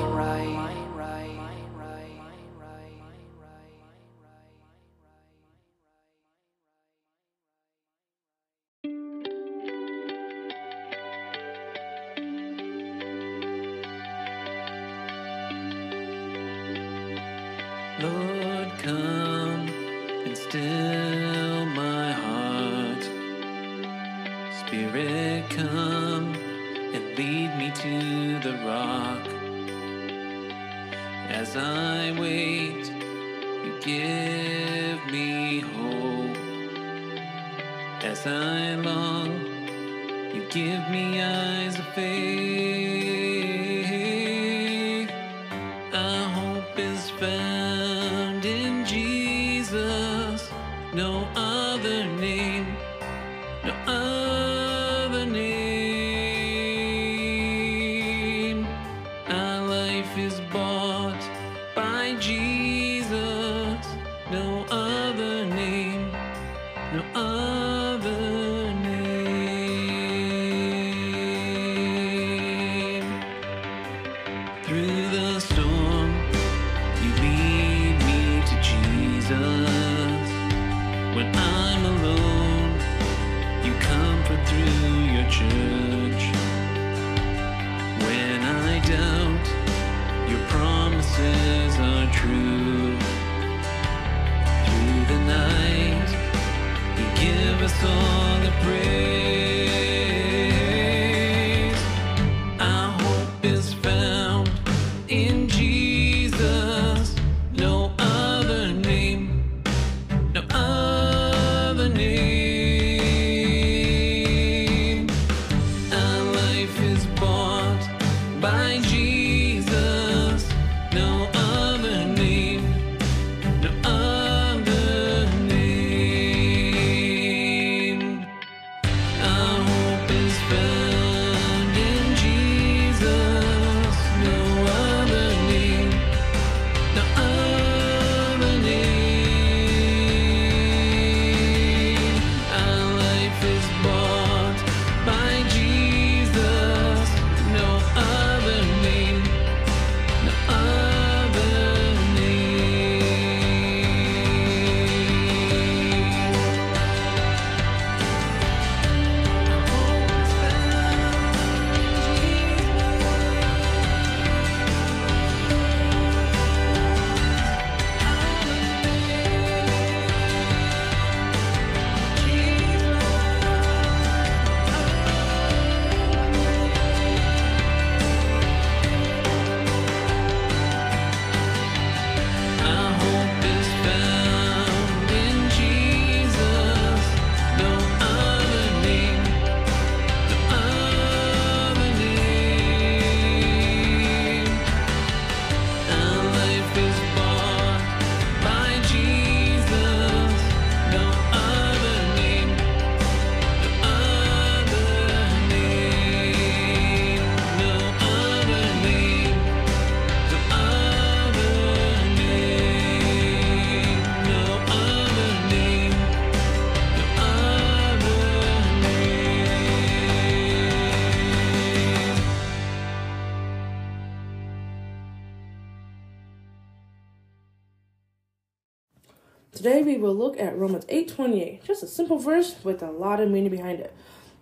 Look 230.31 230.41
at 230.41 230.57
Romans 230.57 230.85
8:28, 230.89 231.65
just 231.65 231.83
a 231.83 231.89
simple 231.89 232.17
verse 232.17 232.55
with 232.63 232.85
a 232.85 232.93
lot 232.93 233.19
of 233.19 233.29
meaning 233.29 233.51
behind 233.51 233.81
it. 233.81 233.93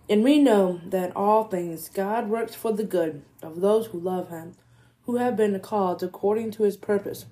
And 0.07 0.23
we 0.23 0.37
know 0.37 0.79
that 0.85 1.15
all 1.15 1.45
things 1.45 1.89
God 1.89 2.29
works 2.29 2.53
for 2.53 2.71
the 2.71 2.83
good 2.83 3.23
of 3.41 3.61
those 3.61 3.87
who 3.87 3.99
love 3.99 4.29
him, 4.29 4.53
who 5.05 5.15
have 5.15 5.35
been 5.35 5.59
called 5.61 6.03
according 6.03 6.51
to 6.51 6.63
his 6.63 6.77
purpose. 6.77 7.25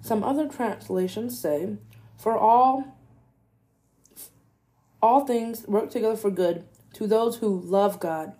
Some 0.00 0.24
other 0.24 0.48
translations 0.48 1.38
say, 1.38 1.76
"For 2.16 2.36
all 2.36 2.84
all 5.00 5.24
things 5.24 5.68
work 5.68 5.90
together 5.90 6.16
for 6.16 6.30
good 6.30 6.64
to 6.94 7.06
those 7.06 7.36
who 7.36 7.60
love 7.60 8.00
God, 8.00 8.32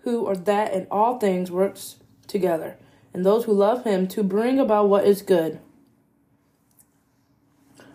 who 0.00 0.26
are 0.26 0.36
that 0.36 0.74
in 0.74 0.86
all 0.90 1.18
things 1.18 1.50
works 1.50 1.96
together, 2.26 2.76
and 3.14 3.24
those 3.24 3.44
who 3.44 3.52
love 3.52 3.84
him 3.84 4.06
to 4.08 4.22
bring 4.22 4.58
about 4.58 4.90
what 4.90 5.06
is 5.06 5.22
good." 5.22 5.60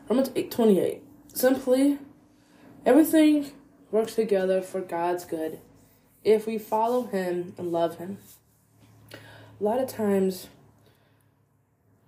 Romans 0.07 0.29
8:28. 0.35 1.01
Simply 1.33 1.97
everything 2.85 3.51
works 3.89 4.15
together 4.15 4.61
for 4.61 4.81
God's 4.81 5.25
good 5.25 5.59
if 6.23 6.45
we 6.45 6.57
follow 6.59 7.03
him 7.03 7.55
and 7.57 7.71
love 7.71 7.97
him. 7.97 8.19
A 9.59 9.63
lot 9.63 9.79
of 9.79 9.87
times 9.87 10.47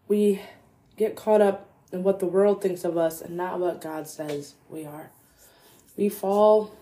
we 0.07 0.41
get 0.95 1.15
caught 1.15 1.41
up 1.41 1.69
in 1.91 2.03
what 2.03 2.19
the 2.19 2.27
world 2.27 2.61
thinks 2.61 2.83
of 2.83 2.97
us 2.97 3.19
and 3.21 3.35
not 3.35 3.59
what 3.59 3.81
God 3.81 4.07
says 4.07 4.53
we 4.69 4.85
are. 4.85 5.09
We 5.95 6.09
fall 6.09 6.75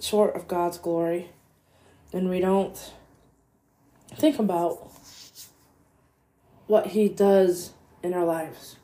short 0.00 0.36
of 0.36 0.46
God's 0.46 0.78
glory 0.78 1.30
and 2.12 2.28
we 2.28 2.38
don't 2.40 2.92
think 4.14 4.38
about 4.38 4.92
what 6.68 6.88
he 6.88 7.08
does 7.08 7.72
in 8.02 8.14
our 8.14 8.24
lives. 8.24 8.75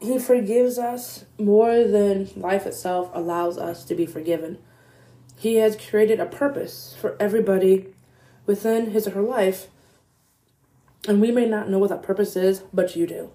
He 0.00 0.18
forgives 0.18 0.78
us 0.78 1.26
more 1.38 1.84
than 1.84 2.30
life 2.34 2.66
itself 2.66 3.10
allows 3.12 3.58
us 3.58 3.84
to 3.84 3.94
be 3.94 4.06
forgiven. 4.06 4.58
He 5.36 5.56
has 5.56 5.76
created 5.76 6.20
a 6.20 6.26
purpose 6.26 6.96
for 6.98 7.16
everybody 7.20 7.88
within 8.46 8.90
his 8.90 9.06
or 9.06 9.10
her 9.10 9.22
life, 9.22 9.68
and 11.06 11.20
we 11.20 11.30
may 11.30 11.46
not 11.46 11.68
know 11.68 11.78
what 11.78 11.90
that 11.90 12.02
purpose 12.02 12.34
is, 12.34 12.60
but 12.72 12.96
you 12.96 13.06
do. 13.06 13.30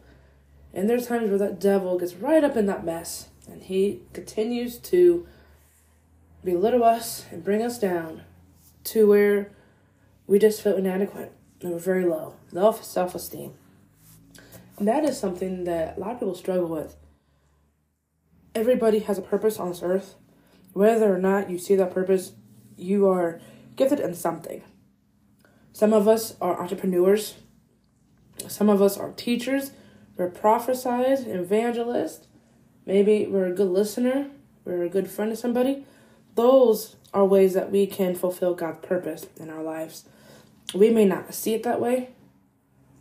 And 0.74 0.90
there's 0.90 1.08
times 1.08 1.30
where 1.30 1.40
that 1.40 1.60
devil 1.60 1.98
gets 2.00 2.16
right 2.16 2.44
up 2.44 2.58
in 2.58 2.66
that 2.66 2.84
mess, 2.84 3.30
and 3.48 3.64
he 3.64 4.02
continues 4.14 4.78
to 4.80 5.28
belittle 6.44 6.84
us 6.84 7.26
and 7.32 7.44
bring 7.44 7.62
us 7.62 7.80
down 7.80 8.24
to 8.86 9.08
where 9.08 9.52
we 10.28 10.40
just 10.40 10.62
feel 10.62 10.76
inadequate 10.76 11.32
and 11.62 11.72
we're 11.72 11.80
very 11.80 12.06
low, 12.06 12.36
low 12.52 12.72
self 12.72 13.16
esteem. 13.16 13.54
That 14.80 15.06
is 15.06 15.18
something 15.18 15.64
that 15.64 15.98
a 15.98 16.00
lot 16.00 16.12
of 16.12 16.20
people 16.20 16.36
struggle 16.36 16.68
with. 16.68 16.96
Everybody 18.54 19.00
has 19.00 19.18
a 19.18 19.22
purpose 19.22 19.60
on 19.60 19.70
this 19.70 19.82
earth. 19.82 20.16
Whether 20.74 21.14
or 21.14 21.20
not 21.20 21.50
you 21.50 21.58
see 21.58 21.76
that 21.76 21.94
purpose, 21.94 22.34
you 22.76 23.08
are 23.08 23.40
gifted 23.76 24.00
in 24.00 24.14
something. 24.16 24.62
Some 25.72 25.94
of 25.94 26.08
us 26.08 26.36
are 26.42 26.60
entrepreneurs. 26.62 27.36
Some 28.48 28.70
of 28.70 28.82
us 28.82 28.98
are 28.98 29.12
teachers. 29.12 29.72
We're 30.18 30.30
prophesies, 30.30 31.26
evangelists. 31.26 32.28
Maybe 32.86 33.26
we're 33.26 33.48
a 33.48 33.56
good 33.56 33.70
listener. 33.70 34.30
We're 34.64 34.84
a 34.84 34.90
good 34.90 35.10
friend 35.10 35.32
to 35.32 35.38
somebody. 35.38 35.86
Those 36.36 36.96
are 37.14 37.26
ways 37.26 37.54
that 37.54 37.72
we 37.72 37.88
can 37.88 38.16
fulfill 38.16 38.54
God's 38.54 38.86
purpose 38.86 39.28
in 39.38 39.50
our 39.50 39.64
lives. 39.64 40.06
We 40.74 40.90
may 40.90 41.06
not 41.06 41.34
see 41.34 41.54
it 41.54 41.64
that 41.64 41.80
way, 41.80 42.10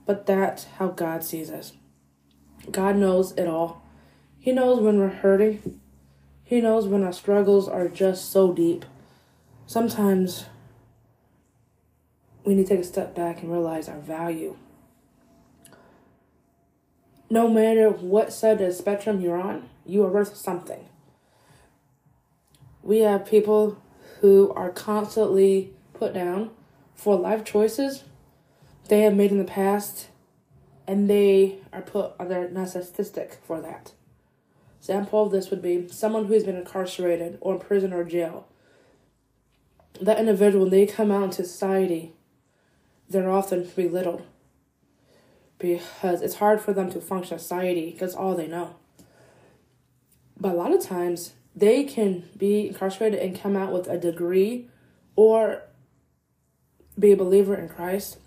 but 0.07 0.27
that's 0.27 0.65
how 0.65 0.89
God 0.89 1.25
sees 1.25 1.51
us. 1.51 1.73
God 2.71 2.97
knows 2.97 3.33
it 3.33 3.47
all. 3.47 3.83
He 4.39 4.53
knows 4.53 4.81
when 4.81 4.99
we're 4.99 5.09
hurting. 5.09 5.81
He 6.43 6.61
knows 6.61 6.87
when 6.87 7.03
our 7.03 7.13
struggles 7.13 7.69
are 7.69 7.89
just 7.89 8.31
so 8.31 8.53
deep. 8.53 8.85
Sometimes 9.67 10.47
we 12.45 12.55
need 12.55 12.67
to 12.67 12.77
take 12.77 12.85
a 12.85 12.89
step 12.89 13.15
back 13.15 13.43
and 13.43 13.51
realize 13.51 13.89
our 13.89 13.99
value. 13.99 14.57
No 17.31 17.49
matter 17.49 17.89
what 17.89 18.33
side 18.33 18.61
of 18.61 18.69
the 18.69 18.73
spectrum 18.73 19.21
you're 19.21 19.41
on, 19.41 19.69
you 19.87 20.05
are 20.05 20.11
worth 20.11 20.37
something. 20.37 20.89
We 22.83 22.99
have 22.99 23.25
people 23.25 23.83
who 24.21 24.53
are 24.55 24.71
constantly 24.71 25.73
put 25.95 26.13
down 26.13 26.51
for 26.95 27.17
life 27.17 27.45
choices 27.45 28.05
they 28.89 29.03
have 29.03 29.15
made 29.15 29.31
in 29.31 29.39
the 29.39 29.45
past, 29.45 30.09
and 30.87 31.09
they 31.09 31.59
are 31.73 31.83
put 31.83 32.05
uh, 32.05 32.13
on 32.21 32.29
their 32.29 32.49
narcissistic 32.49 33.37
for 33.47 33.61
that. 33.61 33.93
Example 34.81 35.25
of 35.25 35.33
this 35.33 35.51
would 35.51 35.63
be 35.63 35.89
someone 35.89 36.27
who 36.27 36.35
has 36.35 36.45
been 36.45 36.57
incarcerated 36.57 37.39
or 37.41 37.55
in 37.55 37.61
prison 37.61 37.93
or 37.93 38.05
jail. 38.05 38.47
That 40.01 40.19
individual, 40.19 40.65
when 40.65 40.71
they 40.71 40.87
come 40.87 41.11
out 41.11 41.25
into 41.25 41.45
society, 41.45 42.13
they're 43.09 43.31
often 43.31 43.71
belittled 43.75 44.27
because 45.59 46.21
it's 46.21 46.35
hard 46.35 46.61
for 46.61 46.75
them 46.75 46.91
to 46.93 47.01
function 47.01 47.35
in 47.35 47.39
society 47.39 47.91
because 47.93 48.15
all 48.15 48.35
they 48.35 48.47
know. 48.47 48.77
But 50.39 50.53
a 50.53 50.57
lot 50.57 50.75
of 50.75 50.83
times, 50.83 51.33
they 51.57 51.85
can 51.85 52.29
be 52.37 52.69
incarcerated 52.69 53.21
and 53.21 53.41
come 53.41 53.57
out 53.57 53.73
with 53.73 53.87
a 53.87 53.97
degree 53.97 54.69
or 55.17 55.63
be 56.99 57.13
a 57.13 57.17
believer 57.17 57.55
in 57.55 57.69
Christ 57.69 58.19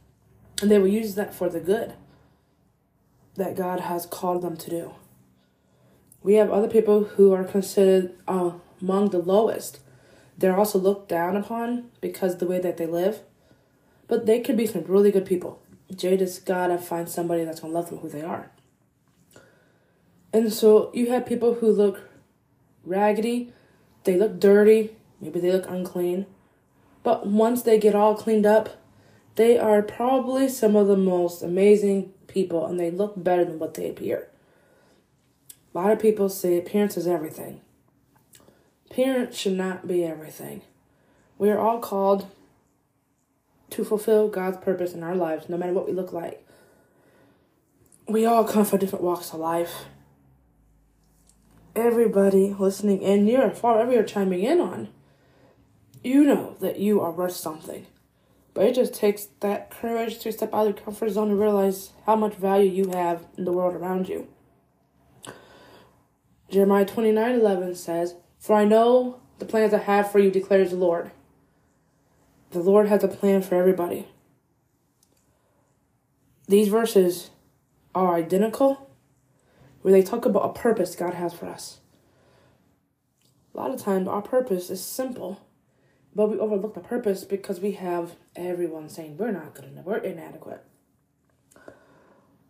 and 0.62 0.72
they 0.72 0.80
will 0.80 0.88
use 0.88 1.16
that 1.16 1.34
for 1.34 1.50
the 1.50 1.60
good 1.60 1.94
that 3.36 3.56
God 3.56 3.82
has 3.82 4.06
called 4.06 4.42
them 4.42 4.58
to 4.58 4.70
do. 4.70 4.94
We 6.24 6.36
have 6.36 6.52
other 6.52 6.68
people 6.68 7.04
who 7.04 7.34
are 7.34 7.44
considered 7.44 8.14
uh, 8.28 8.52
among 8.82 9.10
the 9.10 9.20
lowest. 9.20 9.80
They're 10.38 10.58
also 10.58 10.80
looked 10.80 11.08
down 11.08 11.36
upon 11.36 11.92
because 12.02 12.38
the 12.38 12.48
way 12.48 12.60
that 12.60 12.78
they 12.78 12.88
live. 12.88 13.22
But 14.08 14.26
they 14.26 14.40
could 14.40 14.58
be 14.58 14.66
some 14.66 14.84
really 14.84 15.12
good 15.12 15.26
people. 15.26 15.62
Jay 15.96 16.18
just 16.18 16.46
gotta 16.46 16.78
find 16.78 17.08
somebody 17.08 17.44
that's 17.46 17.60
gonna 17.60 17.74
love 17.74 17.90
them 17.90 18.00
who 18.00 18.10
they 18.10 18.22
are. 18.22 18.52
And 20.34 20.52
so 20.52 20.92
you 20.94 21.12
have 21.12 21.26
people 21.26 21.56
who 21.56 21.72
look 21.72 22.02
raggedy, 22.84 23.54
they 24.04 24.18
look 24.18 24.40
dirty, 24.40 24.96
maybe 25.22 25.40
they 25.40 25.52
look 25.52 25.70
unclean. 25.70 26.26
But 27.04 27.28
once 27.28 27.62
they 27.62 27.80
get 27.80 27.96
all 27.96 28.16
cleaned 28.16 28.46
up, 28.46 28.82
they 29.38 29.58
are 29.58 29.84
probably 29.84 30.50
some 30.50 30.76
of 30.76 30.88
the 30.88 30.98
most 30.98 31.44
amazing 31.44 32.12
people 32.26 32.66
and 32.66 32.80
they 32.80 32.90
look 32.90 33.14
better 33.16 33.46
than 33.46 33.60
what 33.60 33.76
they 33.76 33.88
appear. 33.88 34.28
A 35.74 35.78
lot 35.78 35.92
of 35.92 36.00
people 36.00 36.28
say 36.28 36.58
appearance 36.58 36.98
is 36.98 37.06
everything. 37.06 37.62
Appearance 38.90 39.38
should 39.38 39.54
not 39.54 39.88
be 39.88 40.04
everything. 40.04 40.62
We 41.38 41.52
are 41.52 41.60
all 41.60 41.80
called 41.80 42.26
to 43.70 43.86
fulfill 43.86 44.28
God's 44.28 44.58
purpose 44.58 44.94
in 44.94 45.04
our 45.04 45.16
lives, 45.16 45.50
no 45.50 45.58
matter 45.58 45.74
what 45.74 45.86
we 45.86 45.94
look 45.94 46.12
like. 46.12 46.44
We 48.08 48.26
all 48.26 48.44
come 48.44 48.66
from 48.66 48.80
different 48.80 49.06
walks 49.06 49.34
of 49.34 49.40
life. 49.40 49.86
Everybody 51.76 52.56
listening 52.58 53.04
in, 53.04 53.28
you're 53.28 53.50
whatever 53.50 53.92
you're 53.92 54.02
chiming 54.02 54.42
in 54.42 54.60
on, 54.60 54.88
you 56.04 56.24
know 56.24 56.56
that 56.60 56.80
you 56.80 57.02
are 57.02 57.12
worth 57.12 57.36
something. 57.36 57.86
But 58.58 58.66
it 58.66 58.74
just 58.74 58.96
takes 58.96 59.28
that 59.42 59.70
courage 59.70 60.18
to 60.18 60.32
step 60.32 60.52
out 60.52 60.66
of 60.66 60.76
your 60.76 60.84
comfort 60.84 61.12
zone 61.12 61.30
and 61.30 61.40
realize 61.40 61.92
how 62.08 62.16
much 62.16 62.34
value 62.34 62.72
you 62.72 62.90
have 62.90 63.24
in 63.38 63.46
the 63.46 63.52
world 63.52 63.76
around 63.76 64.10
you. 64.10 64.28
Jeremiah 66.50 66.84
29 66.84 67.36
11 67.36 67.76
says, 67.76 68.16
For 68.40 68.56
I 68.56 68.66
know 68.66 69.22
the 69.38 69.46
plans 69.46 69.76
I 69.76 69.78
have 69.78 70.12
for 70.12 70.18
you, 70.18 70.32
declares 70.32 70.72
the 70.72 70.76
Lord. 70.76 71.12
The 72.50 72.58
Lord 72.58 72.88
has 72.88 73.04
a 73.04 73.08
plan 73.08 73.44
for 73.44 73.54
everybody. 73.54 74.08
These 76.48 76.70
verses 76.70 77.30
are 77.94 78.16
identical, 78.16 78.90
where 79.84 79.92
they 79.92 80.02
talk 80.02 80.26
about 80.26 80.50
a 80.50 80.60
purpose 80.60 80.96
God 80.96 81.14
has 81.14 81.32
for 81.32 81.46
us. 81.46 81.78
A 83.54 83.58
lot 83.58 83.70
of 83.70 83.80
times, 83.80 84.08
our 84.08 84.24
purpose 84.24 84.72
is 84.72 84.84
simple 84.84 85.47
but 86.18 86.32
we 86.32 86.40
overlook 86.40 86.74
the 86.74 86.80
purpose 86.80 87.24
because 87.24 87.60
we 87.60 87.74
have 87.74 88.16
everyone 88.36 88.90
saying 88.90 89.16
we're 89.18 89.30
not 89.30 89.54
good 89.54 89.66
enough, 89.66 89.86
we're 89.86 89.98
inadequate. 89.98 90.64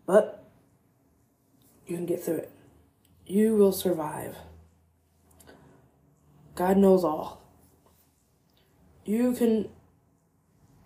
But 0.05 0.41
you 1.85 1.97
can 1.97 2.05
get 2.05 2.23
through 2.23 2.37
it. 2.37 2.51
You 3.25 3.57
will 3.57 3.73
survive. 3.73 4.37
God 6.55 6.77
knows 6.77 7.03
all. 7.03 7.41
You 9.03 9.33
can 9.33 9.67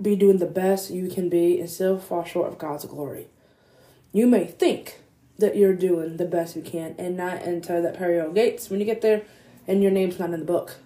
be 0.01 0.15
doing 0.15 0.39
the 0.39 0.47
best 0.47 0.89
you 0.89 1.07
can 1.07 1.29
be 1.29 1.59
and 1.59 1.69
still 1.69 1.99
fall 1.99 2.23
short 2.23 2.47
of 2.47 2.57
God's 2.57 2.85
glory. 2.85 3.27
You 4.11 4.25
may 4.25 4.47
think 4.47 5.01
that 5.37 5.55
you're 5.55 5.75
doing 5.75 6.17
the 6.17 6.25
best 6.25 6.55
you 6.55 6.63
can 6.63 6.95
and 6.97 7.15
not 7.15 7.43
enter 7.43 7.79
that 7.79 7.99
pearl 7.99 8.31
gates 8.31 8.71
when 8.71 8.79
you 8.79 8.87
get 8.87 9.01
there 9.01 9.21
and 9.67 9.83
your 9.83 9.91
name's 9.91 10.17
not 10.17 10.33
in 10.33 10.39
the 10.39 10.45
book 10.45 10.77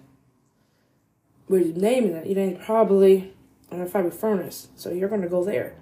we're 1.48 1.72
naming 1.74 2.12
it, 2.12 2.26
it 2.26 2.38
ain't 2.38 2.60
probably 2.60 3.32
a 3.70 3.86
fiery 3.86 4.10
furnace, 4.10 4.68
so 4.76 4.90
you're 4.90 5.08
to 5.08 5.28
go 5.28 5.44
there. 5.44 5.74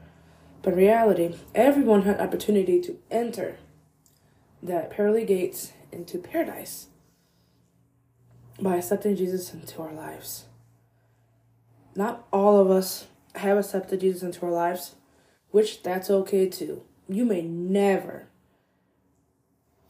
But 0.63 0.73
in 0.73 0.79
reality, 0.79 1.37
everyone 1.55 2.03
had 2.03 2.21
opportunity 2.21 2.81
to 2.81 2.99
enter 3.11 3.59
that 4.63 4.91
pearly 4.91 5.25
gates 5.25 5.73
into 5.93 6.19
paradise 6.19 6.89
by 8.61 8.77
accepting 8.77 9.17
Jesus 9.17 9.53
into 9.53 9.83
our 9.83 9.93
lives. 9.93 10.45
Not 11.95 12.27
all 12.33 12.59
of 12.59 12.71
us 12.71 13.07
have 13.35 13.59
accepted 13.59 14.01
Jesus 14.01 14.23
into 14.23 14.47
our 14.47 14.53
lives, 14.53 14.95
which 15.51 15.83
that's 15.83 16.11
okay 16.11 16.49
too. 16.49 16.83
You 17.09 17.25
may 17.25 17.43
never, 17.43 18.27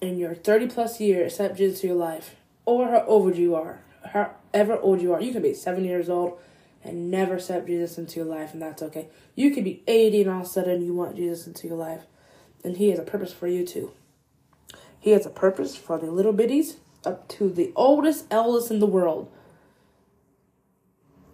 in 0.00 0.18
your 0.18 0.34
30 0.34 0.66
plus 0.68 1.00
years, 1.00 1.32
accept 1.32 1.56
Jesus 1.56 1.78
into 1.78 1.88
your 1.88 1.96
life, 1.96 2.36
or 2.64 2.88
how 2.88 3.04
old 3.06 3.36
you 3.36 3.54
are, 3.54 3.80
however 4.04 4.78
old 4.78 5.00
you 5.00 5.12
are. 5.12 5.20
You 5.20 5.32
can 5.32 5.42
be 5.42 5.54
seven 5.54 5.84
years 5.84 6.08
old 6.08 6.38
and 6.82 7.10
never 7.10 7.34
accept 7.34 7.66
Jesus 7.66 7.96
into 7.96 8.16
your 8.20 8.26
life, 8.26 8.52
and 8.52 8.60
that's 8.60 8.82
okay. 8.82 9.08
You 9.34 9.50
could 9.52 9.64
be 9.64 9.82
80 9.86 10.22
and 10.22 10.30
all 10.30 10.40
of 10.40 10.46
a 10.46 10.48
sudden 10.48 10.84
you 10.84 10.94
want 10.94 11.16
Jesus 11.16 11.46
into 11.46 11.66
your 11.66 11.76
life, 11.76 12.02
and 12.62 12.76
He 12.76 12.90
has 12.90 12.98
a 12.98 13.02
purpose 13.02 13.32
for 13.32 13.46
you 13.46 13.66
too. 13.66 13.92
He 15.00 15.10
has 15.10 15.26
a 15.26 15.30
purpose 15.30 15.76
for 15.76 15.98
the 15.98 16.10
little 16.10 16.32
biddies 16.32 16.76
up 17.04 17.28
to 17.28 17.50
the 17.50 17.72
oldest 17.76 18.26
eldest 18.30 18.70
in 18.70 18.80
the 18.80 18.86
world. 18.86 19.30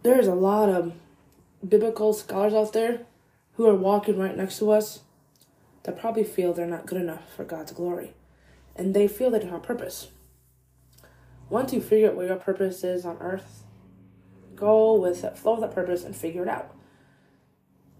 There's 0.02 0.26
a 0.26 0.34
lot 0.34 0.68
of 0.68 0.94
biblical 1.66 2.12
scholars 2.12 2.54
out 2.54 2.72
there 2.72 3.02
who 3.54 3.68
are 3.68 3.74
walking 3.74 4.18
right 4.18 4.36
next 4.36 4.58
to 4.58 4.70
us 4.70 5.00
that 5.82 5.98
probably 5.98 6.24
feel 6.24 6.52
they're 6.52 6.66
not 6.66 6.86
good 6.86 7.00
enough 7.00 7.34
for 7.34 7.44
God's 7.44 7.72
glory. 7.72 8.12
And 8.76 8.94
they 8.94 9.08
feel 9.08 9.30
they 9.30 9.40
don't 9.40 9.50
have 9.50 9.62
a 9.62 9.66
purpose. 9.66 10.08
Once 11.50 11.72
you 11.72 11.80
figure 11.80 12.08
out 12.08 12.14
what 12.14 12.26
your 12.26 12.36
purpose 12.36 12.84
is 12.84 13.04
on 13.04 13.18
earth, 13.20 13.64
go 14.54 14.94
with 14.94 15.22
that, 15.22 15.36
flow 15.36 15.54
with 15.54 15.62
that 15.62 15.74
purpose 15.74 16.04
and 16.04 16.14
figure 16.14 16.42
it 16.42 16.48
out. 16.48 16.74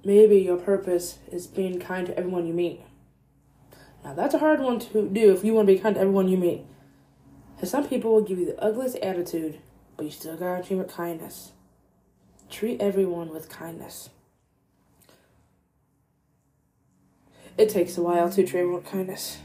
Maybe 0.05 0.39
your 0.39 0.57
purpose 0.57 1.19
is 1.31 1.49
being 1.49 1.81
kind 1.81 2.07
to 2.07 2.17
everyone 2.17 2.47
you 2.47 2.55
meet. 2.55 2.81
Now 4.05 4.15
that's 4.15 4.35
a 4.35 4.39
hard 4.39 4.61
one 4.61 4.79
to 4.79 5.09
do 5.09 5.33
if 5.33 5.45
you 5.45 5.53
want 5.53 5.67
to 5.67 5.75
be 5.75 5.81
kind 5.81 5.97
to 5.97 6.01
everyone 6.01 6.29
you 6.29 6.39
meet. 6.39 6.65
Because 7.57 7.71
some 7.71 7.87
people 7.87 8.13
will 8.13 8.23
give 8.23 8.39
you 8.39 8.47
the 8.47 8.63
ugliest 8.63 8.97
attitude, 8.99 9.59
but 9.97 10.07
you 10.07 10.13
still 10.13 10.37
gotta 10.37 10.63
treat 10.63 10.77
with 10.77 10.95
kindness. 10.95 11.53
Treat 12.49 12.81
everyone 12.81 13.31
with 13.31 13.49
kindness. 13.49 14.11
It 17.59 17.69
takes 17.69 17.99
a 17.99 18.03
while 18.03 18.31
to 18.31 18.47
treat 18.47 18.61
everyone 18.61 18.83
with 18.83 18.91
kindness. 18.91 19.39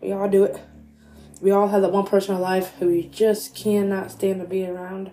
We 0.00 0.12
all 0.12 0.28
do 0.28 0.44
it. 0.44 0.60
We 1.42 1.50
all 1.50 1.68
have 1.68 1.82
that 1.82 1.90
one 1.90 2.06
person 2.06 2.30
in 2.30 2.36
our 2.36 2.40
life 2.40 2.72
who 2.78 2.86
we 2.86 3.08
just 3.08 3.52
cannot 3.56 4.12
stand 4.12 4.40
to 4.40 4.46
be 4.46 4.64
around. 4.64 5.10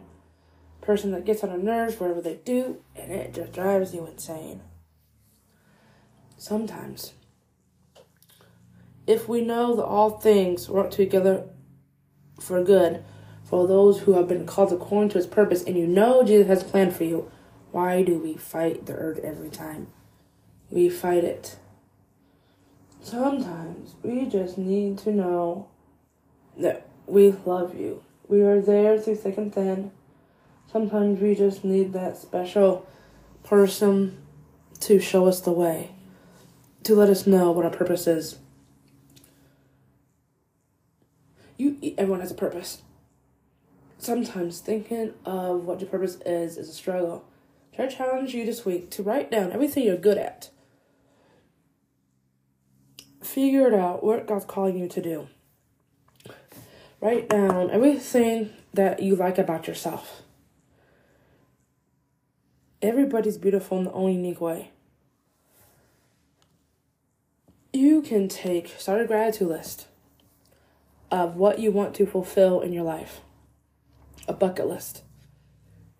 Person 0.80 1.11
that 1.11 1.25
gets 1.25 1.43
on 1.43 1.49
our 1.49 1.57
nerves 1.57 1.99
wherever 1.99 2.21
they 2.21 2.36
do, 2.45 2.77
and 2.95 3.11
it 3.11 3.34
just 3.34 3.51
drives 3.51 3.95
you 3.95 4.05
insane. 4.05 4.61
Sometimes 6.38 7.13
if 9.07 9.27
we 9.27 9.41
know 9.41 9.75
that 9.75 9.84
all 9.84 10.11
things 10.11 10.69
work 10.69 10.91
together 10.91 11.45
for 12.39 12.63
good 12.63 13.03
for 13.43 13.67
those 13.67 14.01
who 14.01 14.13
have 14.13 14.27
been 14.27 14.45
called 14.45 14.71
according 14.71 15.09
to 15.09 15.17
his 15.17 15.25
purpose, 15.25 15.63
and 15.63 15.75
you 15.75 15.88
know 15.88 16.23
Jesus 16.23 16.47
has 16.47 16.61
a 16.61 16.65
plan 16.65 16.91
for 16.91 17.05
you, 17.05 17.32
why 17.71 18.03
do 18.03 18.19
we 18.19 18.36
fight 18.36 18.86
the 18.86 18.93
urge 18.93 19.17
every 19.19 19.49
time? 19.49 19.88
We 20.69 20.91
fight 20.91 21.23
it. 21.23 21.57
Sometimes 23.01 23.95
we 24.03 24.27
just 24.27 24.59
need 24.59 24.99
to 24.99 25.11
know 25.11 25.68
that 26.58 26.88
we 27.06 27.32
love 27.45 27.76
you. 27.76 28.04
We 28.28 28.41
are 28.41 28.62
there 28.62 29.00
through 29.00 29.16
thick 29.16 29.38
and 29.38 29.54
thin. 29.54 29.91
Sometimes 30.72 31.20
we 31.20 31.36
just 31.36 31.64
need 31.64 31.93
that 31.93 32.18
special 32.18 32.88
person 33.43 34.18
to 34.82 35.00
show 35.00 35.26
us 35.28 35.41
the 35.41 35.52
way, 35.52 35.91
to 36.84 36.95
let 36.95 37.10
us 37.10 37.26
know 37.26 37.52
what 37.52 37.66
our 37.66 37.72
purpose 37.72 38.06
is. 38.08 38.38
you 41.60 41.78
everyone 41.97 42.22
has 42.22 42.32
a 42.32 42.36
purpose. 42.36 42.82
Sometimes 44.00 44.62
thinking 44.62 45.14
of 45.26 45.66
what 45.66 45.82
your 45.82 45.89
purpose 45.89 46.18
is 46.26 46.58
is 46.58 46.70
a 46.70 46.74
struggle. 46.74 47.26
Try 47.76 47.86
to 47.86 47.95
challenge 47.95 48.34
you 48.34 48.45
this 48.45 48.66
week 48.66 48.89
to 48.91 49.04
write 49.04 49.30
down 49.30 49.52
everything 49.52 49.84
you're 49.84 49.97
good 49.97 50.18
at. 50.18 50.49
Figure 53.22 53.68
it 53.68 53.73
out 53.73 54.03
what 54.03 54.26
God's 54.26 54.45
calling 54.45 54.78
you 54.78 54.88
to 54.88 55.02
do. 55.02 55.28
Write 57.01 57.30
down 57.30 57.71
everything 57.71 58.49
that 58.73 59.01
you 59.01 59.15
like 59.15 59.38
about 59.38 59.67
yourself. 59.67 60.23
Everybody's 62.81 63.38
beautiful 63.38 63.77
in 63.77 63.85
their 63.85 63.95
own 63.95 64.13
unique 64.13 64.41
way. 64.41 64.71
You 67.71 68.01
can 68.01 68.27
take 68.27 68.67
start 68.80 69.01
a 69.01 69.05
gratitude 69.05 69.47
list 69.47 69.88
of 71.11 71.35
what 71.35 71.59
you 71.59 71.71
want 71.71 71.93
to 71.95 72.05
fulfill 72.05 72.61
in 72.61 72.73
your 72.73 72.84
life, 72.84 73.21
a 74.27 74.34
bucket 74.34 74.67
list. 74.67 75.03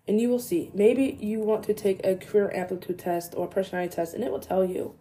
And 0.06 0.20
you 0.20 0.28
will 0.28 0.38
see. 0.38 0.70
Maybe 0.74 1.16
you 1.20 1.40
want 1.40 1.64
to 1.64 1.74
take 1.74 2.04
a 2.04 2.16
career 2.16 2.50
aptitude 2.54 2.98
test 2.98 3.34
or 3.36 3.46
personality 3.46 3.94
test, 3.94 4.14
and 4.14 4.24
it 4.24 4.30
will 4.30 4.40
tell 4.40 4.64
you. 4.64 4.94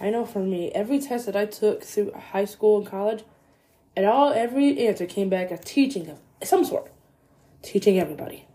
I 0.00 0.10
know 0.10 0.24
for 0.24 0.40
me, 0.40 0.72
every 0.72 0.98
test 0.98 1.26
that 1.26 1.36
I 1.36 1.44
took 1.44 1.84
through 1.84 2.12
high 2.12 2.46
school 2.46 2.78
and 2.78 2.86
college, 2.86 3.22
and 4.00 4.08
all 4.08 4.32
every 4.32 4.86
answer 4.86 5.04
came 5.04 5.28
back 5.28 5.52
as 5.52 5.60
teaching 5.62 6.08
of 6.08 6.18
some 6.42 6.64
sort, 6.64 6.90
teaching 7.60 7.98
everybody. 7.98 8.46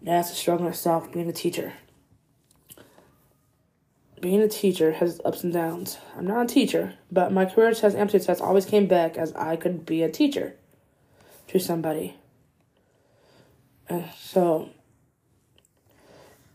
That's 0.00 0.30
a 0.30 0.34
struggle 0.36 0.66
in 0.66 0.72
itself, 0.72 1.10
being 1.10 1.28
a 1.28 1.32
teacher 1.32 1.72
being 4.20 4.40
a 4.40 4.48
teacher 4.48 4.92
has 4.92 5.20
ups 5.24 5.42
and 5.42 5.52
downs. 5.52 5.98
I'm 6.16 6.26
not 6.26 6.44
a 6.44 6.54
teacher, 6.54 6.94
but 7.10 7.32
my 7.32 7.46
career 7.46 7.72
test 7.72 7.96
aptitude 7.96 8.26
test 8.26 8.40
always 8.40 8.66
came 8.66 8.86
back 8.86 9.16
as 9.16 9.32
I 9.32 9.56
could 9.56 9.86
be 9.86 10.02
a 10.02 10.10
teacher 10.10 10.56
to 11.48 11.58
somebody. 11.58 12.16
And 13.88 14.04
so 14.16 14.70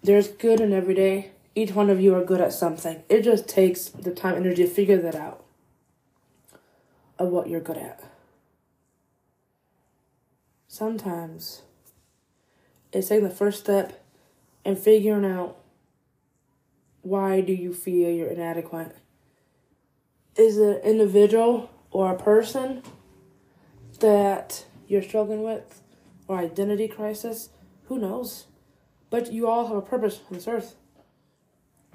there's 0.03 0.27
good 0.27 0.61
in 0.61 0.73
every 0.73 0.93
day. 0.93 1.31
Each 1.55 1.73
one 1.73 1.89
of 1.89 1.99
you 1.99 2.13
are 2.15 2.23
good 2.23 2.41
at 2.41 2.53
something. 2.53 3.03
It 3.09 3.23
just 3.23 3.47
takes 3.47 3.89
the 3.89 4.11
time 4.11 4.35
and 4.35 4.45
energy 4.45 4.63
to 4.63 4.69
figure 4.69 5.01
that 5.01 5.15
out 5.15 5.44
of 7.17 7.29
what 7.29 7.49
you're 7.49 7.61
good 7.61 7.77
at. 7.77 8.03
Sometimes 10.67 11.61
it's 12.91 13.07
taking 13.07 13.27
the 13.27 13.33
first 13.33 13.61
step 13.61 14.03
and 14.63 14.77
figuring 14.77 15.25
out 15.25 15.57
why 17.01 17.39
do 17.39 17.53
you 17.53 17.73
feel 17.73 18.09
you're 18.09 18.27
inadequate? 18.27 18.95
Is 20.35 20.57
it 20.57 20.83
an 20.83 20.89
individual 20.91 21.69
or 21.91 22.11
a 22.11 22.17
person 22.17 22.81
that 23.99 24.65
you're 24.87 25.03
struggling 25.03 25.43
with 25.43 25.81
or 26.27 26.39
identity 26.39 26.87
crisis? 26.87 27.49
Who 27.85 27.99
knows? 27.99 28.47
But 29.09 29.31
you 29.31 29.47
all 29.47 29.67
have 29.67 29.77
a 29.77 29.81
purpose 29.81 30.19
on 30.29 30.35
this 30.35 30.47
earth. 30.47 30.75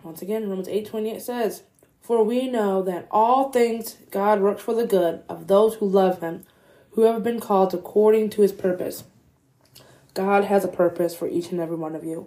Once 0.02 0.22
again, 0.22 0.48
Romans 0.48 0.68
8:28 0.68 1.20
says, 1.20 1.64
"For 2.00 2.24
we 2.24 2.48
know 2.48 2.82
that 2.82 3.06
all 3.10 3.50
things 3.50 3.96
God 4.10 4.40
works 4.40 4.62
for 4.62 4.74
the 4.74 4.86
good 4.86 5.22
of 5.28 5.46
those 5.46 5.76
who 5.76 5.86
love 5.86 6.20
him, 6.20 6.44
who 6.92 7.02
have 7.02 7.22
been 7.22 7.40
called 7.40 7.72
according 7.72 8.30
to 8.30 8.42
his 8.42 8.52
purpose." 8.52 9.04
God 10.14 10.44
has 10.44 10.64
a 10.64 10.68
purpose 10.68 11.14
for 11.14 11.28
each 11.28 11.52
and 11.52 11.60
every 11.60 11.76
one 11.76 11.94
of 11.94 12.04
you. 12.04 12.26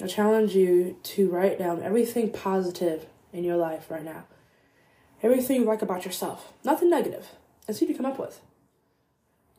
I 0.00 0.06
challenge 0.06 0.54
you 0.54 0.96
to 1.02 1.28
write 1.28 1.58
down 1.58 1.82
everything 1.82 2.30
positive 2.30 3.06
in 3.32 3.42
your 3.42 3.56
life 3.56 3.90
right 3.90 4.04
now. 4.04 4.24
Everything 5.22 5.62
you 5.62 5.66
like 5.66 5.82
about 5.82 6.04
yourself. 6.04 6.52
Nothing 6.64 6.90
negative. 6.90 7.34
And 7.66 7.76
see 7.76 7.84
what 7.84 7.90
you 7.90 7.96
come 7.96 8.06
up 8.06 8.18
with. 8.18 8.40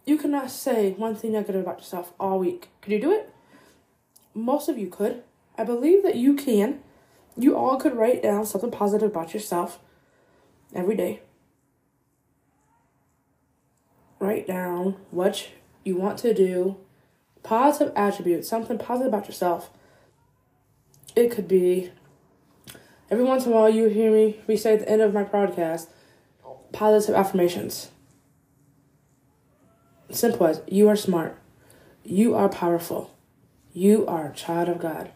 You 0.06 0.18
cannot 0.18 0.50
say 0.50 0.92
one 0.92 1.16
thing 1.16 1.34
negative 1.34 1.62
about 1.62 1.80
yourself 1.80 2.14
all 2.20 2.40
week. 2.40 2.70
Could 2.82 2.94
you 2.94 3.02
do 3.02 3.12
it? 3.12 3.30
Most 4.34 4.70
of 4.70 4.78
you 4.78 4.88
could. 4.88 5.24
I 5.58 5.64
believe 5.64 6.04
that 6.04 6.16
you 6.16 6.36
can. 6.36 6.82
You 7.40 7.56
all 7.56 7.78
could 7.78 7.96
write 7.96 8.22
down 8.22 8.46
something 8.46 8.72
positive 8.72 9.12
about 9.12 9.34
yourself 9.34 9.80
every 10.76 10.96
day. 10.96 11.22
Write 14.20 14.46
down 14.46 14.98
what 15.12 15.50
you 15.84 15.96
want 15.96 16.20
to 16.20 16.34
do, 16.34 16.78
positive 17.42 17.94
attributes, 17.96 18.50
something 18.50 18.78
positive 18.78 19.14
about 19.14 19.28
yourself 19.28 19.70
it 21.16 21.32
could 21.32 21.48
be 21.48 21.92
every 23.10 23.24
once 23.24 23.46
in 23.46 23.52
a 23.52 23.56
while 23.56 23.70
you 23.70 23.88
hear 23.88 24.12
me 24.12 24.40
we 24.48 24.56
say 24.56 24.74
at 24.74 24.80
the 24.80 24.90
end 24.90 25.02
of 25.02 25.14
my 25.14 25.24
podcast 25.24 25.88
positive 26.72 27.16
affirmations. 27.16 27.90
Simple 30.12 30.48
as 30.48 30.62
you 30.68 30.88
are 30.88 30.96
smart, 30.96 31.38
you 32.04 32.36
are 32.36 32.50
powerful, 32.50 33.16
you 33.74 34.06
are 34.08 34.28
a 34.28 34.36
child 34.36 34.70
of 34.70 34.80
God. 34.80 35.12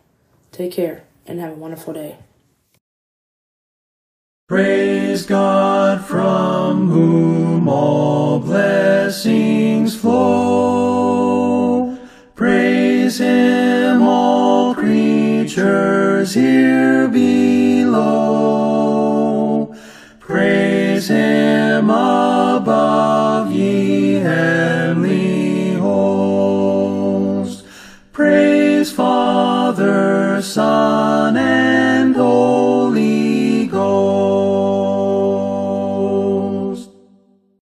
Take 0.52 0.74
care 0.74 1.04
and 1.26 1.40
have 1.40 1.54
a 1.54 1.56
wonderful 1.56 1.94
day. 1.94 2.18
Praise 4.48 5.26
God 5.26 6.06
from 6.06 6.90
whom 6.90 7.68
all 7.70 8.40
blessings 8.40 9.96
flow. 9.96 11.98
Praise 12.36 13.20
Him, 13.20 14.02
all 14.02 14.74
creatures 14.76 16.34
here 16.34 17.08
below. 17.08 18.04
Praise 20.20 21.08
Him 21.08 21.90
above 21.90 23.50
ye 23.52 24.16
heavens. 24.16 24.83
sun 30.44 31.38
and 31.38 31.73